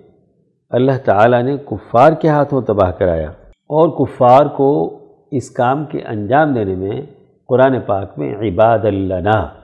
اللہ 0.70 0.98
تعالیٰ 1.06 1.44
نے 1.44 1.58
کفار 1.58 2.14
کے 2.14 2.28
ہاتھوں 2.28 2.62
تباہ 2.62 2.92
کرایا 2.92 3.30
اور 3.50 3.90
کفار 3.90 4.46
کو 4.46 5.00
اس 5.32 5.52
کام 5.52 5.86
کے 5.86 6.02
انجام 6.02 6.54
دینے 6.54 6.76
میں 6.76 7.02
قرآن 7.48 7.82
پاک 7.82 8.18
میں 8.18 8.36
عباد 8.36 8.80
اللہ 8.80 9.60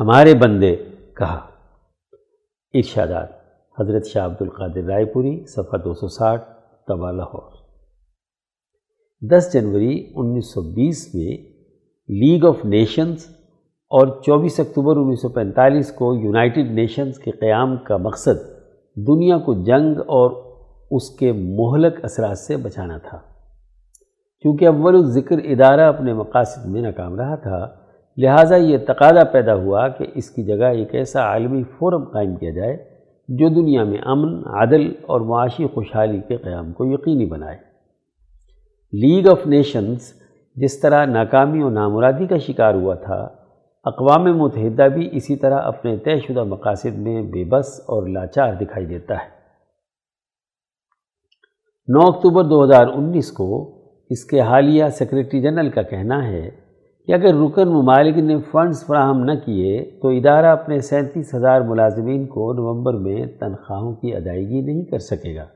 ہمارے 0.00 0.34
بندے 0.34 0.76
کہا۔ 1.16 1.40
ارشادات، 2.74 3.28
حضرت 3.80 4.06
شاہ 4.06 4.24
عبد 4.24 4.42
القادر 4.42 4.84
رائے 4.84 5.04
پوری 5.04 5.46
صفحہ 5.46 5.78
دو 5.78 5.94
سو 5.94 6.08
ساٹھ 6.08 6.44
تبا 6.88 7.10
لاہور۔ 7.10 7.52
دس 9.30 9.52
جنوری 9.52 10.12
انیس 10.16 10.54
سو 10.54 10.62
بیس 10.62 11.14
میں 11.14 11.36
لیگ 12.08 12.44
آف 12.44 12.64
نیشنز 12.64 13.26
اور 13.90 14.06
چوبیس 14.22 14.60
اکتوبر 14.60 14.96
انیس 14.96 15.22
سو 15.22 15.28
پینتالیس 15.28 15.92
کو 15.92 16.14
یونائٹڈ 16.14 16.70
نیشنز 16.70 17.18
کے 17.18 17.30
قیام 17.30 17.76
کا 17.76 17.96
مقصد 17.96 18.55
دنیا 18.96 19.38
کو 19.38 19.54
جنگ 19.54 19.98
اور 19.98 20.30
اس 20.90 21.10
کے 21.10 21.32
مہلک 21.32 22.04
اثرات 22.04 22.38
سے 22.38 22.56
بچانا 22.56 22.98
تھا۔ 22.98 23.18
کیونکہ 24.42 24.66
اول 24.66 25.10
ذکر 25.10 25.38
ادارہ 25.38 25.80
اپنے 25.80 26.12
مقاصد 26.12 26.66
میں 26.66 26.82
ناکام 26.82 27.14
رہا 27.14 27.34
تھا، 27.34 27.66
لہٰذا 28.16 28.56
یہ 28.56 28.78
تقاضا 28.78 29.24
پیدا 29.24 29.54
ہوا 29.54 29.88
کہ 29.88 30.06
اس 30.14 30.30
کی 30.30 30.44
جگہ 30.44 30.64
ایک 30.64 30.94
ایسا 30.94 31.20
عالمی 31.20 31.62
فورم 31.62 32.04
قائم 32.04 32.36
کیا 32.36 32.50
جائے 32.50 32.76
جو 33.28 33.48
دنیا 33.48 33.84
میں 33.84 33.98
امن، 34.04 34.46
عدل 34.46 34.92
اور 35.02 35.20
معاشی 35.20 35.66
خوشحالی 35.66 36.20
کے 36.28 36.36
قیام 36.36 36.72
کو 36.72 36.84
یقینی 36.84 37.26
بنائے۔ 37.26 37.56
لیگ 38.92 39.28
آف 39.28 39.46
نیشنز 39.46 39.98
جس 40.56 40.80
طرح 40.80 41.04
ناکامی 41.04 41.62
و 41.62 41.70
نامرادی 41.70 42.26
کا 42.26 42.38
شکار 42.38 42.74
ہوا 42.74 42.94
تھا 42.94 43.28
اقوام 43.86 44.24
متحدہ 44.38 44.88
بھی 44.88 45.08
اسی 45.12 45.36
طرح 45.36 45.60
اپنے 45.64 45.96
طے 45.96 46.20
شدہ 46.20 46.44
مقاصد 46.44 46.98
میں 46.98 47.22
بے 47.22 47.44
بس 47.44 47.80
اور 47.80 48.08
لاچار 48.08 48.54
دکھائی 48.54 48.86
دیتا 48.86 49.14
ہے۔ 49.14 49.28
نو 51.88 52.06
اکتوبر 52.08 52.44
دو 52.44 52.64
ہزار 52.64 52.86
انیس 52.86 53.32
کو 53.32 53.78
اس 54.10 54.24
کے 54.24 54.40
حالیہ 54.40 54.88
سیکرٹری 54.88 55.42
جنرل 55.42 55.70
کا 55.70 55.82
کہنا 55.82 56.28
ہے 56.28 56.50
کہ 57.06 57.12
اگر 57.12 57.34
رکن 57.34 57.68
ممالک 57.68 58.18
نے 58.18 58.36
فنڈز 58.50 58.86
فراہم 58.86 59.24
نہ 59.24 59.32
کیے 59.44 59.98
تو 60.02 60.08
ادارہ 60.08 60.46
اپنے 60.46 60.80
سینتیس 60.80 61.34
ہزار 61.34 61.60
ملازمین 61.60 62.26
کو 62.26 62.52
نومبر 62.52 62.94
میں 62.94 63.26
تنخواہوں 63.26 63.94
کی 63.94 64.14
ادائیگی 64.14 64.60
نہیں 64.60 64.84
کر 64.84 64.98
سکے 64.98 65.36
گا۔ 65.36 65.46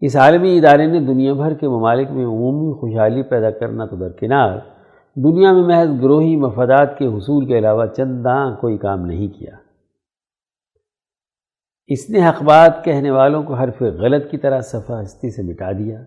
اس 0.00 0.16
عالمی 0.16 0.58
ادارے 0.58 0.86
نے 0.86 1.00
دنیا 1.00 1.32
بھر 1.32 1.54
کے 1.54 1.68
ممالک 1.68 2.10
میں 2.10 2.24
عمومی 2.24 2.80
خوشحالی 2.80 3.22
پیدا 3.22 3.50
کرنا 3.50 3.86
تو 3.86 3.96
درکنار 3.96 4.58
دنیا 5.16 5.52
میں 5.52 5.62
محض 5.62 6.02
گروہی 6.02 6.36
مفادات 6.36 6.98
کے 6.98 7.06
حصول 7.06 7.46
کے 7.46 7.58
علاوہ 7.58 7.86
چنداں 7.86 8.56
کوئی 8.56 8.78
کام 8.78 9.06
نہیں 9.06 9.28
کیا۔ 9.28 9.56
اس 11.86 12.10
نے 12.10 12.28
حق 12.28 12.42
بات 12.42 12.84
کہنے 12.84 13.10
والوں 13.10 13.42
کو 13.42 13.54
حرف 13.54 13.82
غلط 13.82 14.30
کی 14.30 14.38
طرح 14.38 14.60
صفحہ 14.60 15.02
ہستی 15.02 15.30
سے 15.30 15.42
مٹا 15.42 15.72
دیا، 15.72 16.02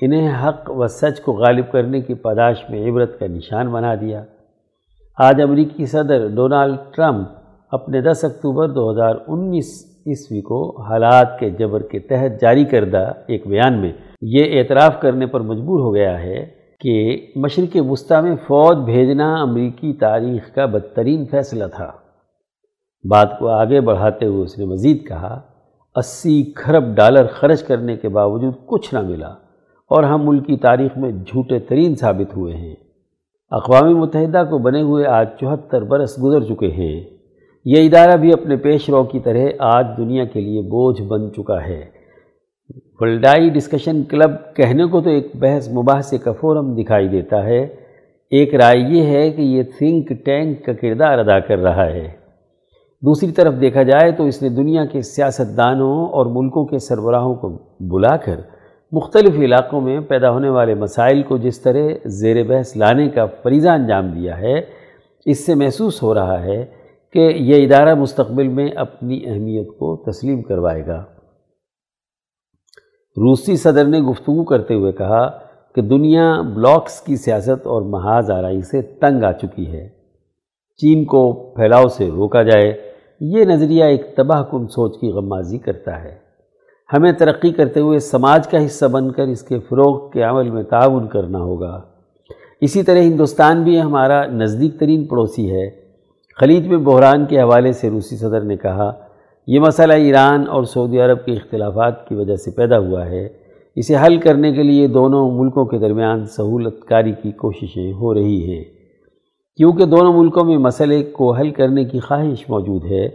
انہیں 0.00 0.28
حق 0.42 0.70
و 0.70 0.86
سچ 0.86 1.20
کو 1.20 1.32
غالب 1.32 1.72
کرنے 1.72 2.00
کی 2.00 2.14
پاداش 2.14 2.70
میں 2.70 2.90
عبرت 2.90 3.18
کا 3.20 3.26
نشان 3.26 3.68
بنا 3.68 3.94
دیا۔ 3.94 4.24
آج 5.18 5.40
امریکی 5.42 5.86
صدر 5.86 6.28
ڈونالڈ 6.28 6.76
ٹرمپ 6.94 7.28
اپنے 7.70 8.00
دس 8.00 8.24
اکتوبر 8.24 8.68
دو 8.68 8.90
ہزار 8.90 9.14
انیس 9.26 9.84
عیسوی 10.06 10.40
کو 10.40 10.82
حالات 10.82 11.38
کے 11.38 11.50
جبر 11.50 11.82
کے 11.82 11.98
تحت 11.98 12.40
جاری 12.40 12.64
کردہ 12.64 13.12
ایک 13.26 13.46
بیان 13.46 13.80
میں 13.80 13.92
یہ 14.20 14.58
اعتراف 14.58 15.00
کرنے 15.00 15.26
پر 15.26 15.40
مجبور 15.40 15.80
ہو 15.80 15.94
گیا 15.94 16.22
ہے 16.22 16.63
کہ 16.84 17.26
مشرق 17.36 17.76
وسطی 17.88 18.22
میں 18.22 18.36
فوج 18.46 18.76
بھیجنا 18.76 19.42
امریکی 19.42 19.92
تاریخ 19.92 20.54
کا 20.54 20.66
بدترین 20.66 21.26
فیصلہ 21.26 21.64
تھا۔ 21.76 21.92
بات 23.10 23.38
کو 23.38 23.48
آگے 23.48 23.80
بڑھاتے 23.80 24.26
ہوئے 24.26 24.44
اس 24.44 24.58
نے 24.58 24.64
مزید 24.64 25.08
کہا، 25.08 25.40
اسی 25.96 26.52
کھرب 26.56 26.84
ڈالر 26.94 27.26
خرچ 27.26 27.62
کرنے 27.62 27.96
کے 27.96 28.08
باوجود 28.08 28.54
کچھ 28.66 28.94
نہ 28.94 29.00
ملا 29.00 29.28
اور 29.90 30.02
ہم 30.02 30.26
ملک 30.26 30.46
کی 30.46 30.56
تاریخ 30.56 30.98
میں 30.98 31.10
جھوٹے 31.10 31.58
ترین 31.58 31.94
ثابت 31.94 32.36
ہوئے 32.36 32.56
ہیں۔ 32.56 32.74
اقوام 33.50 33.96
متحدہ 33.96 34.42
کو 34.50 34.58
بنے 34.58 34.82
ہوئے 34.82 35.06
آج 35.06 35.26
چوہتر 35.40 35.84
برس 35.84 36.22
گزر 36.22 36.40
چکے 36.40 36.66
ہیں۔ 36.66 37.04
یہ 37.64 37.86
ادارہ 37.86 38.16
بھی 38.16 38.32
اپنے 38.32 38.56
پیش 38.56 38.88
رو 38.88 39.04
کی 39.04 39.20
طرح 39.20 39.46
آج 39.58 39.86
دنیا 39.96 40.24
کے 40.24 40.40
لیے 40.40 40.62
بوجھ 40.62 41.02
بن 41.02 41.32
چکا 41.32 41.64
ہے۔ 41.64 42.03
ولڈائی 43.04 43.48
ڈسکشن 43.50 44.02
کلب 44.02 44.30
کہنے 44.56 44.84
کو 44.84 45.00
تو 45.00 45.10
ایک 45.10 45.26
بحث 45.34 45.68
مباحثے 45.68 46.18
کا 46.18 46.32
فورم 46.32 46.74
دکھائی 46.74 47.08
دیتا 47.08 47.44
ہے۔ 47.44 47.66
ایک 48.30 48.54
رائے 48.54 48.78
یہ 48.78 49.02
ہے 49.02 49.30
کہ 49.30 49.42
یہ 49.42 49.62
تھنک 49.62 50.08
ٹینک 50.24 50.64
کا 50.64 50.72
کردار 50.72 51.18
ادا 51.18 51.40
کر 51.40 51.58
رہا 51.58 51.86
ہے۔ 51.86 52.08
دوسری 53.02 53.32
طرف 53.32 53.54
دیکھا 53.60 53.82
جائے 53.82 54.12
تو 54.12 54.24
اس 54.24 54.42
نے 54.42 54.48
دنیا 54.48 54.84
کے 54.84 55.00
سیاستدانوں 55.02 56.06
اور 56.06 56.26
ملکوں 56.26 56.64
کے 56.64 56.78
سربراہوں 56.78 57.34
کو 57.34 57.48
بلا 57.80 58.16
کر 58.16 58.40
مختلف 58.92 59.38
علاقوں 59.38 59.80
میں 59.80 60.00
پیدا 60.00 60.30
ہونے 60.30 60.48
والے 60.48 60.74
مسائل 60.74 61.22
کو 61.22 61.36
جس 61.36 61.60
طرح 61.60 61.88
زیر 62.04 62.42
بحث 62.42 62.76
لانے 62.76 63.08
کا 63.08 63.26
فریضہ 63.26 63.68
انجام 63.68 64.08
دیا 64.08 64.38
ہے، 64.38 64.60
اس 65.26 65.46
سے 65.46 65.54
محسوس 65.54 66.02
ہو 66.02 66.14
رہا 66.14 66.44
ہے 66.44 66.64
کہ 67.12 67.32
یہ 67.36 67.66
ادارہ 67.66 67.94
مستقبل 67.94 68.48
میں 68.48 68.68
اپنی 68.68 69.20
اہمیت 69.26 69.68
کو 69.78 69.96
تسلیم 69.96 70.42
کروائے 70.42 70.86
گا۔ 70.86 71.04
روسی 73.16 73.56
صدر 73.56 73.84
نے 73.84 74.00
گفتگو 74.00 74.44
کرتے 74.44 74.74
ہوئے 74.74 74.92
کہا 74.92 75.38
کہ 75.74 75.82
دنیا 75.82 76.40
بلاکس 76.40 77.00
کی 77.00 77.16
سیاست 77.16 77.66
اور 77.66 77.82
محاذ 77.82 78.30
آرائی 78.30 78.62
سے 78.62 78.82
تنگ 78.82 79.24
آ 79.24 79.32
چکی 79.32 79.72
ہے۔ 79.72 79.88
چین 80.76 81.04
کو 81.04 81.52
پھیلاؤ 81.54 81.88
سے 81.88 82.08
روکا 82.08 82.42
جائے، 82.42 82.72
یہ 83.20 83.44
نظریہ 83.44 83.84
ایک 83.84 84.16
تباہ 84.16 84.42
کن 84.42 84.66
سوچ 84.66 84.98
کی 85.00 85.08
غمازی 85.08 85.58
کرتا 85.58 86.04
ہے۔ 86.04 86.14
ہمیں 86.92 87.12
ترقی 87.12 87.52
کرتے 87.52 87.80
ہوئے 87.80 87.98
سماج 87.98 88.48
کا 88.48 88.66
حصہ 88.66 88.86
بن 88.86 89.10
کر 89.12 89.22
اس 89.22 89.42
کے 89.42 89.58
فروغ 89.58 90.10
کے 90.10 90.22
عمل 90.22 90.50
میں 90.50 90.62
تعاون 90.62 91.08
کرنا 91.08 91.38
ہوگا۔ 91.38 91.80
اسی 92.60 92.82
طرح 92.82 92.98
ہندوستان 92.98 93.62
بھی 93.62 93.80
ہمارا 93.80 94.26
نزدیک 94.26 94.80
ترین 94.80 95.06
پڑوسی 95.06 95.50
ہے۔ 95.50 95.70
خلیج 96.36 96.68
میں 96.68 96.78
بحران 96.78 97.26
کے 97.26 97.40
حوالے 97.40 97.72
سے 97.72 97.90
روسی 97.90 98.16
صدر 98.16 98.40
نے 98.40 98.56
کہا 98.56 99.03
یہ 99.46 99.60
مسئلہ 99.60 99.92
ایران 99.92 100.48
اور 100.48 100.64
سعودی 100.64 101.00
عرب 101.00 101.24
کے 101.24 101.32
اختلافات 101.32 102.08
کی 102.08 102.14
وجہ 102.14 102.36
سے 102.36 102.50
پیدا 102.50 102.78
ہوا 102.78 103.06
ہے۔ 103.06 103.28
اسے 103.76 103.94
حل 103.96 104.16
کرنے 104.16 104.52
کے 104.52 104.62
لیے 104.62 104.86
دونوں 104.86 105.30
ملکوں 105.30 105.64
کے 105.64 105.78
درمیان 105.78 106.26
سہولت 106.26 106.84
کاری 106.84 107.12
کی 107.22 107.32
کوششیں 107.32 107.92
ہو 107.92 108.14
رہی 108.14 108.54
ہیں۔ 108.54 108.64
کیونکہ 109.56 109.84
دونوں 109.84 110.12
ملکوں 110.12 110.44
میں 110.44 110.58
مسئلے 110.58 111.02
کو 111.02 111.32
حل 111.32 111.50
کرنے 111.50 111.84
کی 111.84 112.00
خواہش 112.00 112.50
موجود 112.50 112.84
ہے، 112.84 113.06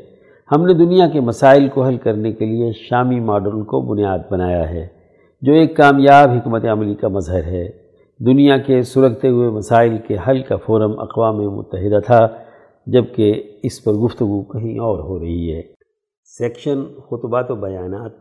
ہم 0.55 0.65
نے 0.65 0.73
دنیا 0.73 1.07
کے 1.07 1.19
مسائل 1.19 1.67
کو 1.67 1.83
حل 1.83 1.97
کرنے 1.97 2.31
کے 2.31 2.45
لیے 2.45 2.71
شامی 2.71 3.19
ماڈل 3.19 3.63
کو 3.63 3.81
بنیاد 3.81 4.19
بنایا 4.31 4.69
ہے، 4.69 4.87
جو 5.41 5.53
ایک 5.53 5.77
کامیاب 5.77 6.29
حکمت 6.29 6.65
عملی 6.65 6.95
کا 6.95 7.07
مظہر 7.07 7.43
ہے۔ 7.43 7.69
دنیا 8.19 8.57
کے 8.57 8.81
سرگتے 8.81 9.27
ہوئے 9.27 9.49
مسائل 9.49 9.97
کے 10.07 10.15
حل 10.27 10.41
کا 10.41 10.55
فورم 10.55 10.99
اقوام 10.99 11.37
متحدہ 11.37 11.99
تھا، 12.05 12.27
جبکہ 12.87 13.43
اس 13.63 13.83
پر 13.83 13.93
گفتگو 13.93 14.41
کہیں 14.41 14.79
اور 14.79 14.99
ہو 14.99 15.19
رہی 15.19 15.53
ہے۔ 15.53 15.78
سیکشن 16.37 16.83
خطبات 17.09 17.51
و 17.51 17.55
بیانات۔ 17.55 18.11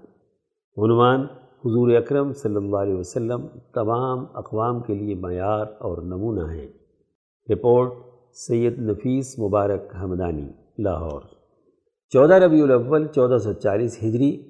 عنوان 0.77 1.21
حضور 1.61 1.97
اکرم 1.97 2.33
صلی 2.33 2.57
اللہ 2.57 2.77
علیہ 2.77 2.95
وسلم 2.95 3.47
تمام 3.75 4.25
اقوام 4.35 4.81
کے 4.81 4.95
لیے 4.95 5.15
معیار 5.15 5.67
اور 5.79 5.99
نمونہ 6.03 6.53
ہیں۔ 6.53 6.69
رپورٹ 7.53 7.93
سید 8.33 8.79
نفیس 8.79 9.39
مبارک 9.39 9.97
حمدانی، 10.03 10.49
لاہور۔ 10.79 11.21
چودہ 12.09 12.35
ربیع 12.35 12.63
الاول، 12.63 13.07
چودہ 13.07 13.39
سو 13.39 13.53
چالیس 13.53 13.99
ہجری، 14.03 14.43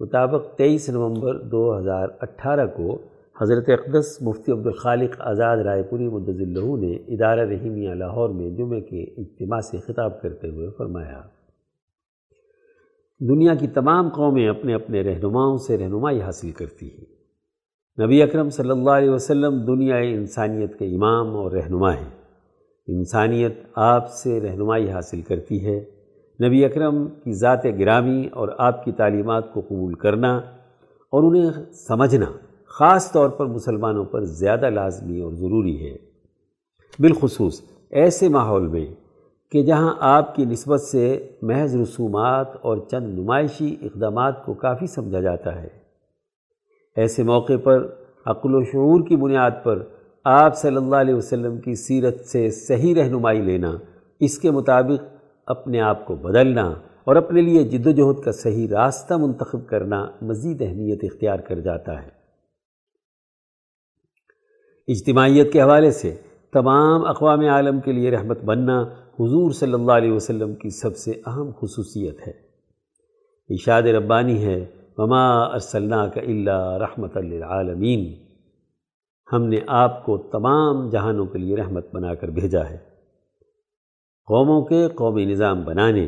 مطابق 0.00 0.54
تیئیس 0.54 0.90
نومبر 0.90 1.42
دو 1.42 1.78
ہزار 1.78 2.08
اٹھارہ 2.20 2.66
کو 2.76 2.98
حضرت 3.40 3.68
اقدس 3.68 4.22
مفتی 4.22 4.52
عبدالخالق 4.52 5.20
آزاد 5.20 5.56
رائے 5.56 5.82
پوری 5.82 6.08
مدض 6.08 6.40
اللہ 6.40 6.76
نے 6.76 6.92
ادارہ 6.92 7.40
رحیمیہ 7.40 7.90
لاہور 7.90 8.28
میں 8.28 8.50
جمعہ 8.50 8.80
کے 8.80 9.02
اجتماع 9.02 9.60
سے 9.60 9.78
خطاب 9.78 10.22
کرتے 10.22 10.48
ہوئے 10.48 10.70
فرمایا۔ 10.78 11.22
دنیا 13.20 13.54
کی 13.54 13.66
تمام 13.66 14.08
قومیں 14.08 14.48
اپنے 14.48 14.74
اپنے 14.74 15.00
رہنماؤں 15.00 15.58
سے 15.58 15.78
رہنمائی 15.78 16.20
حاصل 16.20 16.50
کرتی 16.50 16.88
ہیں۔ 16.88 17.04
نبی 18.06 18.22
اکرم 18.22 18.50
صلی 18.50 18.70
اللہ 18.70 18.90
علیہ 18.90 19.10
وسلم 19.10 19.64
دنیا 19.66 19.96
انسانیت 19.96 20.78
کے 20.78 20.84
امام 20.84 21.36
اور 21.36 21.50
رہنما 21.50 21.94
ہیں۔ 21.94 22.10
انسانیت 22.86 23.52
آپ 23.74 24.10
سے 24.10 24.40
رہنمائی 24.40 24.90
حاصل 24.90 25.22
کرتی 25.22 25.66
ہے۔ 25.66 25.84
نبی 26.46 26.64
اکرم 26.64 27.06
کی 27.24 27.32
ذات 27.32 27.64
گرامی 27.64 28.28
اور 28.32 28.48
آپ 28.58 28.84
کی 28.84 28.92
تعلیمات 28.92 29.52
کو 29.52 29.60
قبول 29.60 29.94
کرنا 29.94 30.36
اور 31.10 31.22
انہیں 31.22 31.72
سمجھنا 31.72 32.26
خاص 32.64 33.12
طور 33.12 33.30
پر 33.30 33.46
مسلمانوں 33.46 34.04
پر 34.04 34.24
زیادہ 34.24 34.70
لازمی 34.70 35.20
اور 35.20 35.32
ضروری 35.32 35.90
ہے۔ 35.90 35.96
بالخصوص 36.98 37.62
ایسے 37.90 38.28
ماحول 38.28 38.66
میں 38.66 38.86
کہ 39.52 39.62
جہاں 39.62 39.94
آپ 40.00 40.34
کی 40.34 40.44
نسبت 40.44 40.80
سے 40.80 41.30
محض 41.42 41.76
رسومات 41.76 42.46
اور 42.62 42.76
چند 42.90 43.18
نمائشی 43.18 43.76
اقدامات 43.82 44.44
کو 44.44 44.54
کافی 44.54 44.86
سمجھا 44.86 45.20
جاتا 45.20 45.62
ہے۔ 45.62 45.68
ایسے 46.96 47.22
موقع 47.22 47.52
پر 47.64 47.94
عقل 48.26 48.54
و 48.54 48.64
شعور 48.64 49.08
کی 49.08 49.16
بنیاد 49.16 49.50
پر 49.62 49.82
آپ 50.24 50.56
صلی 50.56 50.76
اللہ 50.76 50.96
علیہ 50.96 51.14
وسلم 51.14 51.60
کی 51.60 51.74
سیرت 51.74 52.20
سے 52.20 52.50
صحیح 52.50 52.94
رہنمائی 52.94 53.40
لینا، 53.40 53.72
اس 54.20 54.38
کے 54.38 54.50
مطابق 54.50 55.04
اپنے 55.46 55.80
آپ 55.80 56.06
کو 56.06 56.14
بدلنا 56.14 56.74
اور 57.04 57.16
اپنے 57.16 57.40
لیے 57.40 57.62
جد 57.62 57.86
و 57.86 57.90
جہد 57.90 58.24
کا 58.24 58.32
صحیح 58.32 58.68
راستہ 58.70 59.14
منتخب 59.14 59.66
کرنا 59.66 60.06
مزید 60.22 60.62
اہمیت 60.62 61.04
اختیار 61.04 61.38
کر 61.38 61.60
جاتا 61.60 62.02
ہے۔ 62.02 62.16
اجتماعیت 64.88 65.52
کے 65.52 65.62
حوالے 65.62 65.90
سے 65.90 66.16
تمام 66.52 67.04
اقوام 67.04 67.40
عالم 67.40 67.80
کے 67.80 67.92
لیے 67.92 68.10
رحمت 68.10 68.44
بننا 68.44 68.84
حضور 69.20 69.50
صلی 69.50 69.72
اللہ 69.72 69.92
علیہ 69.92 70.12
وسلم 70.12 70.54
کی 70.54 70.70
سب 70.70 70.96
سے 70.96 71.12
اہم 71.26 71.50
خصوصیت 71.60 72.28
ہے۔ 72.28 72.32
اشاد 73.48 73.82
ربانی 73.82 74.44
ہے 74.44 74.66
مما 74.98 75.42
ارسلنا 75.42 76.08
کا 76.08 76.20
اللہ 76.20 76.78
رحمت 76.80 77.16
للعالمین 77.16 78.14
ہم 79.32 79.42
نے 79.42 79.56
آپ 79.66 80.06
کو 80.06 80.18
تمام 80.18 80.90
جہانوں 80.90 81.26
کے 81.26 81.38
لیے 81.38 81.56
رحمت 81.56 81.94
بنا 81.94 82.14
کر 82.14 82.28
بھیجا 82.28 82.70
ہے۔ 82.70 82.78
قوموں 84.26 84.64
کے 84.64 84.88
قومی 84.94 85.24
نظام 85.24 85.64
بنانے 85.64 86.04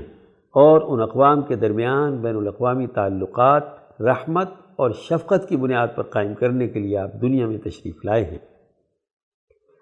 اور 0.50 0.80
ان 0.86 1.00
اقوام 1.00 1.42
کے 1.42 1.56
درمیان 1.56 2.16
بین 2.16 2.36
الاقوامی 2.36 2.86
تعلقات، 2.86 3.62
رحمت 4.00 4.48
اور 4.76 4.90
شفقت 4.90 5.48
کی 5.48 5.56
بنیاد 5.56 5.88
پر 5.94 6.02
قائم 6.02 6.34
کرنے 6.34 6.68
کے 6.68 6.80
لیے 6.80 6.98
آپ 6.98 7.12
دنیا 7.22 7.46
میں 7.46 7.58
تشریف 7.58 8.04
لائے 8.04 8.24
ہیں۔ 8.24 8.38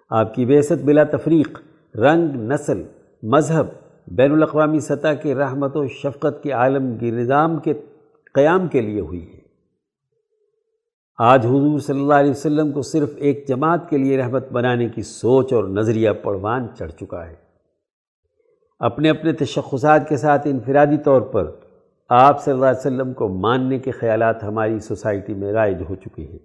آپ 0.09 0.33
کی 0.33 0.45
بیست 0.45 0.83
بلا 0.85 1.03
تفریق، 1.03 1.59
رنگ 1.95 2.51
نسل 2.51 2.83
مذہب 3.23 3.65
بین 4.07 4.31
الاقوامی 4.31 4.79
سطح 4.79 5.13
کے 5.21 5.35
رحمت 5.35 5.77
و 5.77 5.87
شفقت 5.87 6.43
کے 6.43 6.51
عالم 6.51 6.97
کی 6.97 7.11
نظام 7.11 7.59
کے 7.59 7.73
قیام 8.33 8.67
کے 8.67 8.81
لیے 8.81 8.99
ہوئی 8.99 9.33
ہے۔ 9.33 9.39
آج 11.17 11.45
حضور 11.45 11.79
صلی 11.79 12.01
اللہ 12.01 12.13
علیہ 12.13 12.31
وسلم 12.31 12.71
کو 12.71 12.81
صرف 12.81 13.09
ایک 13.15 13.47
جماعت 13.47 13.89
کے 13.89 13.97
لیے 13.97 14.17
رحمت 14.17 14.51
بنانے 14.51 14.89
کی 14.89 15.01
سوچ 15.01 15.53
اور 15.53 15.63
نظریہ 15.63 16.11
پڑوان 16.11 16.67
چڑھ 16.77 16.91
چکا 16.91 17.29
ہے۔ 17.29 17.35
اپنے 18.79 19.09
اپنے 19.09 19.33
تشخصات 19.33 20.09
کے 20.09 20.17
ساتھ 20.17 20.41
انفرادی 20.45 20.97
طور 20.97 21.21
پر 21.21 21.51
آپ 22.09 22.43
صلی 22.43 22.53
اللہ 22.53 22.65
علیہ 22.65 22.79
وسلم 22.79 23.13
کو 23.13 23.27
ماننے 23.27 23.79
کے 23.79 23.91
خیالات 23.91 24.43
ہماری 24.43 24.79
سوسائٹی 24.79 25.33
میں 25.33 25.53
رائج 25.53 25.77
ہو 25.89 25.95
چکے 25.95 26.23
ہیں۔ 26.23 26.39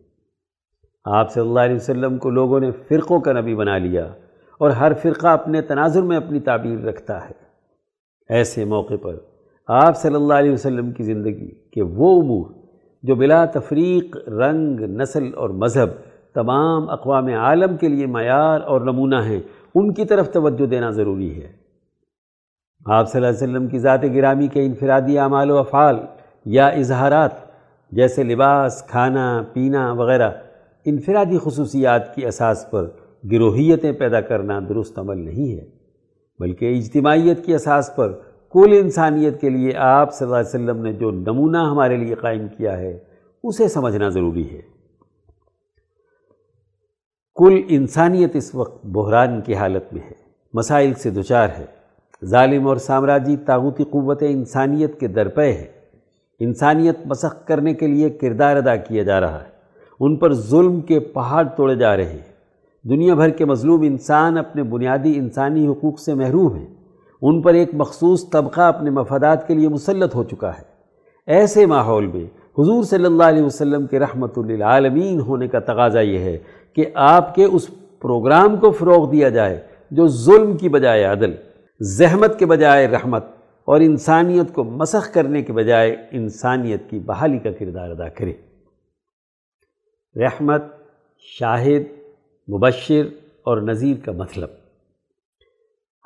آپ 1.05 1.33
صلی 1.33 1.49
اللہ 1.49 1.61
علیہ 1.61 1.77
وسلم 1.77 2.19
کو 2.19 2.31
لوگوں 2.31 2.61
نے 2.61 2.71
فرقوں 2.89 3.21
کا 3.21 3.33
نبی 3.33 3.55
بنا 3.55 3.79
لیا۔ 3.79 4.15
اور 4.63 4.71
ہر 4.71 4.93
فرقہ 5.03 5.27
اپنے 5.27 5.61
تناظر 5.63 6.03
میں 6.03 6.17
اپنی 6.17 6.41
تعبیر 6.41 6.79
رکھتا 6.85 7.25
ہے۔ 7.25 7.33
ایسے 8.29 8.65
موقع 8.65 8.95
پر 9.03 9.15
آپ 9.69 9.97
صلی 9.97 10.15
اللہ 10.15 10.35
علیہ 10.35 10.53
وسلم 10.53 10.93
کی 10.93 11.03
زندگی 11.03 11.51
کے 11.71 11.83
وہ 11.83 12.23
امور 12.23 12.51
جو 13.03 13.15
بلا 13.15 13.45
تفریق، 13.45 14.17
رنگ، 14.29 14.81
نسل 14.81 15.35
اور 15.37 15.51
مذہب 15.51 15.89
تمام 16.35 16.91
اقوام 16.91 17.27
عالم 17.27 17.77
کے 17.77 17.89
لیے 17.89 18.07
معیار 18.07 18.61
اور 18.61 18.81
نمونہ 18.81 19.17
ہیں، 19.17 19.41
ان 19.75 19.93
کی 19.95 20.05
طرف 20.05 20.33
توجہ 20.33 20.67
دینا 20.67 20.91
ضروری 20.91 21.43
ہے۔ 21.43 21.53
آپ 22.87 23.11
صلی 23.11 23.25
اللہ 23.25 23.37
علیہ 23.37 23.49
وسلم 23.49 23.69
کی 23.69 23.79
ذات 23.79 24.03
گرامی 24.15 24.49
کے 24.49 24.67
انفرادی 24.67 25.19
اعمال 25.19 25.51
و 25.51 25.59
افعال 25.59 25.97
یا 26.45 26.67
اظہارات 26.67 27.31
جیسے 27.93 28.23
لباس، 28.23 28.83
کھانا، 28.83 29.43
پینا 29.53 29.93
وغیرہ 29.93 30.31
انفرادی 30.85 31.39
خصوصیات 31.45 32.15
کی 32.15 32.27
اساس 32.27 32.67
پر 32.71 32.87
گروہیتیں 33.31 33.93
پیدا 33.93 34.21
کرنا 34.21 34.61
درست 34.69 34.99
عمل 34.99 35.19
نہیں 35.19 35.57
ہے، 35.57 35.65
بلکہ 36.39 36.79
اجتماعیت 36.79 37.45
کی 37.45 37.55
اساس 37.55 37.91
پر 37.97 38.13
کل 38.53 38.73
انسانیت 38.73 39.41
کے 39.41 39.51
لیے 39.51 39.77
آپ 39.77 40.15
صلی 40.15 40.27
اللہ 40.27 40.37
علیہ 40.37 40.49
وسلم 40.49 40.83
نے 40.83 40.93
جو 40.93 41.11
نمونہ 41.11 41.59
ہمارے 41.59 41.97
لیے 41.97 42.15
قائم 42.15 42.49
کیا 42.49 42.79
ہے، 42.79 42.99
اسے 43.45 43.69
سمجھنا 43.69 44.09
ضروری 44.09 44.51
ہے۔ 44.51 44.61
کل 47.35 47.63
انسانیت 47.69 48.37
اس 48.37 48.55
وقت 48.55 48.87
بحران 48.87 49.41
کی 49.41 49.55
حالت 49.55 49.93
میں 49.93 50.03
ہے، 50.03 50.15
مسائل 50.55 50.95
سے 50.95 51.11
دچار 51.11 51.49
ہے۔ 51.59 51.65
ظالم 52.25 52.69
اور 52.69 52.77
سامراجی 52.77 53.37
تاغوتی 53.37 53.85
قوت 53.85 54.23
انسانیت 54.23 55.01
کے 55.01 55.09
درپے 55.09 55.53
ہے 55.53 55.67
انسانیت 56.41 56.99
مسخ 57.07 57.47
کرنے 57.47 57.75
کے 57.75 57.87
لیے 57.87 58.11
کردار 58.11 58.57
ادا 58.57 58.77
کیا 58.77 59.03
جا 59.03 59.21
رہا 59.21 59.43
ہے۔ 59.43 59.49
ان 60.01 60.17
پر 60.17 60.33
ظلم 60.33 60.81
کے 60.81 61.01
پہاڑ 61.01 61.47
توڑے 61.57 61.75
جا 61.75 61.97
رہے 61.97 62.05
ہیں۔ 62.05 62.32
دنیا 62.85 63.15
بھر 63.15 63.31
کے 63.31 63.45
مظلوم 63.45 63.83
انسان 63.83 64.39
اپنے 64.39 64.63
بنیادی 64.63 65.13
انسانی 65.17 65.67
حقوق 65.67 65.99
سے 66.01 66.15
محروم 66.15 66.55
ہیں۔ 66.55 66.67
ان 67.23 67.43
پر 67.43 67.55
ایک 67.55 67.69
مخصوص 67.73 68.31
طبقہ 68.31 68.61
اپنے 68.61 68.91
مفادات 68.91 69.49
کے 69.49 69.55
لیے 69.55 69.69
مسلط 69.69 70.15
ہو 70.15 70.25
چکا 70.25 70.59
ہے۔ 70.59 70.63
ایسے 71.27 71.67
ماحول 71.67 72.07
میں 72.07 72.25
حضور 72.59 72.83
صلی 72.83 73.05
اللہ 73.05 73.23
علیہ 73.23 73.43
وسلم 73.43 73.87
کے 73.87 73.99
رحمت 73.99 74.39
للعالمین 74.39 75.21
ہونے 75.21 75.49
کا 75.49 75.59
تقاضا 75.59 76.01
یہ 76.01 76.19
ہے 76.19 76.39
کہ 76.73 76.87
آپ 76.95 77.35
کے 77.35 77.45
اس 77.45 77.71
پروگرام 78.01 78.57
کو 78.57 78.71
فروغ 78.71 79.11
دیا 79.11 79.29
جائے 79.29 79.61
جو 79.91 80.07
ظلم 80.07 80.57
کی 80.57 80.69
بجائے 80.69 81.05
عدل، 81.05 81.33
زحمت 81.81 82.39
کے 82.39 82.47
بجائے 82.47 82.89
رحمت 82.89 83.25
اور 83.65 83.81
انسانیت 83.81 84.55
کو 84.55 84.65
مسخ 84.65 85.15
کرنے 85.15 85.43
کے 85.43 85.53
بجائے 85.53 85.97
انسانیت 86.11 86.91
کی 86.91 86.99
بحالی 86.99 87.39
کا 87.39 87.51
کردار 87.51 87.91
ادا 87.91 88.09
کرے۔ 88.09 88.33
رحمت، 90.17 90.63
شاہد 91.39 92.02
مبشر 92.49 93.03
اور 93.43 93.61
نذیر 93.61 93.97
کا 94.05 94.13
مطلب۔ 94.13 94.49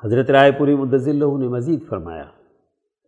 حضرت 0.03 0.29
رائے 0.31 0.51
پوری 0.51 0.75
مدض 0.75 1.07
اللہ 1.07 1.37
نے 1.37 1.47
مزید 1.47 1.79
فرمایا، 1.89 2.23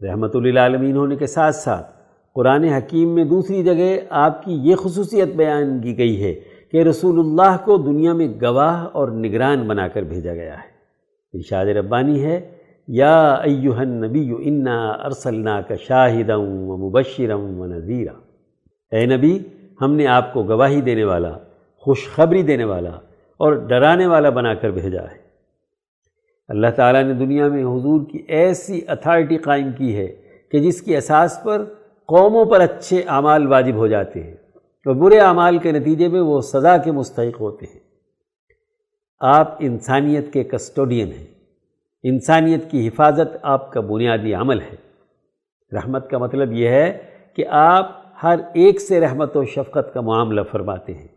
رحمت 0.01 0.35
للعالمین 0.35 0.95
ہونے 0.95 1.15
کے 1.15 1.27
ساتھ 1.27 1.55
ساتھ 1.55 1.91
قرآن 2.35 2.63
حکیم 2.63 3.09
میں 3.09 3.23
دوسری 3.23 3.63
جگہ 3.63 3.89
آپ 4.09 4.43
کی 4.43 4.53
یہ 4.61 4.75
خصوصیت 4.75 5.35
بیان 5.35 5.81
کی 5.81 5.97
گئی 5.97 6.23
ہے 6.23 6.33
کہ 6.71 6.83
رسول 6.83 7.19
اللہ 7.19 7.57
کو 7.65 7.77
دنیا 7.77 8.13
میں 8.13 8.27
گواہ 8.41 8.83
اور 8.93 9.07
نگران 9.07 9.67
بنا 9.67 9.87
کر 9.87 10.01
بھیجا 10.01 10.33
گیا 10.33 10.53
ہے۔ 10.53 10.67
ارشاد 11.33 11.65
ربانی 11.65 12.23
ہے، 12.23 12.39
یا 12.87 13.33
ایوہ 13.33 13.75
النبی 13.75 14.29
انا 14.39 14.77
ارسلنا 14.89 15.61
کا 15.61 15.75
شاہدم 15.75 16.41
و 16.69 16.77
مبشرم 16.77 17.59
و 17.61 17.65
نذیرہ 17.65 18.15
اے 18.91 19.05
نبی، 19.05 19.37
ہم 19.81 19.93
نے 19.95 20.07
آپ 20.07 20.33
کو 20.33 20.43
گواہی 20.43 20.81
دینے 20.81 21.03
والا، 21.03 21.37
خوشخبری 21.83 22.41
دینے 22.41 22.63
والا 22.63 22.91
اور 23.39 23.53
ڈرانے 23.53 24.07
والا 24.07 24.29
بنا 24.29 24.53
کر 24.53 24.71
بھیجا 24.71 25.01
ہے۔ 25.01 25.29
اللہ 26.47 26.67
تعالیٰ 26.75 27.03
نے 27.03 27.13
دنیا 27.13 27.47
میں 27.47 27.63
حضور 27.63 28.09
کی 28.11 28.23
ایسی 28.27 28.81
اتھارٹی 28.87 29.37
قائم 29.37 29.71
کی 29.77 29.95
ہے 29.97 30.07
کہ 30.51 30.59
جس 30.59 30.81
کی 30.81 30.97
اساس 30.97 31.39
پر 31.43 31.65
قوموں 32.05 32.45
پر 32.45 32.61
اچھے 32.61 33.03
اعمال 33.07 33.47
واجب 33.47 33.75
ہو 33.75 33.87
جاتے 33.87 34.23
ہیں 34.23 34.33
اور 34.33 34.95
برے 34.95 35.19
اعمال 35.19 35.57
کے 35.57 35.71
نتیجے 35.71 36.07
میں 36.07 36.21
وہ 36.21 36.41
سزا 36.41 36.77
کے 36.77 36.91
مستحق 36.91 37.41
ہوتے 37.41 37.65
ہیں۔ 37.65 37.79
آپ 39.19 39.57
انسانیت 39.59 40.33
کے 40.33 40.43
کسٹوڈین 40.43 41.07
ہیں۔ 41.07 41.27
انسانیت 42.03 42.71
کی 42.71 42.87
حفاظت 42.87 43.37
آپ 43.41 43.71
کا 43.71 43.79
بنیادی 43.79 44.33
عمل 44.33 44.61
ہے۔ 44.61 44.75
رحمت 45.71 46.09
کا 46.09 46.17
مطلب 46.17 46.51
یہ 46.51 46.67
ہے 46.67 46.97
کہ 47.35 47.45
آپ 47.49 48.01
ہر 48.23 48.39
ایک 48.53 48.81
سے 48.81 48.99
رحمت 48.99 49.37
و 49.37 49.45
شفقت 49.45 49.93
کا 49.93 50.01
معاملہ 50.01 50.41
فرماتے 50.41 50.93
ہیں۔ 50.93 51.07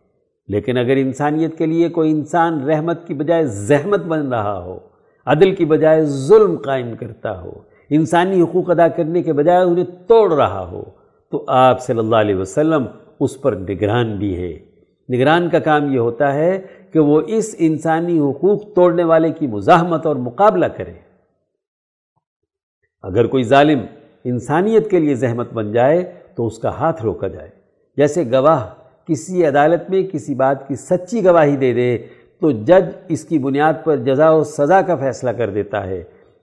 لیکن 0.49 0.79
اگر 0.79 0.97
انسانیت 0.97 1.59
کے 1.59 1.67
لیے 1.67 1.89
کوئی 1.89 2.11
انسان 2.11 2.65
رحمت 2.65 3.07
کی 3.07 3.15
بجائے 3.15 3.47
زحمت 3.47 4.01
بن 4.01 4.29
رہا 4.29 4.59
ہو، 4.65 4.79
عدل 5.27 5.55
کی 5.55 5.65
بجائے 5.65 6.05
ظلم 6.05 6.57
قائم 6.57 6.97
کرتا 6.97 7.41
ہو، 7.41 7.53
انسانی 7.91 8.43
حقوق 8.43 8.71
ادا 8.71 8.89
کرنے 8.89 9.23
کے 9.23 9.33
بجائے 9.33 9.65
انہیں 9.65 9.85
توڑ 10.07 10.33
رہا 10.33 10.67
ہو، 10.67 10.85
تو 11.31 11.45
آپ 11.49 11.81
صلی 11.81 11.99
اللہ 11.99 12.17
علیہ 12.17 12.35
وسلم 12.35 12.87
اس 13.21 13.41
پر 13.41 13.57
نگران 13.57 14.17
بھی 14.17 14.37
ہے 14.37 14.73
نگران 15.09 15.49
کا 15.51 15.59
کام 15.59 15.93
یہ 15.93 15.99
ہوتا 15.99 16.35
ہے 16.35 16.67
کہ 16.93 16.99
وہ 16.99 17.21
اس 17.27 17.55
انسانی 17.59 18.19
حقوق 18.21 18.75
توڑنے 18.75 19.05
والے 19.05 19.31
کی 19.31 19.47
مزاحمت 19.47 20.07
اور 20.07 20.17
مقابلہ 20.17 20.67
کرے۔ 20.67 20.93
اگر 23.03 23.27
کوئی 23.27 23.43
ظالم 23.43 23.79
انسانیت 24.25 24.91
کے 24.91 24.99
لیے 24.99 25.15
زحمت 25.15 25.53
بن 25.53 25.73
جائے 25.73 26.13
تو 26.37 26.47
اس 26.47 26.59
کا 26.59 26.69
ہاتھ 26.69 27.03
روکا 27.03 27.29
جائے۔ 27.29 27.51
جیسے 27.97 28.25
گواہ 28.33 28.69
کسی 29.07 29.47
عدالت 29.47 29.91
میں 29.91 30.03
کسی 30.03 30.35
بات 30.35 30.69
کی 30.69 30.75
سچی 30.75 31.25
گواہی 31.25 31.57
دے 31.57 31.73
دے 31.73 31.99
تو 32.41 32.51
جج 32.51 32.85
اس 33.09 33.25
کی 33.25 33.39
بنیاد 33.39 33.73
پر 33.85 33.97
جزا 33.97 34.31
و 34.31 34.45
سزا 34.45 34.83
کا 34.83 34.97
فیصلہ 34.97 35.31
کر 35.31 35.51
دیتا 35.51 35.87
ہے۔ 35.87 36.03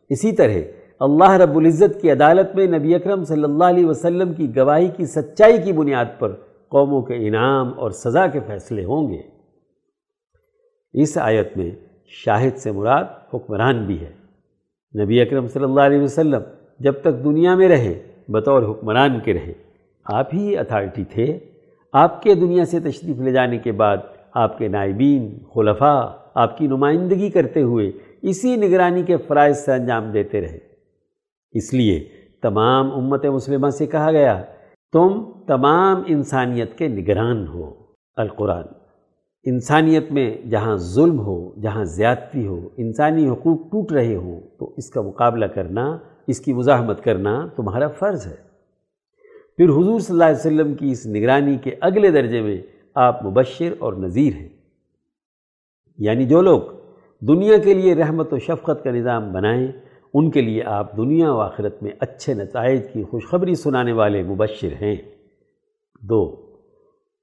اسی 0.10 0.32
طرح 0.32 0.54
اللہ 1.00 1.32
رب 1.32 1.58
العزت 1.58 2.02
کی 2.02 2.12
عدالت 2.12 2.56
میں 2.56 2.68
نبی 2.68 2.96
اکرم 2.96 3.24
صلی 3.24 3.44
اللہ 3.44 3.64
علیہ 3.64 3.86
وسلم 3.86 4.34
کی 4.34 4.56
گواہی 4.56 4.88
کی 4.98 5.06
سچائی 5.06 5.58
کی 5.62 5.72
بنیاد 5.72 6.06
پر 6.20 6.32
قوموں 6.70 7.02
کے 7.02 7.28
انعام 7.28 7.80
اور 7.80 7.92
سزا 7.92 8.28
کے 8.28 8.40
فیصلے 8.48 8.84
ہوں 8.84 9.12
گے۔ 9.12 9.22
اس 10.94 11.18
آیت 11.18 11.58
میں 11.58 11.72
شاہد 12.26 12.58
سے 12.58 12.72
مراد 12.72 13.04
حکمران 13.34 13.86
بھی 13.86 13.98
ہے۔ 14.02 14.12
نبی 15.04 15.22
اکرم 15.22 15.48
صلی 15.48 15.64
اللہ 15.64 15.82
علیہ 15.82 16.02
وسلم 16.02 16.42
جب 16.80 16.94
تک 17.02 17.24
دنیا 17.24 17.56
میں 17.56 17.70
رہے، 17.70 18.02
بطور 18.28 18.64
حکمران 18.64 19.20
کے 19.20 19.34
رہے۔ 19.34 19.54
آپ 20.06 20.34
ہی 20.34 20.58
اتھارٹی 20.58 21.04
تھے۔ 21.04 21.40
آپ 21.94 22.24
کے 22.24 22.36
دنیا 22.36 22.66
سے 22.66 22.80
تشریف 22.80 23.20
لے 23.20 23.32
جانے 23.32 23.58
کے 23.58 23.72
بعد 23.72 23.98
آپ 24.34 24.58
کے 24.58 24.68
نائبین، 24.68 25.40
خلفاء، 25.56 26.06
آپ 26.34 26.58
کی 26.58 26.68
نمائندگی 26.68 27.30
کرتے 27.30 27.62
ہوئے 27.62 27.92
اسی 28.22 28.56
نگرانی 28.56 29.04
کے 29.04 29.18
فرائض 29.18 29.58
سے 29.58 29.72
انجام 29.72 30.12
دیتے 30.12 30.42
رہے۔ 30.42 30.60
اس 31.52 31.74
لیے 31.74 32.08
تمام 32.42 32.92
امت 32.92 33.26
مسلمہ 33.26 33.70
سے 33.70 33.86
کہا 33.86 34.12
گیا، 34.12 34.44
تم 34.94 35.24
تمام 35.48 36.04
انسانیت 36.08 36.78
کے 36.78 36.88
نگران 36.88 37.48
ہو۔ 37.48 37.72
القرآن، 38.16 38.64
انسانیت 39.44 40.12
میں 40.12 40.48
جہاں 40.50 40.78
ظلم 40.78 41.20
ہو، 41.20 41.62
جہاں 41.62 41.84
زیادتی 41.84 42.48
ہو، 42.48 42.70
انسانی 42.78 43.30
حقوق 43.30 43.60
ٹوٹ 43.72 43.92
رہے 43.92 44.16
ہوں، 44.16 44.42
تو 44.60 44.74
اس 44.78 44.90
کا 44.90 45.02
مقابلہ 45.02 45.46
کرنا، 45.46 45.98
اس 46.28 46.40
کی 46.40 46.54
مزاحمت 46.54 47.04
کرنا 47.04 47.48
تمہارا 47.56 47.88
فرض 47.88 48.28
ہے۔ 48.28 48.49
پھر 49.60 49.70
حضور 49.70 50.00
صلی 50.00 50.14
اللہ 50.14 50.24
علیہ 50.24 50.36
وسلم 50.36 50.74
کی 50.74 50.92
اس 50.92 51.08
نگرانی 51.08 51.58
کے 51.58 51.72
اگلے 51.82 52.12
درجے 52.12 52.42
میں 52.42 52.62
آپ 52.96 53.26
مبشر 53.26 53.74
اور 53.80 53.94
نذیر 53.94 54.34
ہیں۔ 54.34 54.50
یعنی 55.98 56.26
جو 56.26 56.42
لوگ 56.42 56.62
دنیا 57.22 57.58
کے 57.58 57.74
لیے 57.74 57.96
رحمت 57.96 58.34
و 58.34 58.40
شفقت 58.40 58.84
کا 58.84 58.92
نظام 58.92 59.34
بنائیں، 59.34 59.68
ان 60.14 60.32
کے 60.32 60.42
لیے 60.42 60.64
آپ 60.64 60.98
دنیا 60.98 61.34
و 61.34 61.40
آخرت 61.40 61.84
میں 61.84 61.92
اچھے 62.00 62.34
نتائج 62.34 62.82
کی 62.94 63.04
خوشخبری 63.04 63.56
سنانے 63.56 63.92
والے 63.92 64.24
مبشر 64.24 64.74
ہیں۔ 64.82 64.96
دو، 66.02 66.24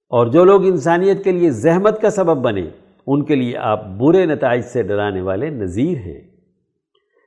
اور 0.08 0.26
جو 0.26 0.44
لوگ 0.44 0.66
انسانیت 0.66 1.24
کے 1.24 1.32
لیے 1.32 1.50
زحمت 1.50 2.02
کا 2.02 2.10
سبب 2.10 2.36
بنے، 2.36 2.68
ان 3.06 3.24
کے 3.24 3.34
لیے 3.34 3.56
آپ 3.56 3.86
برے 3.98 4.26
نتائج 4.26 4.64
سے 4.64 4.82
ڈرانے 4.82 5.20
والے 5.20 5.50
نذیر 5.50 5.98
ہیں۔ 5.98 6.20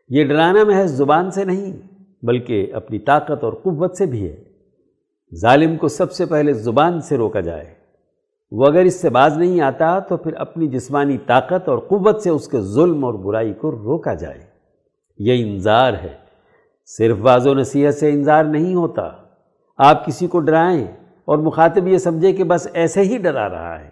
یہ 0.09 0.23
ڈرانا 0.23 0.63
محض 0.63 0.91
زبان 0.91 1.31
سے 1.31 1.45
نہیں، 1.45 1.73
بلکہ 2.25 2.71
اپنی 2.73 2.99
طاقت 2.99 3.43
اور 3.43 3.53
قوت 3.53 3.97
سے 3.97 4.05
بھی 4.05 4.29
ہے۔ 4.29 4.48
ظالم 5.35 5.77
کو 5.77 5.87
سب 5.87 6.11
سے 6.11 6.25
پہلے 6.25 6.53
زبان 6.53 7.01
سے 7.01 7.17
روکا 7.17 7.39
جائے۔ 7.39 7.65
وہ 8.51 8.65
اگر 8.65 8.79
اس 8.79 9.01
سے 9.01 9.09
باز 9.09 9.37
نہیں 9.37 9.61
آتا 9.61 9.99
تو 9.99 10.17
پھر 10.17 10.33
اپنی 10.33 10.67
جسمانی 10.67 11.17
طاقت 11.17 11.69
اور 11.69 11.77
قوت 11.77 12.21
سے 12.21 12.29
اس 12.29 12.47
کے 12.47 12.61
ظلم 12.61 13.05
اور 13.05 13.13
برائی 13.13 13.53
کو 13.53 13.71
روکا 13.71 14.13
جائے۔ 14.13 14.39
یہ 15.17 15.45
انظار 15.45 15.93
ہے۔ 15.93 16.29
صرف 16.85 17.17
باز 17.17 17.47
و 17.47 17.53
نصیحت 17.53 17.95
سے 17.95 18.09
انظار 18.09 18.43
نہیں 18.43 18.75
ہوتا۔ 18.75 19.09
آپ 19.77 20.05
کسی 20.05 20.27
کو 20.27 20.39
ڈرائیں 20.39 20.87
اور 21.25 21.37
مخاطب 21.37 21.87
یہ 21.87 21.97
سمجھے 21.97 22.33
کہ 22.33 22.43
بس 22.43 22.67
ایسے 22.73 23.01
ہی 23.01 23.17
ڈرا 23.17 23.49
رہا 23.49 23.79
ہے۔ 23.79 23.89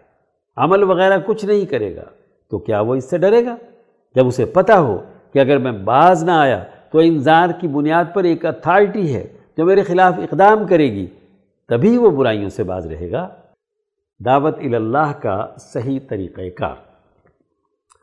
عمل 0.58 0.84
وغیرہ 0.84 1.18
کچھ 1.26 1.46
نہیں 1.46 1.66
کرے 1.66 1.96
گا۔ 1.96 2.04
تو 2.52 2.60
کیا 2.60 2.80
وہ 2.80 2.96
اس 2.96 3.10
سے 3.10 3.18
ڈرے 3.18 3.46
گا؟ 3.46 3.56
جب 4.16 4.28
اسے 4.28 4.46
پتہ 4.46 4.72
ہو 4.72 4.98
کہ 5.34 5.40
اگر 5.40 5.58
میں 5.58 5.72
باز 5.72 6.24
نہ 6.24 6.32
آیا 6.32 6.64
تو 6.92 7.00
انظار 7.00 7.50
کی 7.62 7.68
بنیاد 7.68 8.06
پر 8.14 8.24
ایک 8.24 8.46
اتھارٹی 8.46 9.16
ہے 9.16 9.28
جو 9.58 9.66
میرے 9.66 9.84
خلاف 9.84 10.14
اقدام 10.18 10.68
کرے 10.68 10.92
گی۔ 10.92 11.08
تبھی 11.70 11.98
وہ 11.98 12.10
برائیوں 12.10 12.50
سے 12.50 12.64
باز 12.64 12.88
رہے 12.88 13.12
گا۔ 13.12 13.30
دعوت 14.26 14.58
اللہ 14.58 15.12
کا 15.22 15.48
صحیح 15.60 16.00
طریقہ 16.10 16.42
کار۔ 16.58 16.76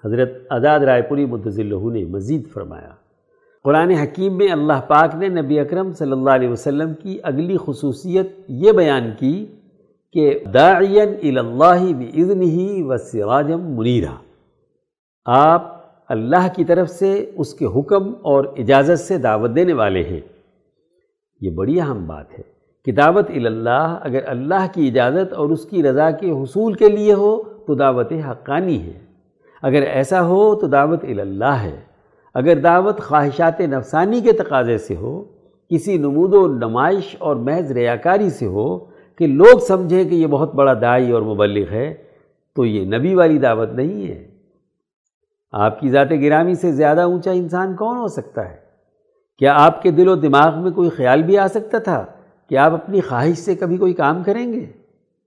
حضرت 0.05 0.29
ازاد 0.51 0.81
رائے 0.81 1.03
پوری 1.03 1.27
متضلہ 1.27 1.93
نے 1.93 2.05
مزید 2.05 2.49
فرمایا، 2.53 2.91
قرآن 3.65 3.91
حکیم 3.91 4.37
میں 4.37 4.49
اللہ 4.49 4.81
پاک 4.89 5.15
نے 5.15 5.29
نبی 5.29 5.61
اکرم 5.61 5.93
صلی 5.93 6.12
اللہ 6.12 6.31
علیہ 6.31 6.49
وسلم 6.49 6.95
کی 6.95 7.19
اگلی 7.23 7.57
خصوصیت 7.67 8.27
یہ 8.49 8.73
بیان 8.73 9.11
کی 9.19 9.47
کہ 10.12 10.39
داعین 10.55 11.39
اللہ 11.39 11.93
بزن 11.93 12.43
ہی 12.43 12.83
و 12.83 12.97
سراجم 12.97 13.61
منیرہ۔ 13.77 14.17
آپ 15.25 15.85
اللہ 16.09 16.47
کی 16.57 16.65
طرف 16.65 16.91
سے 16.91 17.31
اس 17.35 17.55
کے 17.55 17.67
حکم 17.67 18.09
اور 18.09 18.45
اجازت 18.45 19.01
سے 19.01 19.19
دعوت 19.19 19.51
دینے 19.57 19.73
والے 19.73 20.03
ہیں۔ 20.03 20.21
یہ 21.41 21.51
بڑی 21.51 21.81
اہم 21.81 22.07
بات 22.07 22.39
ہے۔ 22.39 22.54
کہ 22.85 22.93
دعوت 22.93 23.30
اللہ 23.30 23.99
اگر 24.01 24.18
اللہ 24.26 24.66
کی 24.74 24.89
اجازت 24.89 25.32
اور 25.32 25.49
اس 25.49 25.64
کی 25.64 25.82
رضا 25.82 26.11
کے 26.11 26.30
حصول 26.30 26.72
کے 26.72 26.89
لیے 26.89 27.12
ہو 27.12 27.43
تو 27.43 27.74
دعوت 27.74 28.12
حقانی 28.12 28.82
ہے۔ 28.82 28.93
اگر 29.62 29.82
ایسا 29.82 30.26
ہو 30.26 30.55
تو 30.55 30.66
دعوت 30.66 31.05
اللہ 31.05 31.45
ہے۔ 31.45 31.80
اگر 32.35 32.57
دعوت 32.57 33.01
خواہشات 33.01 33.61
نفسانی 33.61 34.20
کے 34.20 34.32
تقاضے 34.32 34.78
سے 34.78 34.97
ہو، 34.97 35.24
کسی 35.70 35.99
نمود 35.99 36.35
و 36.35 36.49
نمائش 36.49 37.16
اور 37.18 37.37
محض 37.37 37.72
ریاکاری 37.72 38.30
سے 38.30 38.47
ہو 38.47 38.78
کہ 39.18 39.26
لوگ 39.26 39.59
سمجھیں 39.59 40.05
کہ 40.05 40.14
یہ 40.14 40.26
بہت 40.26 40.55
بڑا 40.55 40.74
دائی 40.80 41.11
اور 41.11 41.22
مبلغ 41.22 41.72
ہے، 41.72 41.95
تو 42.57 42.64
یہ 42.64 42.99
نبی 42.99 43.14
والی 43.14 43.39
دعوت 43.39 43.68
نہیں 43.72 44.07
ہے۔ 44.07 44.30
آپ 45.53 45.80
کی 45.80 45.89
ذات 45.89 46.11
گرامی 46.11 46.55
سے 46.55 46.72
زیادہ 46.72 47.01
اونچا 47.01 47.30
انسان 47.30 47.76
کون 47.76 47.97
ہو 47.97 48.09
سکتا 48.09 48.51
ہے؟ 48.51 48.57
کیا 49.39 49.55
آپ 49.57 49.82
کے 49.82 49.91
دل 49.91 50.09
و 50.09 50.14
دماغ 50.14 50.62
میں 50.62 50.70
کوئی 50.70 50.91
خیال 50.91 51.22
بھی 51.22 51.39
آ 51.39 51.47
سکتا 51.47 51.78
تھا؟ 51.78 52.07
کہ 52.51 52.59
آپ 52.59 52.73
اپنی 52.73 53.01
خواہش 53.01 53.39
سے 53.39 53.55
کبھی 53.55 53.77
کوئی 53.77 53.93
کام 53.93 54.23
کریں 54.23 54.53
گے؟ 54.53 54.67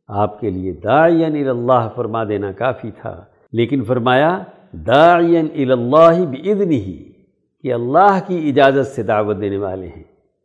آپ 0.08 0.40
کے 0.40 0.50
لیے 0.50 0.72
داعین 0.72 1.48
اللہ 1.48 1.90
فرما 1.96 2.24
دینا 2.24 2.52
کافی 2.52 2.92
تھا، 3.02 3.24
لیکن 3.52 3.84
فرمایا 3.84 4.40
داعین 4.72 5.48
اللہ 5.56 6.26
بزن 6.26 6.72
ہی 6.72 7.12
کہ 7.64 7.74
اللہ 7.74 8.20
کی 8.28 8.50
اجازت 8.50 8.88
سے 8.88 9.04
دعوت 9.04 9.42
دینے 9.42 9.58
والے 9.58 9.88
ہیں۔ 9.88 10.04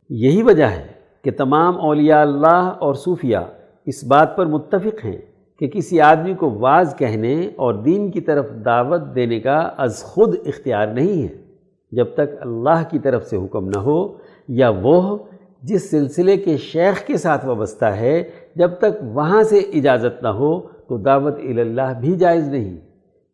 یہی 0.09 0.43
وجہ 0.43 0.63
ہے 0.63 0.87
کہ 1.23 1.31
تمام 1.31 1.81
اولیاء 1.81 2.21
اللہ 2.21 2.71
اور 2.79 2.93
صوفیہ 2.93 3.37
اس 3.85 4.03
بات 4.03 4.37
پر 4.37 4.45
متفق 4.45 5.05
ہیں 5.05 5.21
کہ 5.59 5.67
کسی 5.67 6.01
آدمی 6.01 6.33
کو 6.33 6.51
واز 6.51 6.95
کہنے 6.97 7.49
اور 7.55 7.73
دین 7.73 8.11
کی 8.11 8.21
طرف 8.21 8.45
دعوت 8.65 9.01
دینے 9.15 9.39
کا 9.39 9.57
از 9.77 10.03
خود 10.03 10.35
اختیار 10.45 10.87
نہیں 10.87 11.23
ہے۔ 11.23 11.43
جب 11.91 12.05
تک 12.13 12.41
اللہ 12.41 12.83
کی 12.89 12.99
طرف 12.99 13.25
سے 13.25 13.37
حکم 13.37 13.65
نہ 13.65 13.79
ہو 13.79 14.13
یا 14.47 14.71
وہ 14.81 15.17
جس 15.63 15.89
سلسلے 15.91 16.37
کے 16.37 16.57
شیخ 16.57 17.07
کے 17.07 17.17
ساتھ 17.17 17.45
وابستہ 17.45 17.85
ہے، 17.85 18.23
جب 18.55 18.71
تک 18.79 19.03
وہاں 19.03 19.43
سے 19.43 19.57
اجازت 19.57 20.23
نہ 20.23 20.27
ہو 20.27 20.59
تو 20.59 20.97
دعوت 20.97 21.37
اللہ 21.37 21.99
بھی 22.01 22.15
جائز 22.15 22.49
نہیں، 22.49 22.77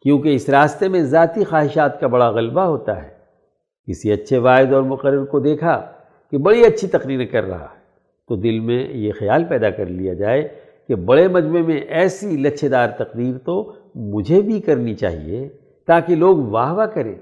کیونکہ 0.02 0.36
اس 0.36 0.50
راستے 0.50 0.88
میں 0.88 1.02
ذاتی 1.04 1.44
خواہشات 1.44 2.00
کا 2.00 2.08
بڑا 2.08 2.30
غلبہ 2.30 2.62
ہوتا 2.62 3.04
ہے۔ 3.04 3.10
کسی 3.88 4.12
اچھے 4.12 4.38
واحد 4.38 4.74
اور 4.74 4.84
مقرر 4.84 5.26
کو 5.26 5.40
دیکھا 5.40 5.92
کہ 6.32 6.38
بڑی 6.38 6.66
اچھی 6.66 6.88
تقریر 6.88 7.26
کر 7.26 7.44
رہا 7.44 7.64
ہے، 7.64 7.78
تو 8.28 8.36
دل 8.36 8.60
میں 8.60 8.94
یہ 8.94 9.12
خیال 9.20 9.44
پیدا 9.44 9.70
کر 9.70 9.86
لیا 9.86 10.14
جائے 10.14 10.48
کہ 10.88 10.96
بڑے 10.96 11.28
مجمع 11.28 11.60
میں 11.60 11.78
ایسی 11.78 12.38
لچھے 12.38 12.68
دار 12.68 12.88
تقریر 12.98 13.38
تو 13.38 13.74
مجھے 13.96 14.42
بھی 14.42 14.60
کرنی 14.60 14.94
چاہیے 14.96 15.50
تاکہ 15.88 16.16
لوگ 16.16 16.38
واہ 16.38 16.74
واہ 16.74 16.86
کریں۔ 16.86 17.16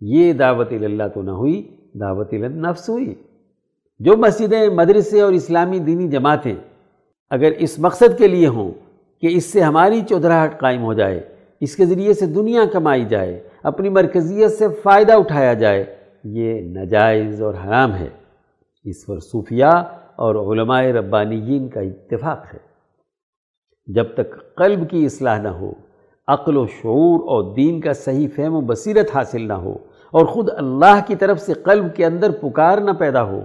یہ 0.00 0.32
دعوت 0.32 0.72
اللہ 0.72 1.08
تو 1.14 1.22
نہ 1.22 1.30
ہوئی، 1.30 1.62
دعوت 2.00 2.32
النفس 2.32 2.88
ہوئی۔ 2.88 3.14
جو 3.98 4.16
مسجدیں 4.16 4.68
مدرسے 4.68 5.20
اور 5.20 5.32
اسلامی 5.32 5.78
دینی 5.78 6.08
جماعتیں 6.08 6.54
اگر 7.30 7.50
اس 7.58 7.78
مقصد 7.78 8.18
کے 8.18 8.28
لیے 8.28 8.46
ہوں 8.46 8.72
کہ 9.20 9.26
اس 9.30 9.52
سے 9.52 9.60
ہماری 9.60 10.00
چودراہٹ 10.08 10.60
قائم 10.60 10.82
ہو 10.82 10.92
جائے، 10.92 11.28
اس 11.60 11.76
کے 11.76 11.86
ذریعے 11.86 12.14
سے 12.14 12.26
دنیا 12.26 12.64
کمائی 12.72 13.04
جائے، 13.04 13.48
اپنی 13.62 13.88
مرکزیت 13.88 14.50
سے 14.50 14.66
فائدہ 14.82 15.12
اٹھایا 15.12 15.54
جائے، 15.54 15.96
یہ 16.24 16.60
نجائز 16.60 17.42
اور 17.42 17.54
حرام 17.54 17.94
ہے۔ 17.94 18.08
اس 18.84 19.06
پر 19.06 19.18
صوفیہ 19.18 19.72
اور 20.16 20.34
علماء 20.34 20.82
ربانیین 20.82 21.68
کا 21.68 21.80
اتفاق 21.80 22.54
ہے۔ 22.54 22.58
جب 23.86 24.04
تک 24.14 24.54
قلب 24.54 24.90
کی 24.90 25.04
اصلاح 25.04 25.38
نہ 25.38 25.48
ہو، 25.48 25.72
عقل 26.28 26.56
و 26.56 26.66
شعور 26.66 27.20
اور 27.20 27.54
دین 27.54 27.80
کا 27.80 27.92
صحیح 27.92 28.28
فہم 28.36 28.54
و 28.54 28.60
بصیرت 28.60 29.16
حاصل 29.16 29.48
نہ 29.48 29.52
ہو 29.52 29.72
اور 30.10 30.26
خود 30.26 30.50
اللہ 30.56 31.00
کی 31.06 31.14
طرف 31.14 31.40
سے 31.40 31.52
قلب 31.52 31.96
کے 31.96 32.06
اندر 32.06 32.30
پکار 32.30 32.78
نہ 32.78 32.90
پیدا 32.90 33.22
ہو 33.22 33.40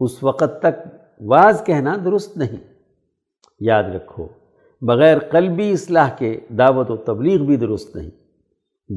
اس 0.00 0.22
وقت 0.22 0.62
تک 0.62 0.88
واز 1.20 1.62
کہنا 1.66 1.96
درست 2.04 2.36
نہیں۔ 2.36 2.56
یاد 3.60 3.84
رکھو، 3.84 4.26
بغیر 4.80 5.18
قلبی 5.18 5.72
اصلاح 5.72 6.08
کے 6.18 6.40
دعوت 6.48 6.90
و 6.90 6.96
تبلیغ 6.96 7.42
بھی 7.42 7.56
درست 7.56 7.96
نہیں۔ 7.96 8.10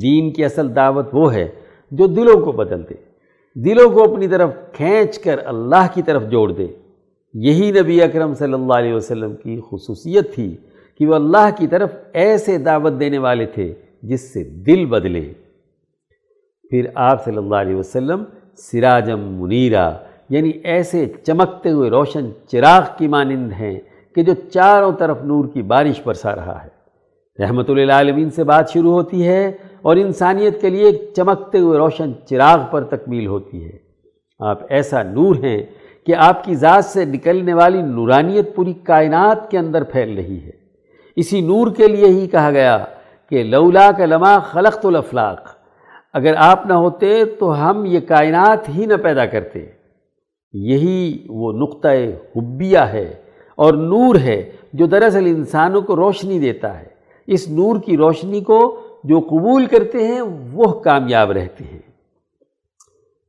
دین 0.02 0.34
کی 0.34 0.46
اصل 0.46 0.76
دعوت 0.76 1.08
وہ 1.14 1.34
ہے 1.34 1.50
جو 1.92 2.08
دلوں 2.08 2.42
کو 2.42 2.52
بدل 2.52 2.82
دے، 2.90 2.96
دلوں 3.56 3.90
کو 3.90 4.14
اپنی 4.14 4.28
طرف 4.28 4.50
کھینچ 4.74 5.20
کر 5.20 5.40
اللہ 5.46 5.88
کی 5.94 6.02
طرف 6.02 6.24
جوڑ 6.24 6.52
دے۔ 6.52 6.68
یہی 7.34 7.72
نبی 7.72 8.02
اکرم 8.02 8.34
صلی 8.34 8.54
اللہ 8.54 8.74
علیہ 8.74 8.94
وسلم 8.94 9.36
کی 9.36 9.62
خصوصیت 9.70 10.36
تھی 10.36 10.58
کہ 10.98 11.06
وہ 11.06 11.16
اللہ 11.16 11.50
کی 11.58 11.68
طرف 11.68 11.92
ایسے 12.14 12.58
دعوت 12.58 12.94
دینے 13.00 13.18
والے 13.18 13.46
تھے 13.46 13.74
جس 14.04 14.34
سے 14.34 14.44
دل 14.44 14.86
بدلے۔ 14.86 15.34
پھر 16.70 16.88
آپ 16.96 17.26
صلی 17.26 17.38
اللہ 17.38 17.56
علیہ 17.56 17.76
وسلم 17.76 18.24
سراجم 18.58 19.20
منیرہ 19.20 19.94
یعنی 20.34 20.50
ایسے 20.50 21.12
چمکتے 21.24 21.72
ہوئے 21.72 21.90
روشن 21.90 22.30
چراغ 22.48 22.82
کی 22.98 23.08
مانند 23.08 23.52
ہیں 23.52 23.80
کہ 24.16 24.24
جو 24.24 24.34
چاروں 24.54 24.92
طرف 24.92 25.24
نور 25.24 25.46
کی 25.54 25.62
بارش 25.62 26.02
برسا 26.06 26.36
رہا 26.36 26.64
ہے۔ 26.64 26.74
رحمت 27.44 27.70
للعالمین 27.70 28.30
سے 28.30 28.44
بات 28.44 28.70
شروع 28.70 28.92
ہوتی 28.92 29.28
ہے 29.28 29.52
اور 29.82 29.96
انسانیت 29.96 30.62
کے 30.62 30.70
لیے 30.70 30.86
ایک 30.86 31.14
چمکتے 31.16 31.60
ہوئے 31.60 31.78
روشن 31.78 32.12
چراغ 32.30 32.60
پر 32.72 32.84
تکمیل 32.84 33.28
ہوتی 33.28 33.66
ہے۔ 33.66 33.78
آپ 34.40 34.60
ایسا 34.70 35.04
نور 35.04 35.36
ہیں 35.36 35.64
کہ 36.06 36.16
آپ 36.16 36.44
کی 36.44 36.56
ذات 36.56 36.86
سے 36.86 37.06
نکلنے 37.06 37.54
والی 37.54 37.82
نورانیت 37.82 38.56
پوری 38.56 38.74
کائنات 38.74 39.52
کے 39.52 39.58
اندر 39.58 39.84
پھیل 39.84 40.16
رہی 40.16 40.38
ہے۔ 40.38 40.52
اسی 41.16 41.42
نور 41.42 41.68
کے 41.78 41.88
لیے 41.88 42.08
ہی 42.08 42.28
کہا 42.28 42.52
گیا 42.52 42.86
کہ 43.30 43.44
لولا 43.44 43.92
کا 43.98 44.06
لما 44.06 44.40
خلقت 44.40 44.86
الافلاق۔ 44.86 45.50
اگر 46.14 46.34
آپ 46.38 46.66
نہ 46.66 46.74
ہوتے 46.74 47.26
تو 47.26 47.70
ہم 47.70 47.86
یہ 47.86 48.00
کائنات 48.00 48.70
ہی 48.70 48.86
نہ 48.86 48.94
پیدا 49.04 49.26
کرتے۔ 49.26 49.83
یہی 50.54 51.26
وہ 51.30 51.54
نقطۂ 51.54 51.90
حبیہ 52.36 52.80
ہے 52.80 53.14
اور 53.56 53.74
نور 53.74 54.16
ہے 54.16 54.52
جو 54.74 54.86
دراصل 54.86 55.26
انسانوں 55.26 55.82
کو 55.82 55.96
روشنی 55.96 56.40
دیتا 56.40 56.80
ہے۔ 56.80 56.88
اس 57.28 57.50
نور 57.50 57.76
کی 57.86 57.98
روشنی 57.98 58.42
کو 58.42 58.80
جو 59.04 59.20
قبول 59.20 59.66
کرتے 59.66 60.08
ہیں، 60.08 60.22
وہ 60.52 60.64
کامیاب 60.64 61.32
رہتے 61.32 61.64
ہیں۔ 61.64 61.80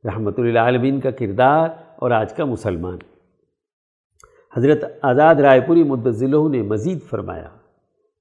رحمت 0.05 0.39
للعالمین 0.39 0.99
کا 0.99 1.11
کردار 1.11 1.69
اور 1.95 2.11
آج 2.11 2.33
کا 2.33 2.45
مسلمان۔ 2.45 2.97
حضرت 4.57 4.83
آزاد 5.01 5.35
رائے 5.35 5.61
پوری 5.61 5.83
مدضلہ 5.83 6.49
نے 6.49 6.61
مزید 6.61 7.01
فرمایا، 7.09 7.47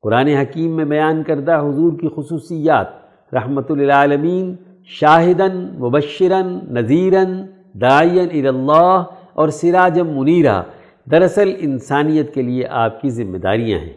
قرآن 0.03 0.27
حکیم 0.27 0.77
میں 0.77 0.85
بیان 0.85 1.23
کردہ 1.23 1.59
حضور 1.59 1.93
کی 1.93 2.09
خصوصیات، 2.17 2.87
رحمت 3.35 3.71
للعالمین 3.71 4.57
شاہدن 4.85 5.57
مبشرن 5.79 6.59
نذیرن 6.75 7.54
دائین 7.81 8.47
اللہ 8.47 9.05
اور 9.33 9.49
سراجم 9.49 10.19
منیرہ۔ 10.19 10.63
دراصل 11.11 11.53
انسانیت 11.59 12.35
کے 12.35 12.43
لیے 12.43 12.67
آپ 12.67 13.01
کی 13.01 13.11
ذمہ 13.11 13.39
داریاں 13.39 13.79
ہیں۔ 13.79 13.93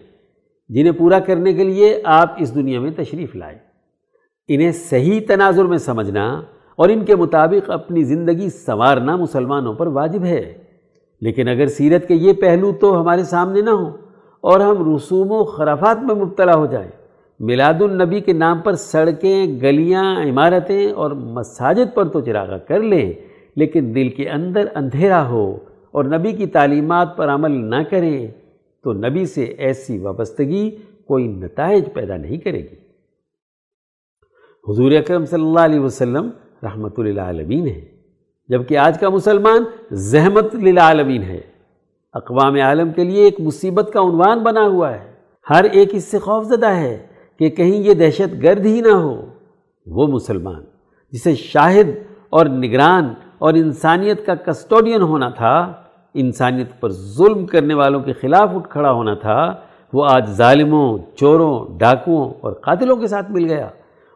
جنہیں 0.69 0.91
پورا 0.91 1.19
کرنے 1.19 1.53
کے 1.53 1.63
لیے 1.63 2.01
آپ 2.05 2.35
اس 2.37 2.55
دنیا 2.55 2.79
میں 2.79 2.91
تشریف 2.91 3.35
لائے 3.35 3.57
انہیں 4.47 4.71
صحیح 4.71 5.19
تناظر 5.27 5.65
میں 5.65 5.77
سمجھنا 5.77 6.41
اور 6.75 6.89
ان 6.89 7.05
کے 7.05 7.15
مطابق 7.15 7.69
اپنی 7.69 8.03
زندگی 8.03 8.49
سنوارنا 8.49 9.15
مسلمانوں 9.15 9.73
پر 9.73 9.87
واجب 9.87 10.23
ہے۔ 10.23 10.53
لیکن 11.21 11.47
اگر 11.47 11.67
سیرت 11.67 12.07
کے 12.07 12.13
یہ 12.13 12.33
پہلو 12.33 12.71
تو 12.71 13.01
ہمارے 13.01 13.23
سامنے 13.23 13.61
نہ 13.61 13.69
ہوں 13.69 13.91
اور 14.41 14.59
ہم 14.59 14.95
رسوم 14.95 15.31
و 15.31 15.43
خرافات 15.43 16.03
میں 16.03 16.15
مبتلا 16.15 16.55
ہو 16.55 16.65
جائیں۔ 16.65 16.91
میلاد 17.39 17.81
النبی 17.81 18.19
کے 18.19 18.33
نام 18.33 18.59
پر 18.59 18.73
سڑکیں، 18.73 19.45
گلیاں، 19.61 20.15
عمارتیں 20.21 20.91
اور 20.91 21.11
مساجد 21.11 21.95
پر 21.95 22.07
تو 22.07 22.21
چراغا 22.21 22.57
کر 22.57 22.79
لیں۔ 22.79 23.26
لیکن 23.57 23.95
دل 23.95 24.09
کے 24.09 24.29
اندر 24.29 24.65
اندھیرا 24.75 25.29
ہو 25.29 25.57
اور 25.91 26.05
نبی 26.05 26.31
کی 26.31 26.45
تعلیمات 26.45 27.17
پر 27.17 27.29
عمل 27.29 27.51
نہ 27.51 27.83
کریں 27.89 28.27
تو 28.83 28.93
نبی 28.93 29.25
سے 29.25 29.43
ایسی 29.43 29.97
وابستگی 29.97 30.69
کوئی 31.07 31.27
نتائج 31.27 31.83
پیدا 31.93 32.17
نہیں 32.17 32.37
کرے 32.37 32.59
گی۔ 32.59 32.75
حضور 34.67 34.91
اکرم 34.91 35.25
صلی 35.25 35.43
اللہ 35.43 35.59
علیہ 35.59 35.79
وسلم 35.79 36.29
رحمت 36.63 36.99
للعالمین 36.99 37.67
ہے 37.67 37.81
جبکہ 38.47 38.77
آج 38.77 38.99
کا 38.99 39.09
مسلمان 39.09 39.63
زحمت 39.91 40.55
للعالمین 40.55 41.23
ہے۔ 41.23 41.41
اقوام 42.13 42.55
عالم 42.55 42.91
کے 42.91 43.03
لیے 43.03 43.23
ایک 43.23 43.39
مصیبت 43.39 43.89
کا 43.93 43.99
عنوان 43.99 44.39
بنا 44.39 44.67
ہوا 44.67 44.93
ہے۔ 44.93 45.11
ہر 45.49 45.63
ایک 45.63 45.89
اس 45.91 46.03
سے 46.03 46.19
خوف 46.19 46.45
زدہ 46.45 46.69
ہے 46.69 47.07
کہ 47.39 47.49
کہیں 47.49 47.77
یہ 47.77 47.93
دہشت 47.93 48.43
گرد 48.43 48.65
ہی 48.65 48.81
نہ 48.81 48.95
ہو۔ 48.95 49.25
وہ 49.85 50.07
مسلمان 50.07 50.63
جسے 51.11 51.35
شاہد 51.35 51.87
اور 52.29 52.45
نگران 52.45 53.13
اور 53.39 53.53
انسانیت 53.53 54.25
کا 54.25 54.35
کسٹوڈین 54.35 55.01
ہونا 55.01 55.29
تھا، 55.29 55.73
انسانیت 56.13 56.79
پر 56.79 56.91
ظلم 56.91 57.45
کرنے 57.45 57.73
والوں 57.73 57.99
کے 57.99 58.13
خلاف 58.13 58.49
اٹھ 58.55 58.69
کھڑا 58.69 58.91
ہونا 58.91 59.13
تھا، 59.13 59.53
وہ 59.93 60.05
آج 60.09 60.29
ظالموں، 60.29 60.97
چوروں، 61.15 61.65
ڈاکوؤں 61.77 62.33
اور 62.41 62.51
قاتلوں 62.53 62.95
کے 62.95 63.07
ساتھ 63.07 63.31
مل 63.31 63.45
گیا۔ 63.45 63.67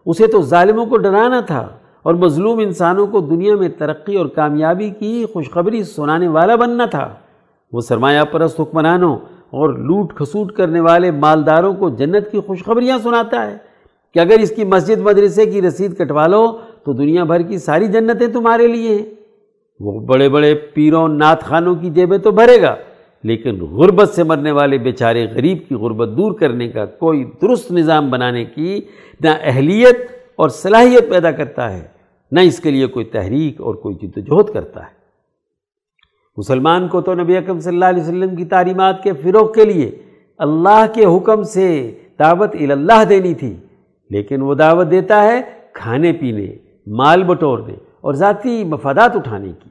اسے 0.05 0.27
تو 0.27 0.41
ظالموں 0.41 0.85
کو 0.85 0.97
ڈرانا 0.97 1.41
تھا 1.41 1.67
اور 2.03 2.13
مظلوم 2.13 2.59
انسانوں 2.59 3.07
کو 3.07 3.19
دنیا 3.19 3.55
میں 3.55 3.69
ترقی 3.69 4.15
اور 4.15 4.25
کامیابی 4.25 4.89
کی 4.89 5.25
خوشخبری 5.33 5.83
سنانے 5.83 6.27
والا 6.27 6.55
بننا 6.55 6.85
تھا۔ 6.85 7.09
وہ 7.71 7.81
سرمایہ 7.81 8.23
پرست 8.31 8.59
حکمرانوں 8.59 9.15
اور 9.49 9.69
لوٹ 9.69 10.13
کھسوٹ 10.13 10.51
کرنے 10.51 10.79
والے 10.79 11.11
مالداروں 11.11 11.73
کو 11.73 11.89
جنت 11.89 12.31
کی 12.31 12.39
خوشخبریاں 12.39 12.97
سناتا 12.97 13.51
ہے 13.51 13.57
کہ 14.13 14.19
اگر 14.19 14.39
اس 14.39 14.49
کی 14.55 14.63
مسجد 14.63 15.01
مدرسے 15.01 15.45
کی 15.45 15.61
رسید 15.61 15.97
کٹوا 15.97 16.27
لو 16.27 16.57
تو 16.85 16.93
دنیا 16.93 17.23
بھر 17.23 17.41
کی 17.41 17.57
ساری 17.57 17.87
جنتیں 17.87 18.27
تمہارے 18.27 18.67
لیے 18.67 18.95
ہیں۔ 18.95 19.05
وہ 19.79 19.99
بڑے 20.05 20.29
بڑے 20.29 20.53
پیروں 20.73 21.07
نات 21.09 21.43
خانوں 21.43 21.75
کی 21.75 21.89
جیبیں 21.89 22.17
تو 22.17 22.31
بھرے 22.31 22.61
گا، 22.61 22.75
لیکن 23.23 23.59
غربت 23.71 24.09
سے 24.09 24.23
مرنے 24.23 24.51
والے 24.51 24.77
بیچارے 24.77 25.25
غریب 25.25 25.57
کی 25.67 25.75
غربت 25.75 26.09
دور 26.17 26.37
کرنے 26.39 26.67
کا 26.69 26.85
کوئی 26.85 27.23
درست 27.41 27.71
نظام 27.71 28.09
بنانے 28.09 28.43
کی 28.45 28.79
نہ 29.19 29.29
اہلیت 29.43 29.99
اور 30.35 30.49
صلاحیت 30.49 31.09
پیدا 31.09 31.31
کرتا 31.31 31.71
ہے، 31.73 31.83
نہ 32.31 32.39
اس 32.39 32.59
کے 32.59 32.71
لیے 32.71 32.87
کوئی 32.87 33.05
تحریک 33.07 33.61
اور 33.61 33.75
کوئی 33.75 33.95
جد 33.97 34.17
و 34.17 34.21
جہد 34.21 34.53
کرتا 34.53 34.81
ہے۔ 34.81 34.99
مسلمان 36.37 36.87
کو 36.87 37.01
تو 37.01 37.13
نبی 37.13 37.37
اکم 37.37 37.59
صلی 37.59 37.73
اللہ 37.73 37.85
علیہ 37.85 38.03
وسلم 38.03 38.35
کی 38.35 38.45
تعلیمات 38.45 39.03
کے 39.03 39.13
فروغ 39.13 39.51
کے 39.53 39.65
لیے 39.65 39.89
اللہ 40.39 40.85
کے 40.93 41.05
حکم 41.07 41.43
سے 41.43 41.69
دعوت 42.19 42.55
اللہ 42.61 43.03
دینی 43.09 43.33
تھی، 43.33 43.53
لیکن 44.11 44.41
وہ 44.41 44.53
دعوت 44.55 44.91
دیتا 44.91 45.23
ہے 45.23 45.41
کھانے 45.73 46.11
پینے۔ 46.13 46.47
مال 46.87 47.23
بٹورنے 47.23 47.73
اور 48.01 48.13
ذاتی 48.13 48.63
مفادات 48.63 49.15
اٹھانے 49.15 49.51
کی۔ 49.63 49.69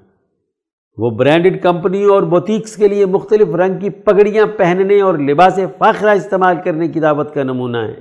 وہ 0.97 1.11
برانڈڈ 1.11 1.63
کمپنیوں 1.63 2.11
اور 2.11 2.23
بوتیکس 2.23 2.77
کے 2.77 2.89
لیے 2.89 3.07
مختلف 3.07 3.55
رنگ 3.55 3.79
کی 3.79 3.91
پگڑیاں 3.91 4.47
پہننے 4.57 5.01
اور 5.01 5.15
لباس 5.15 5.59
فاخرہ 5.79 6.11
استعمال 6.11 6.57
کرنے 6.65 6.89
کی 6.89 7.01
دعوت 7.01 7.35
کا 7.35 7.43
نمونہ 7.43 7.77
ہے۔ 7.77 8.01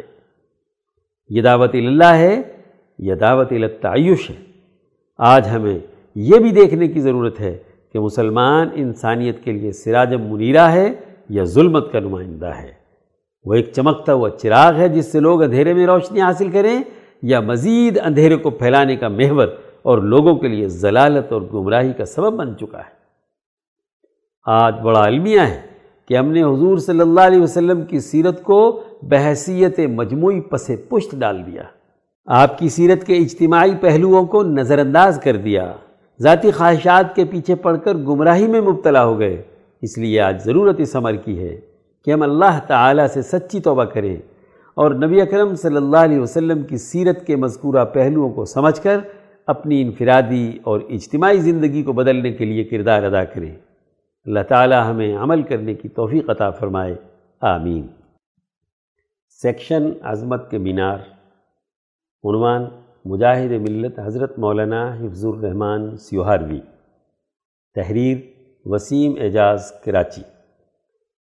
یہ 1.30 1.42
دعوت 1.42 1.76
اللہ 1.76 2.04
ہے، 2.04 2.42
یہ 3.00 3.16
دعوت 3.16 3.52
التعیش 3.52 4.30
ہے۔ 4.30 4.36
آج 5.18 5.48
ہمیں 5.54 5.80
یہ 6.16 6.40
بھی 6.40 6.52
دیکھنے 6.52 6.88
کی 6.88 7.02
ضرورت 7.02 7.40
ہے 7.40 7.58
کہ 7.94 8.00
مسلمان 8.00 8.70
انسانیت 8.74 9.44
کے 9.44 9.52
لیے 9.52 9.72
سراج 9.72 10.14
منیرہ 10.14 10.68
ہے 10.72 10.94
یا 11.30 11.44
ظلمت 11.44 11.92
کا 11.92 12.00
نمائندہ 12.00 12.52
ہے۔ 12.62 12.72
وہ 13.46 13.54
ایک 13.54 13.72
چمکتا 13.76 14.14
ہوا 14.14 14.30
چراغ 14.30 14.76
ہے 14.76 14.90
جس 14.90 15.12
سے 15.12 15.20
لوگ 15.20 15.44
اندھیرے 15.44 15.74
میں 15.74 15.86
روشنی 15.86 16.22
حاصل 16.22 16.50
کریں 16.50 16.84
یا 17.22 17.40
مزید 17.40 18.00
اندھیرے 18.04 18.36
کو 18.36 18.50
پھیلانے 18.50 18.96
کا 18.96 19.08
محور 19.08 19.48
اور 19.82 19.98
لوگوں 19.98 20.36
کے 20.36 20.48
لیے 20.48 20.68
ضلالت 20.68 21.32
اور 21.32 21.42
گمراہی 21.54 21.94
کا 21.94 22.06
سبب 22.06 22.34
بن 22.34 22.58
چکا 22.58 22.78
ہے۔ 22.78 23.00
آج 24.46 24.76
بڑا 24.84 25.04
المیہ 25.04 25.40
ہے 25.40 25.62
کہ 26.08 26.18
ہم 26.18 26.32
نے 26.32 26.44
حضور 26.44 26.78
صلی 26.78 27.00
اللہ 27.00 27.22
علیہ 27.22 27.42
وسلم 27.42 27.82
کی 27.82 28.00
سیرت 28.00 28.44
کو 28.44 28.84
بحثیت 29.02 29.80
مجموعی 29.80 30.42
پس 30.42 30.72
پشت 30.90 31.16
ڈال 31.16 31.46
دیا۔ 31.46 31.64
آپ 32.26 32.58
کی 32.58 32.70
سیرت 32.70 33.04
کے 33.04 33.14
اجتماعی 33.14 33.72
پہلوؤں 33.82 34.26
کو 34.26 34.44
نظر 34.44 34.80
انداز 34.80 35.20
کر 35.24 35.36
دیا۔ 35.38 35.74
ذاتی 36.20 36.52
خواہشات 36.52 37.16
کے 37.16 37.26
پیچھے 37.26 37.56
پڑ 37.56 37.78
کر 37.78 37.96
گمراہی 37.96 38.48
میں 38.48 38.62
مبتلا 38.62 39.06
ہو 39.06 39.20
گئے۔ 39.20 39.42
اس 39.82 39.98
لیے 39.98 40.22
آج 40.22 40.44
ضرورت 40.46 40.80
اس 40.80 40.96
عمر 40.96 41.16
کی 41.16 41.40
ہے 41.40 41.62
کہ 42.06 42.12
ہم 42.12 42.22
اللہ 42.22 42.60
تعالیٰ 42.68 43.08
سے 43.08 43.22
سچی 43.22 43.60
توبہ 43.60 43.84
کریں۔ 43.84 44.18
اور 44.80 44.92
نبی 44.92 45.22
اکرم 45.22 45.56
صلی 45.56 45.76
اللہ 45.76 45.98
علیہ 45.98 46.20
وسلم 46.20 46.64
کی 46.64 46.78
سیرت 46.78 47.28
کے 47.28 47.36
مذکورہ 47.36 47.86
پہلوؤں 47.86 48.30
کو 48.30 48.46
سمجھ 48.46 48.82
کر 48.82 48.98
اپنی 49.48 49.82
انفرادی 49.82 50.58
اور 50.64 50.80
اجتماعی 50.90 51.38
زندگی 51.38 51.84
کو 51.84 51.94
بدلنے 51.94 52.32
کے 52.32 52.46
لیے 52.46 52.64
کردار 52.64 53.04
ادا 53.04 53.24
کریں۔ 53.24 53.56
اللہ 54.26 54.40
تعالیٰ 54.50 54.90
ہمیں 54.90 55.18
عمل 55.18 55.42
کرنے 55.42 55.74
کی 55.74 55.90
توفیق 55.90 56.30
عطا 56.30 56.50
فرمائے۔ 56.50 56.96
آمین۔ 57.42 57.88
سیکشن 59.30 59.92
عظمت 60.02 60.52
کے 60.52 60.58
مینار۔ 60.58 60.98
عنوان 62.24 62.66
مجاہد 63.06 63.52
ملت 63.52 64.00
حضرت 64.00 64.40
مولانا 64.40 64.96
حفظ 64.96 65.26
الرحمن 65.26 65.98
سیوہاروی۔ 65.98 66.60
تحریر 67.76 68.18
وسیم 68.66 69.14
اعجاز 69.22 69.72
کراچی۔ 69.86 70.22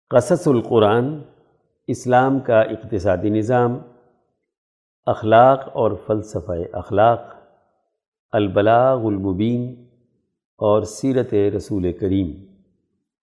قصص 0.09 0.47
القرآن 0.47 1.19
اسلام 1.91 2.39
کا 2.39 2.61
اقتصادی 2.61 3.29
نظام، 3.29 3.77
اخلاق 5.07 5.59
اور 5.73 5.91
فلسفہ 6.07 6.57
اخلاق، 6.73 7.21
البلاغ 8.31 9.05
المبین 9.05 9.63
اور 10.59 10.81
سیرت 10.81 11.33
رسول 11.55 11.91
کریم، 11.93 12.31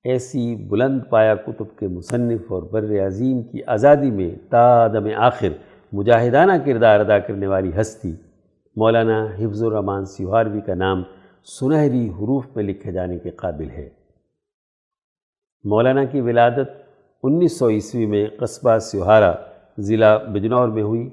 ایسی 0.04 0.54
بلند 0.56 1.00
پایا 1.10 1.34
کتب 1.34 1.78
کے 1.78 1.88
مصنف 1.88 2.52
اور 2.52 2.62
بر 2.62 3.06
عظیم 3.06 3.42
کی 3.42 3.62
آزادی 3.66 4.10
میں 4.10 4.30
تادم 4.50 5.06
آخر 5.16 5.48
مجاہدانہ 5.92 6.52
کردار 6.66 7.00
ادا 7.00 7.18
کرنے 7.18 7.46
والی 7.46 7.70
ہستی، 7.80 8.12
مولانا 8.76 9.24
حفظ 9.38 9.62
الرحمان 9.62 10.04
سیوہاروی 10.04 10.60
کا 10.60 10.74
نام 10.74 11.02
سنہری 11.44 12.08
حروف 12.08 12.46
میں 12.56 12.64
لکھے 12.64 12.92
جانے 12.92 13.18
کے 13.18 13.30
قابل 13.30 13.70
ہے۔ 13.70 13.88
مولانا 15.64 16.04
کی 16.04 16.20
ولادت 16.20 16.85
انیس 17.26 17.58
سو 17.58 17.68
عیسوی 17.68 18.06
میں 18.06 18.26
قصبہ 18.38 18.78
سیوہارا 18.78 19.32
ضلع 19.78 20.16
بجنور 20.16 20.68
میں 20.68 20.82
ہوئی۔ 20.82 21.10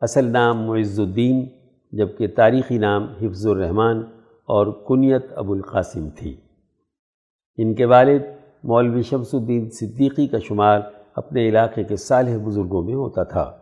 اصل 0.00 0.24
نام 0.24 0.62
معز 0.62 1.00
الدین، 1.00 1.46
جبکہ 1.92 2.26
تاریخی 2.26 2.78
نام 2.78 3.06
حفظ 3.22 3.46
الرحمان 3.46 4.02
اور 4.44 4.66
کنیت 4.88 5.26
ابو 5.34 5.52
القاسم 5.52 6.08
تھی۔ 6.16 6.36
ان 7.56 7.74
کے 7.74 7.84
والد 7.84 8.22
مولوی 8.64 9.02
شمس 9.02 9.34
الدین 9.34 9.70
صدیقی 9.70 10.26
کا 10.26 10.38
شمار 10.38 10.80
اپنے 11.14 11.48
علاقے 11.48 11.84
کے 11.84 11.96
صالح 11.96 12.36
بزرگوں 12.44 12.82
میں 12.82 12.94
ہوتا 12.94 13.22
تھا۔ 13.22 13.52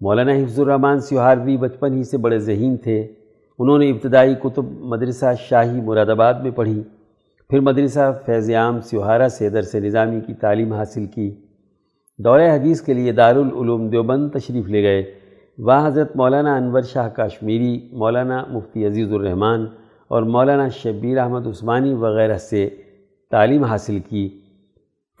مولانا 0.00 0.32
حفظ 0.32 0.60
الرحمن 0.60 1.00
سیوہاروی 1.00 1.56
بچپن 1.56 1.94
ہی 1.94 2.04
سے 2.04 2.18
بڑے 2.18 2.38
ذہین 2.38 2.76
تھے۔ 2.76 3.12
انہوں 3.58 3.78
نے 3.78 3.90
ابتدائی 3.90 4.34
کتب 4.34 4.64
مدرسہ 4.80 5.26
شاہی 5.40 5.80
مراد 5.80 6.06
آباد 6.06 6.34
میں 6.34 6.50
پڑھی۔ 6.50 6.82
پھر 7.50 7.60
مدرسہ 7.60 8.22
فیض 8.26 8.50
عام 8.50 8.80
سیوہارا 8.80 9.28
سے 9.28 9.48
درس 9.48 9.74
نظامی 9.74 10.20
کی 10.20 10.34
تعلیم 10.34 10.72
حاصل 10.72 11.06
کی۔ 11.06 11.34
دورہ 12.18 12.54
حدیث 12.54 12.80
کے 12.80 12.94
لیے 12.94 13.12
دارالعلوم 13.12 13.88
دیوبند 13.88 14.30
تشریف 14.30 14.66
لے 14.66 14.82
گئے۔ 14.82 15.14
وہاں 15.58 15.86
حضرت 15.86 16.16
مولانا 16.16 16.56
انور 16.56 16.82
شاہ 16.82 17.08
کاشمیری، 17.08 17.88
مولانا 17.92 18.44
مفتی 18.48 18.86
عزیز 18.86 19.12
الرحمن 19.12 19.64
اور 20.08 20.22
مولانا 20.22 20.68
شبیر 20.68 21.18
احمد 21.18 21.46
عثمانی 21.46 21.94
وغیرہ 21.94 22.38
سے 22.38 22.68
تعلیم 23.30 23.64
حاصل 23.64 23.98
کی۔ 23.98 24.40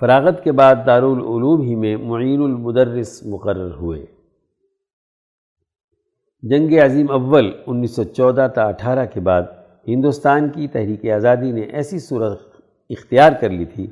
فراغت 0.00 0.44
کے 0.44 0.52
بعد 0.52 0.74
دارالعلوم 0.86 1.60
ہی 1.60 1.74
میں 1.74 1.96
معین 1.96 2.42
المدرس 2.42 3.26
مقرر 3.26 3.70
ہوئے۔ 3.74 4.06
جنگ 6.42 6.78
عظیم 6.84 7.10
اول 7.10 7.50
انیس 7.66 7.96
سو 7.96 8.04
چودہ 8.04 8.48
تا 8.54 8.62
اٹھارہ 8.62 9.06
کے 9.14 9.20
بعد 9.20 9.42
ہندوستان 9.88 10.48
کی 10.48 10.68
تحریک 10.68 11.10
آزادی 11.10 11.52
نے 11.52 11.60
ایسی 11.60 11.98
صورت 11.98 12.40
اختیار 12.90 13.32
کر 13.40 13.50
لی 13.50 13.64
تھی 13.64 13.86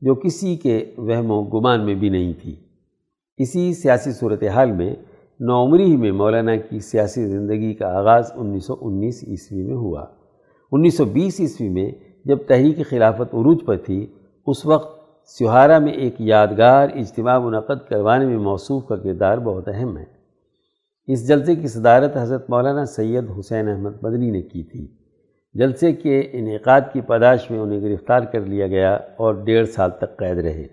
جو 0.00 0.14
کسی 0.14 0.56
کے 0.56 0.84
وہم 0.98 1.30
و 1.30 1.42
گمان 1.42 1.84
میں 1.84 1.94
بھی 1.94 2.08
نہیں 2.08 2.32
تھی۔ 2.42 2.56
اسی 3.38 3.74
سیاسی 3.74 4.12
صورتحال 4.12 4.72
میں 4.72 4.94
نوعمری 5.40 5.84
ہی 5.84 5.96
میں 5.96 6.12
مولانا 6.12 6.56
کی 6.56 6.78
سیاسی 6.78 7.26
زندگی 7.26 7.74
کا 7.74 7.98
آغاز 7.98 8.32
انیس 8.34 8.66
سو 8.66 8.74
انیس 8.80 9.24
عیسوی 9.28 9.62
میں 9.62 9.74
ہوا۔ 9.74 10.06
انیس 10.72 10.96
سو 10.96 11.04
بیس 11.04 11.40
عیسوی 11.40 11.68
میں 11.68 11.90
جب 12.24 12.38
تحریک 12.46 12.86
خلافت 12.86 13.34
عروج 13.34 13.58
پر 13.66 13.76
تھی، 13.76 14.06
اس 14.46 14.66
وقت 14.66 15.00
سہارا 15.28 15.78
میں 15.78 15.92
ایک 15.92 16.14
یادگار 16.18 16.88
اجتماع 16.94 17.38
منعقد 17.38 17.88
کروانے 17.88 18.24
میں 18.24 18.38
موصوف 18.38 18.86
کا 18.86 18.96
کردار 18.96 19.38
بہت 19.38 19.68
اہم 19.68 19.98
ہے۔ 19.98 20.04
اس 21.06 21.28
جلسے 21.28 21.54
کی 21.54 21.66
صدارت 21.66 22.16
حضرت 22.16 22.50
مولانا 22.50 22.84
سید 22.84 23.24
حسین 23.38 23.68
احمد 23.68 24.02
مدنی 24.02 24.30
نے 24.30 24.42
کی 24.42 24.62
تھی۔ 24.62 24.99
جلسے 25.54 25.92
کے 25.92 26.22
انعقاد 26.32 26.80
کی 26.92 27.00
پاداش 27.00 27.50
میں 27.50 27.58
انہیں 27.58 27.80
گرفتار 27.80 28.20
کر 28.20 28.40
لیا 28.40 28.66
گیا 28.66 28.94
اور 28.94 29.34
ڈیڑھ 29.34 29.68
سال 29.68 29.90
تک 29.90 30.16
قید 30.16 30.38
رہے۔ 30.38 30.66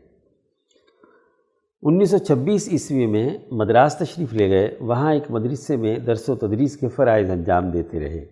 انیس 1.82 2.12
سو 2.12 2.18
چھبیس 2.18 2.70
عیسوی 2.72 3.06
میں 3.06 3.38
مدراس 3.52 3.96
تشریف 3.96 4.34
لے 4.34 4.50
گئے، 4.50 4.76
وہاں 4.80 5.14
ایک 5.14 5.24
مدرسے 5.30 5.76
میں 5.76 5.98
درس 5.98 6.30
و 6.30 6.36
تدریس 6.36 6.78
کے 6.78 6.88
فرائض 6.88 7.32
انجام 7.32 7.70
دیتے 7.70 8.00
رہے۔ 8.00 8.26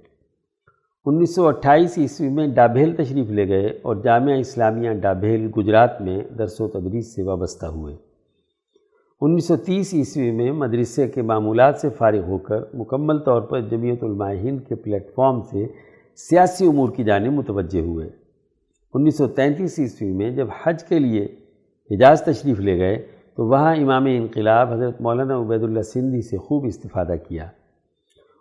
انیس 1.06 1.36
سو 1.36 1.48
اٹھائیس 1.48 1.98
عیسوی 1.98 2.30
میں 2.30 2.48
ڈابھیل 2.48 2.96
تشریف 2.96 3.30
لے 3.30 3.48
گئے 3.48 3.68
اور 3.82 3.96
جامعہ 3.96 4.38
اسلامیہ 4.38 4.92
ڈابھیل، 4.92 5.52
گجرات 5.58 6.02
میں 6.02 6.22
درس 6.38 6.62
و 6.62 6.68
تدریس 6.68 7.16
سے 7.16 7.24
وابستہ 7.24 7.66
ہوئے۔ 7.66 7.96
انیس 9.22 9.48
سو 9.48 9.56
تیس 9.56 9.94
عیسوی 9.94 10.32
میں 10.32 10.52
مدرسے 10.52 11.08
کے 11.08 11.22
معمولات 11.22 11.76
سے 11.76 11.90
فارغ 11.90 12.22
ہو 12.28 12.38
کر 12.38 12.60
مکمل 12.74 13.20
طور 13.20 13.42
پر 13.42 13.62
جمعیت 13.62 14.04
علماء 14.04 14.34
ہند 14.34 14.60
کے 14.70 14.76
پلیٹ 14.76 15.14
فارم 15.16 15.42
سے 15.42 15.95
سیاسی 16.16 16.68
امور 16.68 16.90
کی 16.90 17.04
جانب 17.04 17.34
متوجہ 17.34 17.80
ہوئے۔ 17.80 18.10
انیس 18.94 19.18
سو 19.18 19.28
تینتیس 19.28 19.80
عیسوی 19.80 20.12
میں 20.12 20.32
جب 20.32 20.48
حج 20.64 20.84
کے 20.84 21.00
لیے 21.00 21.28
حجاز 21.92 22.22
تشریف 22.22 22.60
لے 22.60 22.78
گئے، 22.80 22.96
تو 23.36 23.46
وہاں 23.46 23.76
امام 23.76 24.06
انقلاب 24.06 24.74
حضرت 24.74 25.02
مولانا 25.02 25.38
عبید 25.38 25.64
اللہ 25.64 25.82
سندھی 25.82 26.22
سے 26.22 26.38
خوب 26.38 26.66
استفادہ 26.66 27.14
کیا۔ 27.30 27.48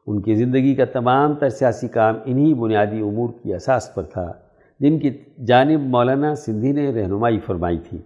ان 0.07 0.23
کی 0.23 0.35
زندگی 0.35 0.75
کا 0.75 0.85
تمام 0.85 1.35
تر 1.35 1.49
سیاسی 1.49 1.89
کام 1.89 2.15
انہی 2.25 2.55
بنیادی 2.55 3.01
امور 3.01 3.29
کی 3.43 3.55
اساس 3.55 3.95
پر 3.95 4.03
تھا، 4.03 4.33
جن 4.81 4.99
کی 4.99 5.11
جانب 5.47 5.81
مولانا 5.81 6.35
سندھی 6.35 6.73
نے 6.73 6.91
رہنمائی 6.91 7.39
فرمائی 7.39 7.79
تھی۔ 7.79 7.99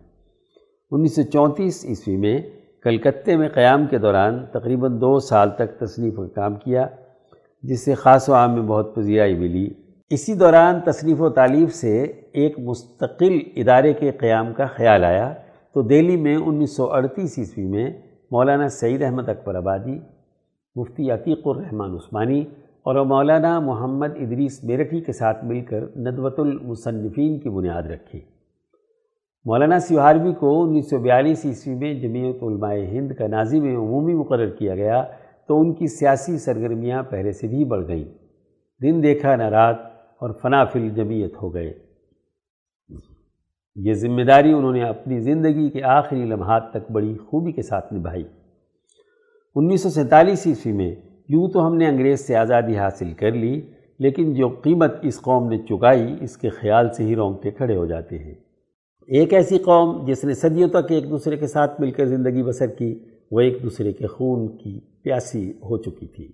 انیس 0.91 1.17
سو 1.17 1.23
چونتیس 1.23 1.85
عیسوی 1.85 2.17
میں 2.17 2.39
کلکتے 2.83 3.37
میں 3.37 3.49
قیام 3.49 3.87
کے 3.87 3.99
دوران 3.99 4.45
تقریباً 4.53 5.01
دو 5.01 5.19
سال 5.19 5.51
تک 5.51 5.79
تصنیف 5.79 6.17
کا 6.17 6.29
کام 6.35 6.55
کیا۔ 6.55 6.87
جس 7.63 7.85
سے 7.85 7.95
خاص 7.95 8.29
و 8.29 8.35
عام 8.35 8.55
میں 8.55 8.63
بہت 8.63 8.95
پذیرائی 8.95 9.35
ملی۔ 9.35 9.69
اسی 10.11 10.35
دوران 10.35 10.81
تصنیف 10.85 11.21
و 11.21 11.29
تعلیف 11.29 11.75
سے 11.75 12.03
ایک 12.33 12.59
مستقل 12.59 13.39
ادارے 13.57 13.93
کے 13.93 14.11
قیام 14.11 14.53
کا 14.53 14.67
خیال 14.67 15.05
آیا 15.05 15.33
تو 15.75 15.83
دہلی 15.83 16.17
میں 16.17 16.37
انیس 16.37 16.77
سو 16.77 16.93
اڑتیس 16.93 17.39
عیسوی 17.39 17.65
میں 17.65 17.91
مولانا 18.31 18.69
سعید 18.69 19.03
احمد 19.03 19.29
اکبر 19.29 19.55
آبادی، 19.55 19.99
مفتی 20.77 21.11
عتیق 21.11 21.47
الرحمن 21.47 21.95
عثمانی 21.95 22.41
اور 22.83 23.05
مولانا 23.07 23.59
محمد 23.61 24.17
ادریس 24.17 24.65
میرٹھی 24.65 25.01
کے 25.01 25.13
ساتھ 25.13 25.45
مل 25.45 25.61
کر 25.61 25.85
ندوۃ 25.97 26.39
المصنفین 26.39 27.39
کی 27.41 27.51
بنیاد 27.51 27.83
رکھی۔ 27.83 28.21
مولانا 29.47 29.79
سیوہاروی 29.79 30.33
کو 30.33 30.63
انیس 30.63 30.91
سو 30.91 30.99
بیالیس 30.99 31.45
عیسوی 31.45 31.75
میں 31.75 31.95
جمعیت 31.95 32.43
علماء 32.43 32.75
ہند 32.93 33.13
کا 33.13 33.27
ناظم 33.27 33.65
عمومی 33.77 34.15
مقرر 34.15 34.51
کیا 34.51 34.75
گیا 34.75 35.03
تو 35.49 35.61
ان 35.61 35.75
کی 35.75 35.87
سیاسی 35.87 36.39
سرگرمیاں 36.39 37.03
پہلے 37.03 37.33
سے 37.33 37.47
بھی 37.47 37.65
بڑھ 37.65 37.89
گئیں۔ 37.89 38.05
دن 38.83 39.03
دیکھا 39.03 39.37
نہ 39.37 39.43
رات 39.43 39.77
اور 40.19 40.31
فنا 40.43 40.65
فل 40.65 40.89
جمعیت 40.89 41.35
ہو 41.43 41.55
گئے۔ 41.55 41.73
یہ 43.77 43.93
ذمہ 43.93 44.23
داری 44.23 44.53
انہوں 44.53 44.73
نے 44.73 44.83
اپنی 44.83 45.21
زندگی 45.21 45.71
کے 45.71 45.83
آخری 45.83 46.25
لمحات 46.25 46.71
تک 46.71 46.91
بڑی 46.91 47.17
خوبی 47.17 47.53
کے 47.53 47.63
ساتھ 47.63 47.95
نبھائی۔ 47.95 48.25
انیس 49.55 49.83
سو 49.83 49.91
سینتالیس 49.91 50.47
عیسوی 50.47 50.73
میں 50.73 50.95
یوں 51.29 51.49
تو 51.49 51.67
ہم 51.67 51.77
نے 51.77 51.89
انگریز 51.89 52.21
سے 52.21 52.37
آزادی 52.37 52.79
حاصل 52.79 53.13
کر 53.13 53.31
لی، 53.31 53.61
لیکن 53.99 54.35
جو 54.35 54.49
قیمت 54.49 54.93
اس 55.03 55.21
قوم 55.21 55.49
نے 55.49 55.59
چکائی، 55.59 56.17
اس 56.21 56.37
کے 56.37 56.49
خیال 56.49 56.93
سے 56.93 57.05
ہی 57.05 57.17
رونگٹے 57.17 57.51
کھڑے 57.51 57.77
ہو 57.77 57.87
جاتے 57.87 58.19
ہیں۔ 58.19 58.35
ایک 59.07 59.35
ایسی 59.35 59.59
قوم 59.59 60.05
جس 60.07 60.25
نے 60.25 60.35
صدیوں 60.35 60.69
تک 60.69 60.93
ایک 60.93 61.11
دوسرے 61.11 61.37
کے 61.37 61.47
ساتھ 61.47 61.81
مل 61.81 61.91
کر 61.91 62.05
زندگی 62.05 62.43
بسر 62.43 62.67
کی 62.67 63.05
وہ 63.31 63.41
ایک 63.41 63.63
دوسرے 63.63 63.93
کے 63.93 64.07
خون 64.07 64.47
کی 64.59 64.81
پیاسی 65.03 65.51
ہو 65.51 65.77
چکی 65.77 66.07
تھی۔ 66.07 66.29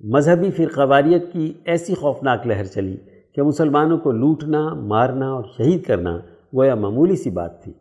مذہبی 0.00 0.50
فرقواریت 0.50 1.32
کی 1.32 1.52
ایسی 1.64 1.94
خوفناک 1.94 2.46
لہر 2.46 2.64
چلی 2.64 2.96
کہ 3.34 3.42
مسلمانوں 3.42 3.98
کو 3.98 4.12
لوٹنا، 4.12 4.74
مارنا 4.74 5.30
اور 5.32 5.44
شہید 5.56 5.84
کرنا 5.84 6.16
گویا 6.54 6.74
معمولی 6.74 7.16
سی 7.16 7.30
بات 7.30 7.62
تھی۔ 7.62 7.72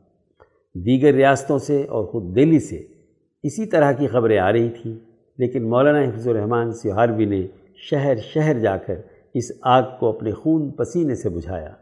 دیگر 0.76 1.14
ریاستوں 1.14 1.60
سے 1.60 1.84
اور 1.84 2.06
خود 2.06 2.36
دہلی 2.36 2.60
سے 2.60 2.84
اسی 3.44 3.66
طرح 3.66 3.92
کی 3.92 4.08
خبریں 4.08 4.40
آ 4.40 4.52
رہی 4.52 4.70
تھیں، 4.70 4.96
لیکن 5.38 5.70
مولانا 5.70 6.02
حفظ 6.02 6.28
الرحمن 6.28 6.72
سہاروی 6.74 7.26
نے 7.26 7.48
شہر 7.90 8.18
شہر 8.34 8.60
جا 8.60 8.78
کر 8.78 8.96
اس 9.34 9.52
آگ 9.62 9.84
کو 10.00 10.10
اپنے 10.10 10.32
خون 10.32 10.72
پسینے 10.72 11.16
سے 11.16 11.30
بجھایا۔ 11.30 11.74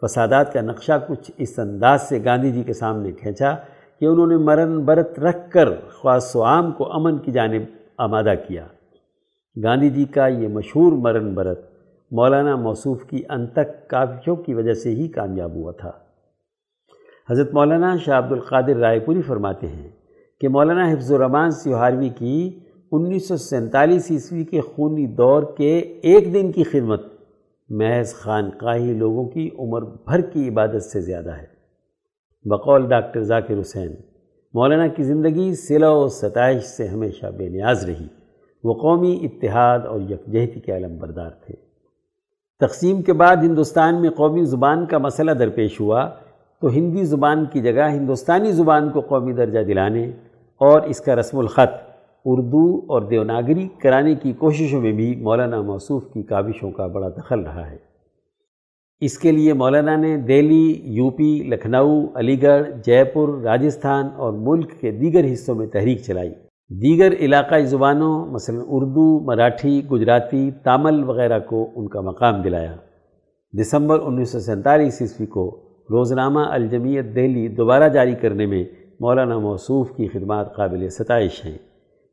فسادات 0.00 0.52
کا 0.52 0.60
نقشہ 0.60 0.98
کچھ 1.08 1.30
اس 1.38 1.58
انداز 1.58 2.02
سے 2.02 2.18
گاندھی 2.24 2.52
جی 2.52 2.62
کے 2.62 2.72
سامنے 2.72 3.12
کھینچا 3.12 3.56
کہ 4.00 4.04
انہوں 4.04 4.26
نے 4.26 4.36
مرن 4.36 4.84
برت 4.84 5.18
رکھ 5.18 5.50
کر 5.50 5.68
خواص 5.74 6.36
و 6.36 6.44
عام 6.44 6.72
کو 6.72 6.92
امن 6.92 7.18
کی 7.18 7.32
جانب 7.32 7.62
آمادہ 7.98 8.32
کیا۔ 8.48 8.66
گاندھی 9.62 9.90
جی 9.90 10.04
کا 10.04 10.26
یہ 10.26 10.48
مشہور 10.48 10.92
مرن 10.92 11.34
برت 11.34 11.60
مولانا 12.10 12.56
موصوف 12.56 13.04
کی 13.04 13.22
انتک 13.28 13.88
کافیوں 13.88 14.36
کی 14.36 14.54
وجہ 14.54 14.74
سے 14.74 14.90
ہی 14.90 15.08
کامیاب 15.08 15.54
ہوا 15.54 15.72
تھا۔ 15.72 15.92
حضرت 17.30 17.54
مولانا 17.54 17.96
شاہ 17.96 18.18
عبد 18.18 18.32
القادر 18.32 18.76
رائے 18.76 19.00
پوری 19.00 19.22
فرماتے 19.22 19.66
ہیں 19.66 19.88
کہ 20.40 20.48
مولانا 20.48 20.92
حفظ 20.92 21.12
الرحمان 21.12 21.50
سیوہاروی 21.50 22.08
کی 22.08 22.58
انیس 22.92 23.28
سو 23.28 23.36
سینتالیس 23.36 24.10
عیسوی 24.10 24.44
کے 24.44 24.60
خونی 24.60 25.06
دور 25.06 25.42
کے 25.56 25.78
ایک 25.78 26.34
دن 26.34 26.52
کی 26.52 26.64
خدمت 26.64 27.02
محض 27.68 28.14
خانقاہی 28.14 28.92
لوگوں 28.92 29.24
کی 29.24 29.50
عمر 29.58 29.82
بھر 29.82 30.20
کی 30.20 30.48
عبادت 30.48 30.82
سے 30.82 31.00
زیادہ 31.00 31.30
ہے۔ 31.30 31.59
بقول 32.44 32.88
ڈاکٹر 32.88 33.22
ذاکر 33.22 33.60
حسین، 33.60 33.94
مولانا 34.54 34.86
کی 34.86 35.02
زندگی 35.02 35.54
سلا 35.54 35.90
و 35.90 36.08
ستائش 36.08 36.62
سے 36.62 36.86
ہمیشہ 36.86 37.26
بے 37.26 37.48
نیاز 37.48 37.84
رہی۔ 37.84 38.06
وہ 38.64 38.74
قومی 38.74 39.18
اتحاد 39.22 39.78
اور 39.78 40.00
یکجہتی 40.00 40.60
کے 40.60 40.76
علم 40.76 40.98
بردار 40.98 41.30
تھے۔ 41.30 41.54
تقسیم 42.60 43.02
کے 43.02 43.12
بعد 43.12 43.36
ہندوستان 43.36 44.00
میں 44.00 44.10
قومی 44.10 44.44
زبان 44.44 44.86
کا 44.86 44.98
مسئلہ 44.98 45.30
درپیش 45.30 45.80
ہوا 45.80 46.10
تو 46.60 46.68
ہندی 46.68 47.04
زبان 47.04 47.44
کی 47.44 47.60
جگہ 47.60 47.88
ہندوستانی 47.90 48.52
زبان 48.52 48.90
کو 48.90 49.00
قومی 49.00 49.32
درجہ 49.32 49.60
دلانے 49.60 50.04
اور 50.60 50.80
اس 50.80 51.00
کا 51.00 51.16
رسم 51.16 51.38
الخط 51.38 51.90
اردو 52.24 52.78
اور 52.78 53.02
دیوناگری 53.02 53.68
کرانے 53.82 54.14
کی 54.14 54.32
کوششوں 54.32 54.80
میں 54.80 54.92
بھی 54.92 55.16
مولانا 55.16 55.60
موصوف 55.60 56.12
کی 56.12 56.22
کابشوں 56.22 56.70
کا 56.70 56.86
بڑا 56.86 57.08
دخل 57.08 57.40
رہا 57.40 57.70
ہے۔ 57.70 57.89
اس 59.00 59.18
کے 59.18 59.32
لیے 59.32 59.52
مولانا 59.52 59.96
نے 59.96 60.16
دہلی، 60.16 60.80
یو 60.84 61.10
پی، 61.10 61.42
لکھنؤ، 61.48 62.04
علی 62.14 62.42
گڑھ، 62.42 62.70
جے 62.84 63.04
پور، 63.04 63.42
راجستھان 63.42 64.08
اور 64.16 64.32
ملک 64.32 64.80
کے 64.80 64.90
دیگر 64.90 65.32
حصوں 65.32 65.54
میں 65.54 65.66
تحریک 65.66 65.98
چلائی۔ 66.06 66.32
دیگر 66.68 67.12
علاقائی 67.20 67.64
زبانوں، 67.64 68.26
مثلا 68.26 68.62
اردو، 68.66 69.20
مراٹھی، 69.20 69.82
گجراتی، 69.92 70.50
تامل 70.64 71.04
وغیرہ 71.04 71.38
کو 71.38 71.70
ان 71.76 71.88
کا 71.88 72.00
مقام 72.00 72.42
دلایا۔ 72.42 72.74
دسمبر 73.60 74.00
انیس 74.00 74.32
سو 74.32 74.40
سینتالیس 74.40 75.02
عیسوی 75.02 75.26
کو 75.26 75.60
روزنامہ 75.90 76.40
الجمیت 76.40 77.04
دہلی 77.14 77.48
دوبارہ 77.48 77.88
جاری 77.88 78.14
کرنے 78.14 78.46
میں 78.46 78.64
مولانا 79.00 79.38
موصوف 79.38 79.96
کی 79.96 80.08
خدمات 80.08 80.56
قابل 80.56 80.88
ستائش 80.88 81.44
ہیں۔ 81.44 81.58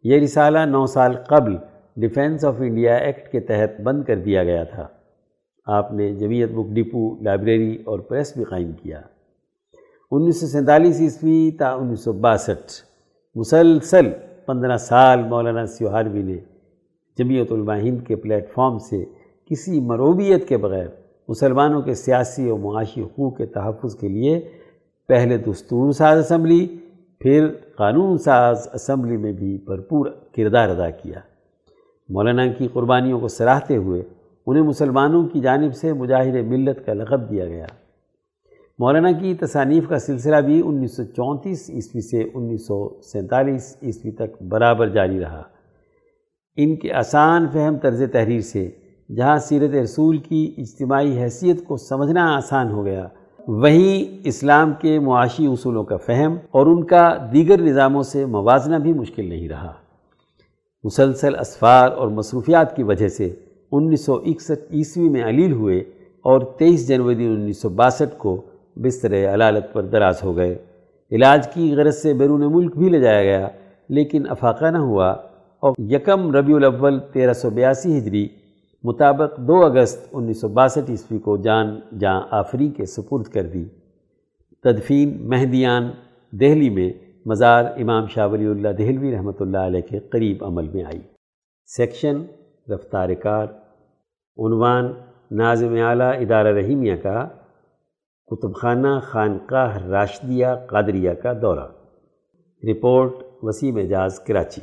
یہ 0.04 0.20
رسالہ 0.20 0.60
نو 0.66 0.86
سال 0.86 1.14
قبل 1.14 1.56
ڈیفینس 1.96 2.46
آف 2.46 2.56
انڈیا 2.60 2.96
ایکٹ 2.96 3.32
کے 3.32 3.40
تحت 3.40 3.82
بند 3.82 4.04
کر 4.04 4.16
دیا 4.16 4.44
گیا 4.44 4.64
تھا۔ 4.64 4.88
آپ 5.68 5.94
نے 5.94 6.14
جمعیت 6.14 6.52
بک 6.52 6.76
ڈپو، 6.76 7.24
لائبریری 7.24 7.78
اور 7.86 8.00
پریس 8.00 8.38
بھی 8.38 8.44
قائم 8.44 8.72
کیا۔ 8.72 9.02
انیس 10.12 10.40
سو 10.40 10.48
سینتالیس 10.48 11.02
عیسوی 11.02 11.52
تا 11.52 11.70
انیس 11.70 12.00
سو 12.00 12.14
باسٹھ۔ 12.14 12.72
مسلسل 13.36 14.10
پندرہ 14.46 14.78
سال 14.78 15.24
مولانا 15.24 15.66
سیوہاروی 15.66 16.22
نے 16.22 16.38
جمعیت 17.18 17.52
علماء 17.52 17.78
ہند 17.78 18.08
کے 18.08 18.16
پلیٹ 18.16 18.54
فارم 18.54 18.80
سے 18.80 19.06
کسی 19.46 19.80
مروبیت 19.80 20.48
کے 20.48 20.58
بغیر 20.58 20.88
مسلمانوں 21.28 21.82
کے 21.82 21.94
سیاسی 21.94 22.50
اور 22.50 22.60
معاشی 22.60 23.02
حقوق 23.02 23.38
کے 23.38 23.46
تحفظ 23.46 23.96
کے 23.96 24.08
لیے 24.08 24.50
پہلے 25.08 25.38
دستور 25.38 25.92
ساز 25.92 26.20
اسمبلی، 26.20 26.68
پھر 27.20 27.48
قانون 27.76 28.18
ساز 28.18 28.68
اسمبلی 28.74 29.18
میں 29.18 29.32
بھی 29.32 29.58
بھرپور 29.58 30.06
کردار 30.36 30.70
ادا 30.70 30.90
کیا۔ 30.90 31.20
مولانا 32.10 32.48
کی 32.48 32.68
قربانیوں 32.74 33.20
کو 33.20 33.28
سراہتے 33.28 33.78
ہوئے 33.78 34.04
انہیں 34.48 34.64
مسلمانوں 34.64 35.28
کی 35.28 35.40
جانب 35.40 35.76
سے 35.76 35.94
مجاہد 35.94 36.36
ملت 36.46 36.86
کا 36.86 36.94
لقب 36.94 37.30
دیا 37.30 37.46
گیا۔ 37.46 37.66
مولانا 38.80 39.12
کی 39.12 39.34
تصانیف 39.34 39.88
کا 39.88 40.00
سلسلہ 40.00 40.36
بھی 40.36 40.62
انیس 40.66 40.96
سو 40.96 41.04
چونتیس 41.04 41.70
عیسوی 41.70 42.02
سے 42.02 42.24
انیس 42.34 42.68
سو 42.68 43.02
سینتالیس 43.02 43.78
عیسوی 43.84 44.12
تک 44.12 44.44
برابر 44.44 44.88
جاری 44.88 45.20
رہا۔ 45.20 45.44
ان 46.56 46.76
کے 46.76 46.94
آسان 46.94 47.48
فہم 47.54 47.78
طرز 47.78 48.04
تحریر 48.12 48.42
سے، 48.42 48.70
جہاں 49.16 49.38
سیرت 49.38 49.70
رسول 49.70 50.18
کی 50.18 50.54
اجتماعی 50.58 51.20
حیثیت 51.20 51.66
کو 51.66 51.78
سمجھنا 51.78 52.38
آسان 52.38 52.72
ہو 52.72 52.86
گیا، 52.86 53.08
وہیں 53.48 54.22
اسلام 54.24 54.74
کے 54.82 55.00
معاشی 55.00 55.46
اصولوں 55.46 55.84
کا 55.84 55.98
فہم 55.98 56.36
اور 56.52 56.66
ان 56.66 56.84
کا 56.84 57.18
دیگر 57.34 57.62
نظاموں 57.62 58.04
سے 58.04 58.26
موازنہ 58.26 58.76
بھی 58.76 58.94
مشکل 58.94 59.30
نہیں 59.30 59.50
رہا۔ 59.50 59.74
مسلسل 60.84 61.40
اسفار 61.40 61.92
اور 61.92 62.08
مصروفیات 62.08 62.76
کی 62.76 62.84
وجہ 62.84 63.08
سے 63.08 63.36
انیس 63.72 64.06
سو 64.06 64.16
اکسٹھ 64.16 64.74
عیسوی 64.74 65.10
میں 65.10 65.24
علیل 65.24 65.52
ہوئے 65.52 65.80
اور 66.22 66.42
تیئیس 66.42 66.88
جنوری 66.88 67.26
انیس 67.26 67.62
سو 67.62 67.70
باسٹھ 67.70 68.18
کو 68.18 68.42
بستر 68.76 69.34
علالت 69.34 69.74
پر 69.74 69.84
دراز 69.84 70.24
ہو 70.24 70.36
گئے۔ 70.36 70.58
علاج 71.12 71.48
کی 71.54 71.76
غرض 71.76 71.98
سے 71.98 72.14
بیرون 72.14 72.54
ملک 72.54 72.78
بھی 72.78 72.90
لے 72.90 73.00
جایا 73.00 73.24
گیا، 73.24 73.48
لیکن 73.90 74.24
افاقہ 74.30 74.66
نہ 74.66 74.78
ہوا۔ 74.78 75.16
اور 75.60 75.74
یکم 75.78 76.36
ربیع 76.36 76.56
الاول 76.56 77.00
تیرہ 77.00 77.34
سو 77.34 77.50
بیاسی 77.50 77.98
ہجری 77.98 78.28
مطابق 78.84 79.38
دو 79.38 79.66
اگست 79.66 80.08
انیس 80.12 80.42
سو 80.42 80.48
باسٹھ 80.48 80.92
عیسوی 80.92 81.20
کو 81.20 81.38
جان 81.38 81.80
جاں 82.00 82.22
آفری 82.32 82.68
کے 82.68 82.86
سپرد 82.86 83.24
کر 83.24 83.44
دی۔ 83.44 83.66
تدفین 84.64 85.18
مہدیان 85.30 85.90
دہلی 86.32 86.70
میں 86.70 86.94
مزار 87.26 87.64
امام 87.66 88.08
شاہ 88.08 88.28
ولی 88.28 88.46
اللہ 88.46 88.68
دہلوی 88.68 89.12
رحمۃ 89.12 89.40
اللہ 89.40 89.58
علیہ 89.58 89.82
کے 89.82 90.00
قریب 90.00 90.46
عمل 90.46 90.68
میں 90.68 90.84
آئی۔ 90.84 91.00
سیکشن 91.78 92.22
رفتار 92.70 93.10
کار۔ 93.14 93.48
عنوان 94.38 94.94
ناظم 95.32 95.76
اعلیٰ 95.82 96.22
ادارہ 96.22 96.48
رحیمیہ 96.48 96.96
کا 97.04 97.28
کتب 98.28 98.56
خانہ 98.56 99.00
خانقاہ 99.04 99.86
راشدیہ 99.88 100.48
قادریہ 100.68 101.12
کا 101.12 101.34
دورہ۔ 101.42 101.68
رپورٹ 102.64 103.14
وسیم 103.44 103.78
اعجاز، 103.78 104.20
کراچی۔ 104.20 104.62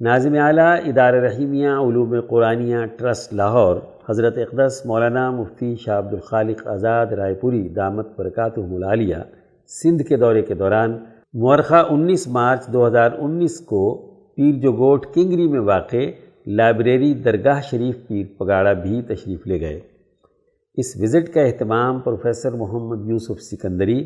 ناظم 0.00 0.34
اعلیٰ 0.40 0.76
ادارہ 0.86 1.16
رحیمیہ 1.16 1.68
علوم 1.68 2.20
قرآنیہ 2.28 2.76
ٹرسٹ، 2.98 3.34
لاہور۔ 3.34 3.76
حضرت 4.10 4.38
اقدس 4.38 4.82
مولانا 4.84 5.30
مفتی 5.30 5.74
شاہ 5.76 5.98
عبد 5.98 6.14
الخالق 6.14 6.66
آزاد 6.66 7.06
رائے 7.06 7.34
پوری 7.34 7.68
دامت 7.68 8.08
برکات 8.18 8.58
ملالیہ۔ 8.58 9.16
سندھ 9.66 10.02
کے 10.02 10.16
دورے 10.16 10.42
کے 10.42 10.54
دوران 10.54 11.04
مورخہ 11.34 11.86
انیس 11.90 12.28
مارچ 12.28 12.66
دو 12.66 12.86
ہزار 12.86 13.10
انیس 13.18 13.60
کو 13.60 14.12
پیر 14.34 14.54
جو 14.60 14.72
گوٹ 14.72 15.06
کنگری 15.14 15.48
میں 15.48 15.60
واقع 15.60 16.10
لائبریری 16.46 17.14
درگاہ 17.14 17.60
شریف 17.60 18.08
پیر 18.08 18.26
پگاڑا 18.38 18.72
بھی 18.72 19.02
تشریف 19.02 19.46
لے 19.46 19.60
گئے۔ 19.60 19.80
اس 20.74 20.96
وزٹ 21.00 21.34
کا 21.34 21.40
اہتمام 21.40 22.00
پروفیسر 22.00 22.52
محمد 22.52 23.08
یوسف 23.08 23.42
سکندری 23.42 24.02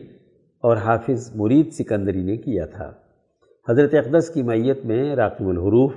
اور 0.63 0.77
حافظ 0.77 1.37
مرید 1.37 1.73
سکندری 1.73 2.23
نے 2.23 2.37
کیا 2.37 2.67
تھا۔ 2.67 2.93
حضرت 3.69 3.95
اقدس 3.95 4.31
کی 4.31 4.43
میت 4.43 4.85
میں 4.85 5.17
راقم 5.17 5.49
الحروف، 5.49 5.93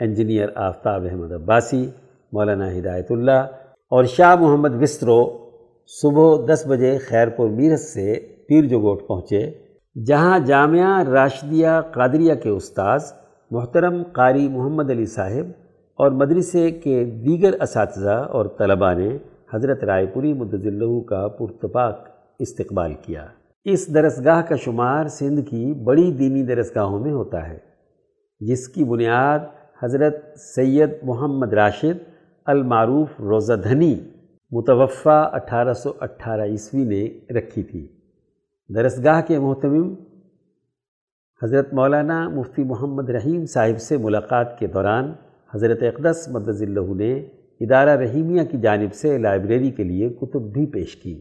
انجینئر 0.00 0.48
آفتاب 0.54 1.04
احمد 1.10 1.32
عباسی، 1.32 1.90
مولانا 2.32 2.78
ہدایت 2.78 3.06
اللہ 3.10 3.42
اور 3.90 4.04
شاہ 4.04 4.36
محمد 4.36 4.82
وسرو 4.82 5.48
صبح 5.86 6.52
دس 6.52 6.66
بجے 6.66 6.98
خیرپور 6.98 7.50
میرس 7.50 7.94
سے 7.94 8.14
پیر 8.48 8.64
جوگوٹ 8.64 9.06
پہنچے، 9.08 9.50
جہاں 10.06 10.38
جامعہ 10.38 11.02
راشدیہ 11.02 11.68
قادریہ 11.90 12.34
کے 12.34 12.48
استاذ 12.48 13.12
محترم 13.50 14.02
قاری 14.12 14.48
محمد 14.48 14.90
علی 14.90 15.06
صاحب 15.06 15.63
اور 15.98 16.10
مدرسے 16.10 16.70
کے 16.70 17.04
دیگر 17.04 17.60
اساتذہ 17.62 18.16
اور 18.30 18.46
طلباء 18.58 18.94
نے 18.94 19.16
حضرت 19.54 19.84
رائے 19.84 20.06
پوری 20.06 20.32
مدذلہ 20.32 21.00
کا 21.08 21.28
پرتپاک 21.28 22.08
استقبال 22.38 22.94
کیا۔ 23.02 23.26
اس 23.64 23.94
درسگاہ 23.94 24.40
کا 24.42 24.56
شمار 24.56 25.06
سندھ 25.08 25.40
کی 25.50 25.72
بڑی 25.84 26.10
دینی 26.12 26.42
درسگاہوں 26.42 26.98
میں 27.00 27.12
ہوتا 27.12 27.48
ہے، 27.48 27.58
جس 28.40 28.68
کی 28.68 28.84
بنیاد 28.84 29.38
حضرت 29.82 30.38
سید 30.38 30.90
محمد 31.02 31.52
راشد 31.52 32.02
المعروف 32.46 33.20
روزہ 33.20 33.52
دھنی 33.52 33.94
متوفہ 34.52 35.30
اٹھارہ 35.32 35.72
سو 35.72 35.92
اٹھارہ 36.00 36.44
عیسوی 36.44 36.84
نے 36.84 37.04
رکھی 37.38 37.62
تھی۔ 37.62 37.86
درسگاہ 38.70 39.20
کے 39.20 39.38
محتمم 39.38 39.94
حضرت 41.42 41.72
مولانا 41.74 42.28
مفتی 42.28 42.64
محمد 42.64 43.10
رحیم 43.10 43.46
صاحب 43.46 43.80
سے 43.80 43.96
ملاقات 43.96 44.58
کے 44.58 44.66
دوران 44.66 45.12
حضرت 45.54 45.82
اقدس 45.82 46.28
مدض 46.28 46.62
اللہ 46.62 46.94
نے 46.94 47.12
ادارہ 47.60 47.90
رحیمیہ 47.90 48.42
کی 48.42 48.58
جانب 48.58 48.94
سے 48.94 49.18
لائبریری 49.18 49.70
کے 49.70 49.84
لیے 49.84 50.08
کتب 50.08 50.42
بھی 50.42 50.66
پیش 50.66 50.96
کی۔ 50.96 51.20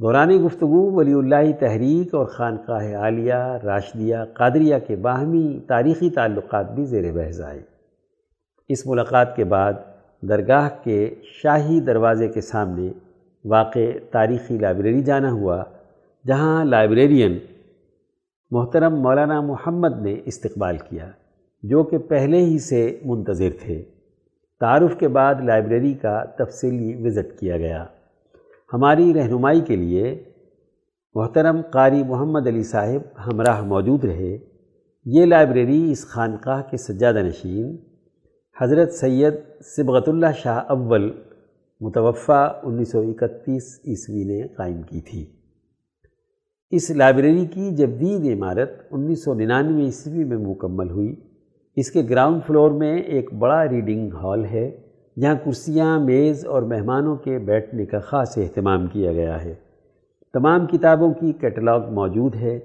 دوران 0.00 0.46
گفتگو 0.46 0.92
ولی 0.92 1.12
اللہ 1.12 1.52
تحریک 1.60 2.14
اور 2.14 2.26
خانقاہ 2.26 2.96
عالیہ، 2.96 3.34
راشدیہ، 3.34 4.16
قادریہ 4.34 4.74
کے 4.86 4.96
باہمی 4.96 5.60
تاریخی 5.68 6.10
تعلقات 6.10 6.72
بھی 6.72 6.84
زیر 6.84 7.12
بحث 7.12 7.40
آئے۔ 7.40 7.62
اس 8.68 8.86
ملاقات 8.86 9.36
کے 9.36 9.44
بعد 9.44 9.72
درگاہ 10.22 10.68
کے 10.84 11.14
شاہی 11.42 11.80
دروازے 11.80 12.28
کے 12.28 12.40
سامنے 12.40 12.92
واقع 13.44 13.98
تاریخی 14.10 14.58
لائبریری 14.58 15.02
جانا 15.02 15.32
ہوا، 15.32 15.64
جہاں 16.26 16.64
لائبریرین 16.64 17.38
محترم 18.50 18.94
مولانا 18.94 19.40
محمد 19.40 20.02
نے 20.02 20.16
استقبال 20.24 20.76
کیا۔ 20.76 21.10
جو 21.62 21.84
کہ 21.84 21.98
پہلے 21.98 22.38
ہی 22.38 22.58
سے 22.58 22.98
منتظر 23.04 23.50
تھے۔ 23.62 23.84
تعارف 24.60 24.96
کے 24.98 25.08
بعد 25.08 25.34
لائبریری 25.44 25.94
کا 25.94 26.24
تفصیلی 26.24 27.06
وزٹ 27.06 27.40
کیا 27.40 27.58
گیا۔ 27.58 27.86
ہماری 28.72 29.14
رہنمائی 29.14 29.60
کے 29.60 29.76
لیے 29.76 30.24
محترم 31.14 31.60
قاری 31.70 32.02
محمد 32.04 32.46
علی 32.46 32.62
صاحب 32.62 33.26
ہمراہ 33.26 33.64
موجود 33.64 34.04
رہے۔ 34.04 34.38
یہ 35.04 35.24
لائبریری 35.24 35.92
اس 35.92 36.06
خانقاہ 36.06 36.62
کے 36.70 36.76
سجادہ 36.76 37.18
نشین، 37.18 37.76
حضرت 38.60 38.92
سید 38.92 39.34
سبغت 39.60 40.08
اللہ 40.08 40.32
شاہ 40.36 40.58
اول 40.58 41.10
متوفہ 41.80 42.60
انیس 42.62 42.92
سو 42.92 43.00
اکتیس 43.00 43.80
عیسوی 43.86 44.24
نے 44.24 44.48
قائم 44.48 44.82
کی 44.82 45.00
تھی۔ 45.00 45.26
اس 46.70 46.90
لائبریری 46.90 47.46
کی 47.46 47.70
جدید 47.70 48.36
عمارت 48.36 48.70
انیس 48.90 49.24
سو 49.24 49.34
ننانوے 49.34 49.82
عیسوی 49.82 50.24
میں 50.24 50.36
مکمل 50.36 50.90
ہوئی۔ 50.90 51.16
اس 51.76 51.90
کے 51.90 52.02
گراؤنڈ 52.10 52.42
فلور 52.46 52.70
میں 52.70 52.98
ایک 52.98 53.32
بڑا 53.32 53.68
ریڈنگ 53.68 54.14
ہال 54.14 54.44
ہے، 54.44 54.70
جہاں 55.20 55.34
کرسیاں، 55.44 56.00
میز 56.00 56.46
اور 56.46 56.62
مہمانوں 56.62 57.16
کے 57.16 57.38
بیٹھنے 57.38 57.86
کا 57.86 57.98
خاص 57.98 58.38
اہتمام 58.38 58.86
کیا 58.86 59.12
گیا 59.12 59.44
ہے۔ 59.44 59.54
تمام 60.32 60.66
کتابوں 60.66 61.14
کی 61.14 61.32
کیٹلاگ 61.32 61.80
موجود 61.90 62.34
ہے۔ 62.34 62.58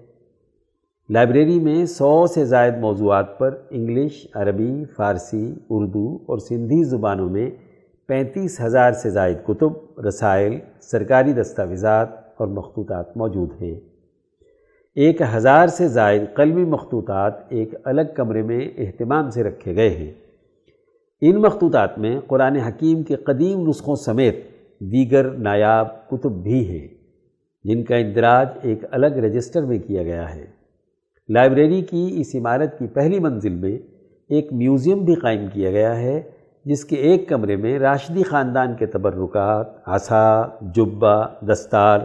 لائبریری 1.09 1.59
میں 1.59 1.85
سو 1.85 2.27
سے 2.27 2.45
زائد 2.45 2.77
موضوعات 2.77 3.39
پر 3.39 3.57
انگلش، 3.69 4.27
عربی، 4.35 4.85
فارسی، 4.85 5.55
اردو 5.69 6.15
اور 6.25 6.37
سندھی 6.37 6.83
زبانوں 6.83 7.29
میں 7.29 7.51
پینتیس 8.07 8.61
ہزار 8.61 8.91
سے 8.91 9.09
زائد 9.09 9.37
کتب، 9.47 9.99
رسائل، 10.07 10.59
سرکاری 10.81 11.33
دستاویزات 11.33 12.07
اور 12.37 12.47
مخطوطات 12.47 13.17
موجود 13.17 13.61
ہیں۔ 13.61 13.90
ایک 14.95 15.21
ہزار 15.35 15.67
سے 15.67 15.87
زائد 15.87 16.21
قلمی 16.33 16.63
مخطوطات 16.63 17.33
ایک 17.49 17.75
الگ 17.83 18.01
کمرے 18.15 18.41
میں 18.41 18.69
اہتمام 18.77 19.29
سے 19.29 19.43
رکھے 19.43 19.75
گئے 19.75 19.89
ہیں۔ 19.89 20.11
ان 21.21 21.41
مخطوطات 21.41 21.99
میں 21.99 22.19
قرآن 22.27 22.55
حکیم 22.55 23.03
کے 23.03 23.15
قدیم 23.15 23.67
نسخوں 23.67 23.95
سمیت 23.95 24.35
دیگر 24.79 25.31
نایاب 25.31 26.09
کتب 26.09 26.31
بھی 26.31 26.69
ہیں، 26.69 26.87
جن 27.63 27.83
کا 27.83 27.95
اندراج 27.95 28.47
ایک 28.61 28.83
الگ 28.91 29.05
رجسٹر 29.05 29.61
میں 29.61 29.79
کیا 29.79 30.03
گیا 30.03 30.35
ہے۔ 30.35 30.45
لائبریری 31.29 31.81
کی 31.81 32.15
اس 32.17 32.35
عمارت 32.35 32.79
کی 32.79 32.87
پہلی 32.87 33.19
منزل 33.19 33.55
میں 33.55 33.77
ایک 34.29 34.53
میوزیم 34.53 35.05
بھی 35.05 35.15
قائم 35.15 35.47
کیا 35.53 35.71
گیا 35.71 35.97
ہے، 35.99 36.21
جس 36.65 36.85
کے 36.85 36.95
ایک 36.95 37.29
کمرے 37.29 37.55
میں 37.55 37.79
راشدی 37.79 38.23
خاندان 38.23 38.75
کے 38.75 38.85
تبرکات، 38.85 39.67
عصا، 39.85 40.41
جبہ، 40.75 41.25
دستار 41.51 41.99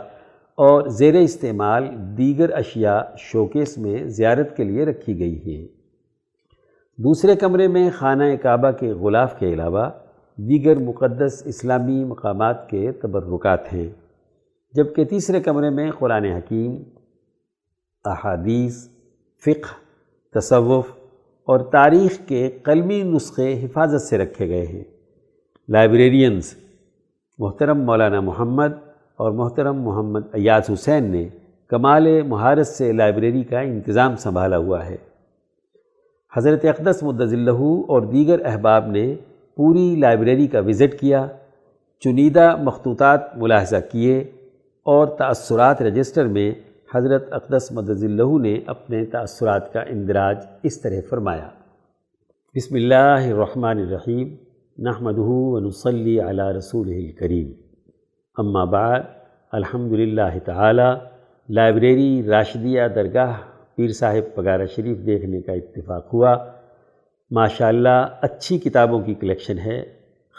اور 0.58 0.88
زیر 0.88 1.14
استعمال 1.14 1.88
دیگر 2.18 2.54
اشیاء 2.54 3.00
شوکیس 3.18 3.78
میں 3.78 4.04
زیارت 4.04 4.56
کے 4.56 4.64
لیے 4.64 4.84
رکھی 4.84 5.18
گئی 5.18 5.38
ہیں۔ 5.46 5.66
دوسرے 6.98 7.36
کمرے 7.36 7.68
میں 7.68 7.90
خانہ 7.94 8.24
کعبہ 8.42 8.70
کے 8.70 8.92
غلاف 8.92 9.38
کے 9.38 9.52
علاوہ 9.52 9.90
دیگر 10.36 10.76
مقدس 10.76 11.42
اسلامی 11.46 12.04
مقامات 12.04 12.70
کے 12.70 12.92
تبرکات 12.92 13.72
ہیں، 13.72 13.88
جبکہ 14.74 15.04
تیسرے 15.04 15.40
کمرے 15.40 15.70
میں 15.70 15.90
قرآن 15.90 16.24
حکیم، 16.24 16.82
احادیث، 18.04 18.88
فقہ، 19.44 19.74
تصوف 20.38 20.86
اور 21.48 21.60
تاریخ 21.60 22.18
کے 22.28 22.50
قلمی 22.62 23.02
نسخے 23.02 23.64
حفاظت 23.64 24.02
سے 24.02 24.18
رکھے 24.18 24.48
گئے 24.48 24.66
ہیں۔ 24.66 24.84
لائبریرینز 25.68 26.54
محترم 27.38 27.84
مولانا 27.84 28.20
محمد 28.20 28.85
اور 29.16 29.32
محترم 29.32 29.82
محمد 29.82 30.20
ایاز 30.32 30.70
حسین 30.72 31.04
نے 31.04 31.28
کمال 31.68 32.22
مہارت 32.22 32.66
سے 32.66 32.92
لائبریری 32.92 33.42
کا 33.42 33.60
انتظام 33.60 34.16
سنبھالا 34.16 34.56
ہوا 34.56 34.86
ہے۔ 34.86 34.96
حضرت 36.36 36.64
اقدس 36.64 37.02
مدذلہ 37.02 37.58
اور 37.88 38.02
دیگر 38.02 38.44
احباب 38.44 38.86
نے 38.86 39.14
پوری 39.56 39.96
لائبریری 39.96 40.46
کا 40.46 40.60
وزٹ 40.60 41.00
کیا، 41.00 41.26
چنیدہ 42.00 42.56
مخطوطات 42.62 43.36
ملاحظہ 43.36 43.76
کیے 43.92 44.18
اور 44.86 45.06
تأثرات 45.06 45.82
رجسٹر 45.82 46.26
میں 46.26 46.52
حضرت 46.94 47.32
اقدس 47.32 47.72
مدذلہ 47.72 48.38
نے 48.38 48.58
اپنے 48.66 49.04
تأثرات 49.04 49.72
کا 49.72 49.80
اندراج 49.80 50.36
اس 50.62 50.80
طرح 50.80 51.00
فرمایا۔ 51.10 51.48
بسم 52.54 52.74
اللہ 52.74 53.32
الرحمن 53.32 53.78
الرحیم 53.78 54.28
نحمدہ 54.78 55.20
ونصلی 55.20 56.20
علی 56.20 56.58
رسول 56.58 56.88
الکریم۔ 56.88 57.65
اما 58.36 58.64
بعد 58.64 59.00
الحمد 59.52 59.92
للہ 59.92 60.38
تعالی، 60.44 60.92
لائبریری 61.48 62.22
راشدیہ 62.26 62.82
درگاہ 62.94 63.32
پیر 63.74 63.88
صاحب 63.88 64.34
پگارہ 64.34 64.66
شریف 64.76 65.06
دیکھنے 65.06 65.40
کا 65.40 65.52
اتفاق 65.52 66.14
ہوا۔ 66.14 66.36
ماشاءاللہ 67.30 68.06
اچھی 68.20 68.58
کتابوں 68.58 69.00
کی 69.00 69.14
کلیکشن 69.14 69.58
ہے۔ 69.58 69.84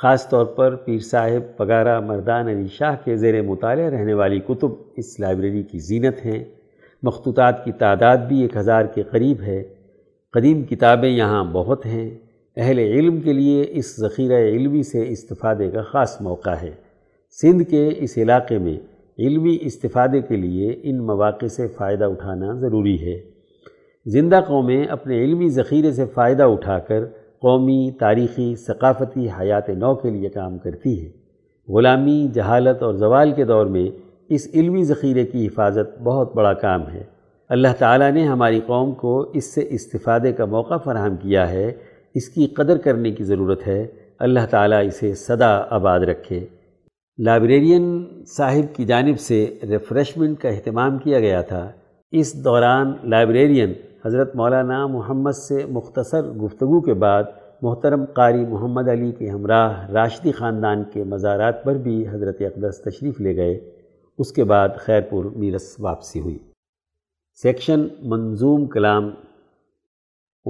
خاص 0.01 0.29
طور 0.29 0.45
پر 0.45 0.75
پیر 0.75 0.99
صاحب 0.99 1.57
پگارہ 1.57 1.99
مردان 1.99 2.47
علی 2.47 2.67
شاہ 2.67 2.95
کے 3.05 3.15
زیر 3.15 3.41
مطالعہ 3.41 3.85
رہنے 3.85 4.13
والی 4.13 4.39
کتب 4.39 4.69
اس 4.97 5.19
لائبریری 5.19 5.63
کی 5.63 5.79
زینت 5.79 6.25
ہیں۔ 6.25 6.43
مخطوطات 7.03 7.65
کی 7.65 7.71
تعداد 7.71 8.17
بھی 8.17 8.41
ایک 8.41 8.57
ہزار 8.57 8.85
کے 8.85 9.03
قریب 9.03 9.41
ہے۔ 9.41 9.63
قدیم 10.31 10.63
کتابیں 10.63 11.09
یہاں 11.09 11.43
بہت 11.43 11.85
ہیں۔ 11.85 12.09
اہل 12.57 12.79
علم 12.79 13.21
کے 13.21 13.33
لیے 13.33 13.65
اس 13.69 13.99
ذخیرہ 13.99 14.47
علمی 14.47 14.83
سے 14.83 15.09
استفادے 15.09 15.71
کا 15.71 15.81
خاص 15.81 16.21
موقع 16.21 16.55
ہے۔ 16.61 16.86
سندھ 17.41 17.63
کے 17.63 17.89
اس 17.97 18.17
علاقے 18.17 18.57
میں 18.57 18.77
علمی 19.19 19.57
استفادے 19.61 20.21
کے 20.21 20.35
لیے 20.35 20.79
ان 20.83 20.97
مواقع 20.97 21.45
سے 21.45 21.67
فائدہ 21.67 22.05
اٹھانا 22.05 22.53
ضروری 22.53 23.05
ہے۔ 23.05 23.21
زندہ 24.05 24.39
قومیں 24.47 24.85
اپنے 24.85 25.23
علمی 25.23 25.49
ذخیرے 25.49 25.91
سے 25.91 26.05
فائدہ 26.05 26.43
اٹھا 26.43 26.79
کر 26.79 27.05
قومی، 27.39 27.91
تاریخی، 27.99 28.55
ثقافتی 28.55 29.27
حیات 29.39 29.69
نو 29.69 29.95
کے 29.95 30.09
لیے 30.09 30.29
کام 30.29 30.57
کرتی 30.57 31.05
ہے 31.05 31.11
غلامی، 31.73 32.27
جہالت 32.33 32.83
اور 32.83 32.93
زوال 32.93 33.31
کے 33.31 33.45
دور 33.45 33.65
میں 33.65 33.89
اس 34.29 34.47
علمی 34.53 34.83
ذخیرے 34.83 35.25
کی 35.25 35.47
حفاظت 35.47 36.01
بہت 36.01 36.35
بڑا 36.35 36.53
کام 36.53 36.89
ہے۔ 36.89 37.03
اللہ 37.49 37.67
تعالیٰ 37.79 38.11
نے 38.11 38.23
ہماری 38.23 38.59
قوم 38.65 38.91
کو 38.91 39.31
اس 39.33 39.55
سے 39.55 39.67
استفادے 39.69 40.31
کا 40.31 40.45
موقع 40.45 40.77
فراہم 40.77 41.15
کیا 41.15 41.49
ہے۔ 41.49 41.71
اس 42.13 42.29
کی 42.29 42.47
قدر 42.47 42.77
کرنے 42.77 43.11
کی 43.11 43.23
ضرورت 43.23 43.67
ہے۔ 43.67 43.87
اللہ 44.19 44.39
تعالیٰ 44.49 44.85
اسے 44.85 45.13
صدا 45.13 45.63
آباد 45.69 45.99
رکھے۔ 45.99 46.45
لائبریرین 47.19 48.05
صاحب 48.27 48.75
کی 48.75 48.85
جانب 48.85 49.19
سے 49.19 49.59
ریفریشمنٹ 49.69 50.39
کا 50.39 50.49
اہتمام 50.49 50.97
کیا 50.97 51.19
گیا 51.19 51.41
تھا۔ 51.41 51.71
اس 52.11 52.43
دوران 52.43 52.93
لائبریرین 53.03 53.73
حضرت 54.05 54.35
مولانا 54.35 54.87
محمد 54.87 55.31
سے 55.31 55.65
مختصر 55.65 56.21
گفتگو 56.21 56.81
کے 56.81 56.93
بعد 56.93 57.23
محترم 57.61 58.05
قاری 58.05 58.45
محمد 58.45 58.89
علی 58.89 59.11
کے 59.11 59.29
ہمراہ 59.29 59.89
راشدی 59.89 60.31
خاندان 60.31 60.83
کے 60.93 61.03
مزارات 61.03 61.63
پر 61.63 61.75
بھی 61.75 62.07
حضرت 62.07 62.37
اقدس 62.39 62.81
تشریف 62.81 63.21
لے 63.21 63.35
گئے۔ 63.35 63.71
اس 64.17 64.31
کے 64.31 64.43
بعد 64.43 64.69
خیر 64.77 65.01
پور 65.01 65.25
میرس 65.25 65.75
واپسی 65.79 66.19
ہوئی۔ 66.19 66.37
سیکشن 67.41 67.87
منظوم 68.01 68.67
کلام 68.67 69.09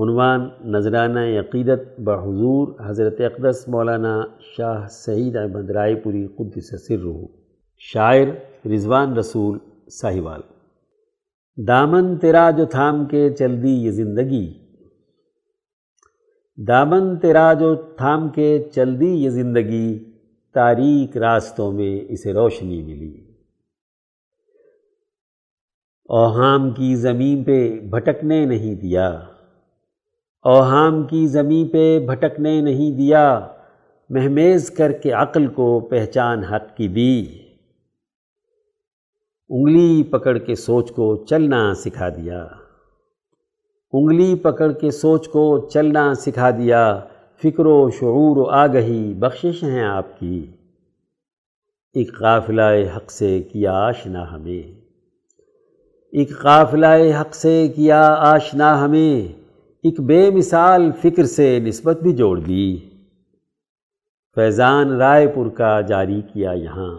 عنوان 0.02 0.50
نذرانہ 0.72 1.20
عقیدت 1.20 2.00
بحضور 2.00 2.68
حضرت 2.86 3.22
اقدس 3.22 3.68
مولانا 3.68 4.22
شاہ 4.58 4.88
سعید 4.88 5.36
احمد 5.36 5.70
رائے 5.70 5.96
پوری 5.96 6.28
قدس 6.28 6.88
سر 6.88 6.98
رہو 6.98 7.28
شاعر، 7.78 8.28
رضوان 8.68 9.18
رسول 9.18 9.58
ساہیوال۔ 9.88 10.42
دامن 11.68 12.18
تیرا 12.18 12.52
جو 12.52 12.66
تھام 12.66 13.06
کے 13.06 13.30
چل 13.30 13.64
دی 13.64 13.70
یہ 13.70 13.92
زندگی۔ 13.92 14.54
دامن 16.68 17.18
تیرا 17.18 17.54
جو 17.54 17.76
تھام 17.76 18.30
کے 18.30 18.70
چل 18.76 19.00
دی 19.00 19.10
یہ 19.10 19.30
زندگی۔ 19.30 20.12
تاریک 20.54 21.18
راستوں 21.18 21.72
میں 21.72 22.02
اسے 22.10 22.34
روشنی 22.34 22.84
ملی۔ 22.84 23.32
اوہام 26.10 26.72
کی 26.72 26.96
زمین 26.96 27.44
پہ 27.44 27.80
بھٹکنے 27.80 28.46
نہیں 28.46 28.76
دیا۔ 28.76 29.20
اوہام 30.48 31.04
کی 31.04 31.28
زمین 31.28 31.68
پہ 31.68 32.00
بھٹکنے 32.08 32.62
نہیں 32.62 32.92
دیا۔ 32.92 33.48
مہمیز 34.10 34.72
کر 34.72 34.92
کے 34.92 35.12
عقل 35.12 35.48
کو 35.48 35.80
پہچان 35.80 36.44
حق 36.44 36.78
کی 36.78 36.88
دی۔ 36.88 37.26
انگلی 39.50 40.04
پکڑ 40.04 40.38
کے 40.38 40.56
سوچ 40.56 40.92
کو 40.92 41.26
چلنا 41.26 41.74
سکھا 41.74 42.10
دیا۔ 42.10 42.48
انگلی 43.94 44.36
پکڑ 44.36 44.72
کے 44.72 44.92
سوچ 44.92 45.28
کو 45.28 45.70
چلنا 45.74 46.14
سکھا 46.14 46.50
دیا۔ 46.50 47.00
فکر 47.44 47.66
و 47.66 47.90
شعور 47.90 48.38
و 48.38 48.44
آگہی 48.44 49.14
بخشش 49.14 49.64
ہیں 49.64 49.84
آپ 49.84 50.20
کی۔ 50.20 50.46
ایک 51.94 52.18
قافلہ 52.20 52.98
حق 52.98 53.12
سے 53.12 53.44
کیا 53.52 53.74
آشنا 53.74 54.32
ہمیں۔ 54.32 54.80
ایک 56.12 56.40
قافلہ 56.40 57.22
حق 57.22 57.36
سے 57.36 57.68
کیا 57.76 58.16
آشنا 58.18 58.86
ہمیں۔ 58.86 59.47
ایک 59.88 60.02
بے 60.02 60.30
مثال 60.30 60.92
فکر 60.92 61.26
سے 61.26 61.60
نسبت 61.60 62.02
بھی 62.02 62.14
جوڑ 62.14 62.40
دی۔ 62.40 62.78
فیضان 64.36 64.90
رائے 64.90 65.28
پور 65.28 65.46
کا 65.46 65.82
جاری 65.82 66.22
کیا 66.34 66.52
یہاں۔ 66.52 66.96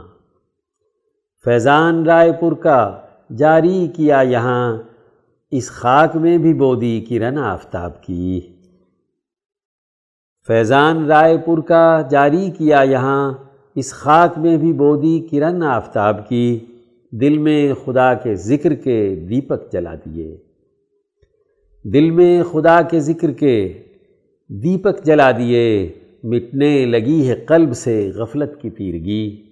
فیضان 1.44 2.06
رائے 2.06 2.32
پور 2.32 2.52
کا 2.52 3.00
جاری 3.36 3.88
کیا 3.96 4.20
یہاں۔ 4.20 4.78
اس 5.50 5.70
خاک 5.70 6.16
میں 6.16 6.38
بھی 6.38 6.54
بودی 6.54 7.00
کرن 7.00 7.38
آفتاب 7.38 8.02
کی۔ 8.02 8.40
فیضان 10.46 11.06
رائے 11.06 11.38
پور 11.38 11.58
کا 11.58 12.02
جاری 12.10 12.50
کیا 12.50 12.82
یہاں۔ 12.82 13.34
اس 13.74 13.92
خاک 13.92 14.38
میں 14.38 14.56
بھی 14.56 14.72
بودی 14.72 15.28
کرن 15.30 15.62
آفتاب 15.62 16.28
کی۔ 16.28 16.58
دل 17.10 17.38
میں 17.38 17.74
خدا 17.84 18.14
کے 18.14 18.34
ذکر 18.34 18.74
کے 18.74 19.26
دیپک 19.28 19.72
جلا 19.72 19.94
دیے۔ 19.94 20.47
دل 21.84 22.10
میں 22.10 22.42
خدا 22.42 22.82
کے 22.82 23.00
ذکر 23.00 23.32
کے 23.32 23.82
دیپک 24.48 25.04
جلا 25.04 25.30
دیے، 25.30 25.92
مٹنے 26.22 26.86
لگی 26.86 27.28
ہے 27.28 27.34
قلب 27.34 27.74
سے 27.74 28.10
غفلت 28.14 28.62
کی 28.62 28.70
تیرگی۔ 28.70 29.42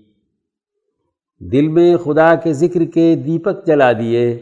دل 1.40 1.68
میں 1.68 1.96
خدا 1.96 2.34
کے 2.34 2.52
ذکر 2.52 2.84
کے 2.84 3.16
دیپک 3.16 3.66
جلا 3.66 3.92
دیے، 3.92 4.38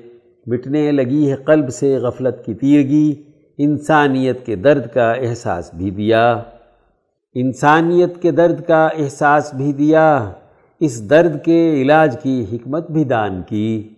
مٹنے 0.47 0.93
لگی 0.93 1.31
ہے 1.31 1.37
قلب 1.37 1.71
سے 1.71 1.97
غفلت 1.97 2.47
کی 2.47 2.55
تیرگی۔ 2.55 3.15
انسانیت 3.59 4.47
کے 4.47 4.57
درد 4.57 4.87
کا 4.87 5.13
احساس 5.13 5.71
بھی 5.75 5.91
دیا۔ 5.91 6.43
انسانیت 7.35 8.23
کے 8.23 8.31
درد 8.31 8.61
کا 8.61 8.87
احساس 8.87 9.55
بھی 9.55 9.73
دیا۔ 9.73 10.33
اس 10.81 11.11
درد 11.11 11.45
کے 11.45 11.83
علاج 11.83 12.17
کی 12.23 12.45
حکمت 12.53 12.91
بھی 12.91 13.05
دان 13.05 13.43
کی۔ 13.49 13.89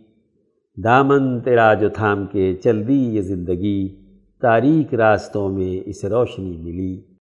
دامن 0.84 1.40
تیرا 1.40 1.74
جو 1.74 1.88
تھام 1.88 2.26
کے 2.26 2.54
چل 2.64 2.88
دی 2.88 3.14
یہ 3.14 3.20
زندگی، 3.20 3.88
تاریک 4.40 4.94
راستوں 4.94 5.48
میں 5.48 5.88
اس 5.88 6.04
روشنی 6.04 6.56
ملی۔ 6.56 7.00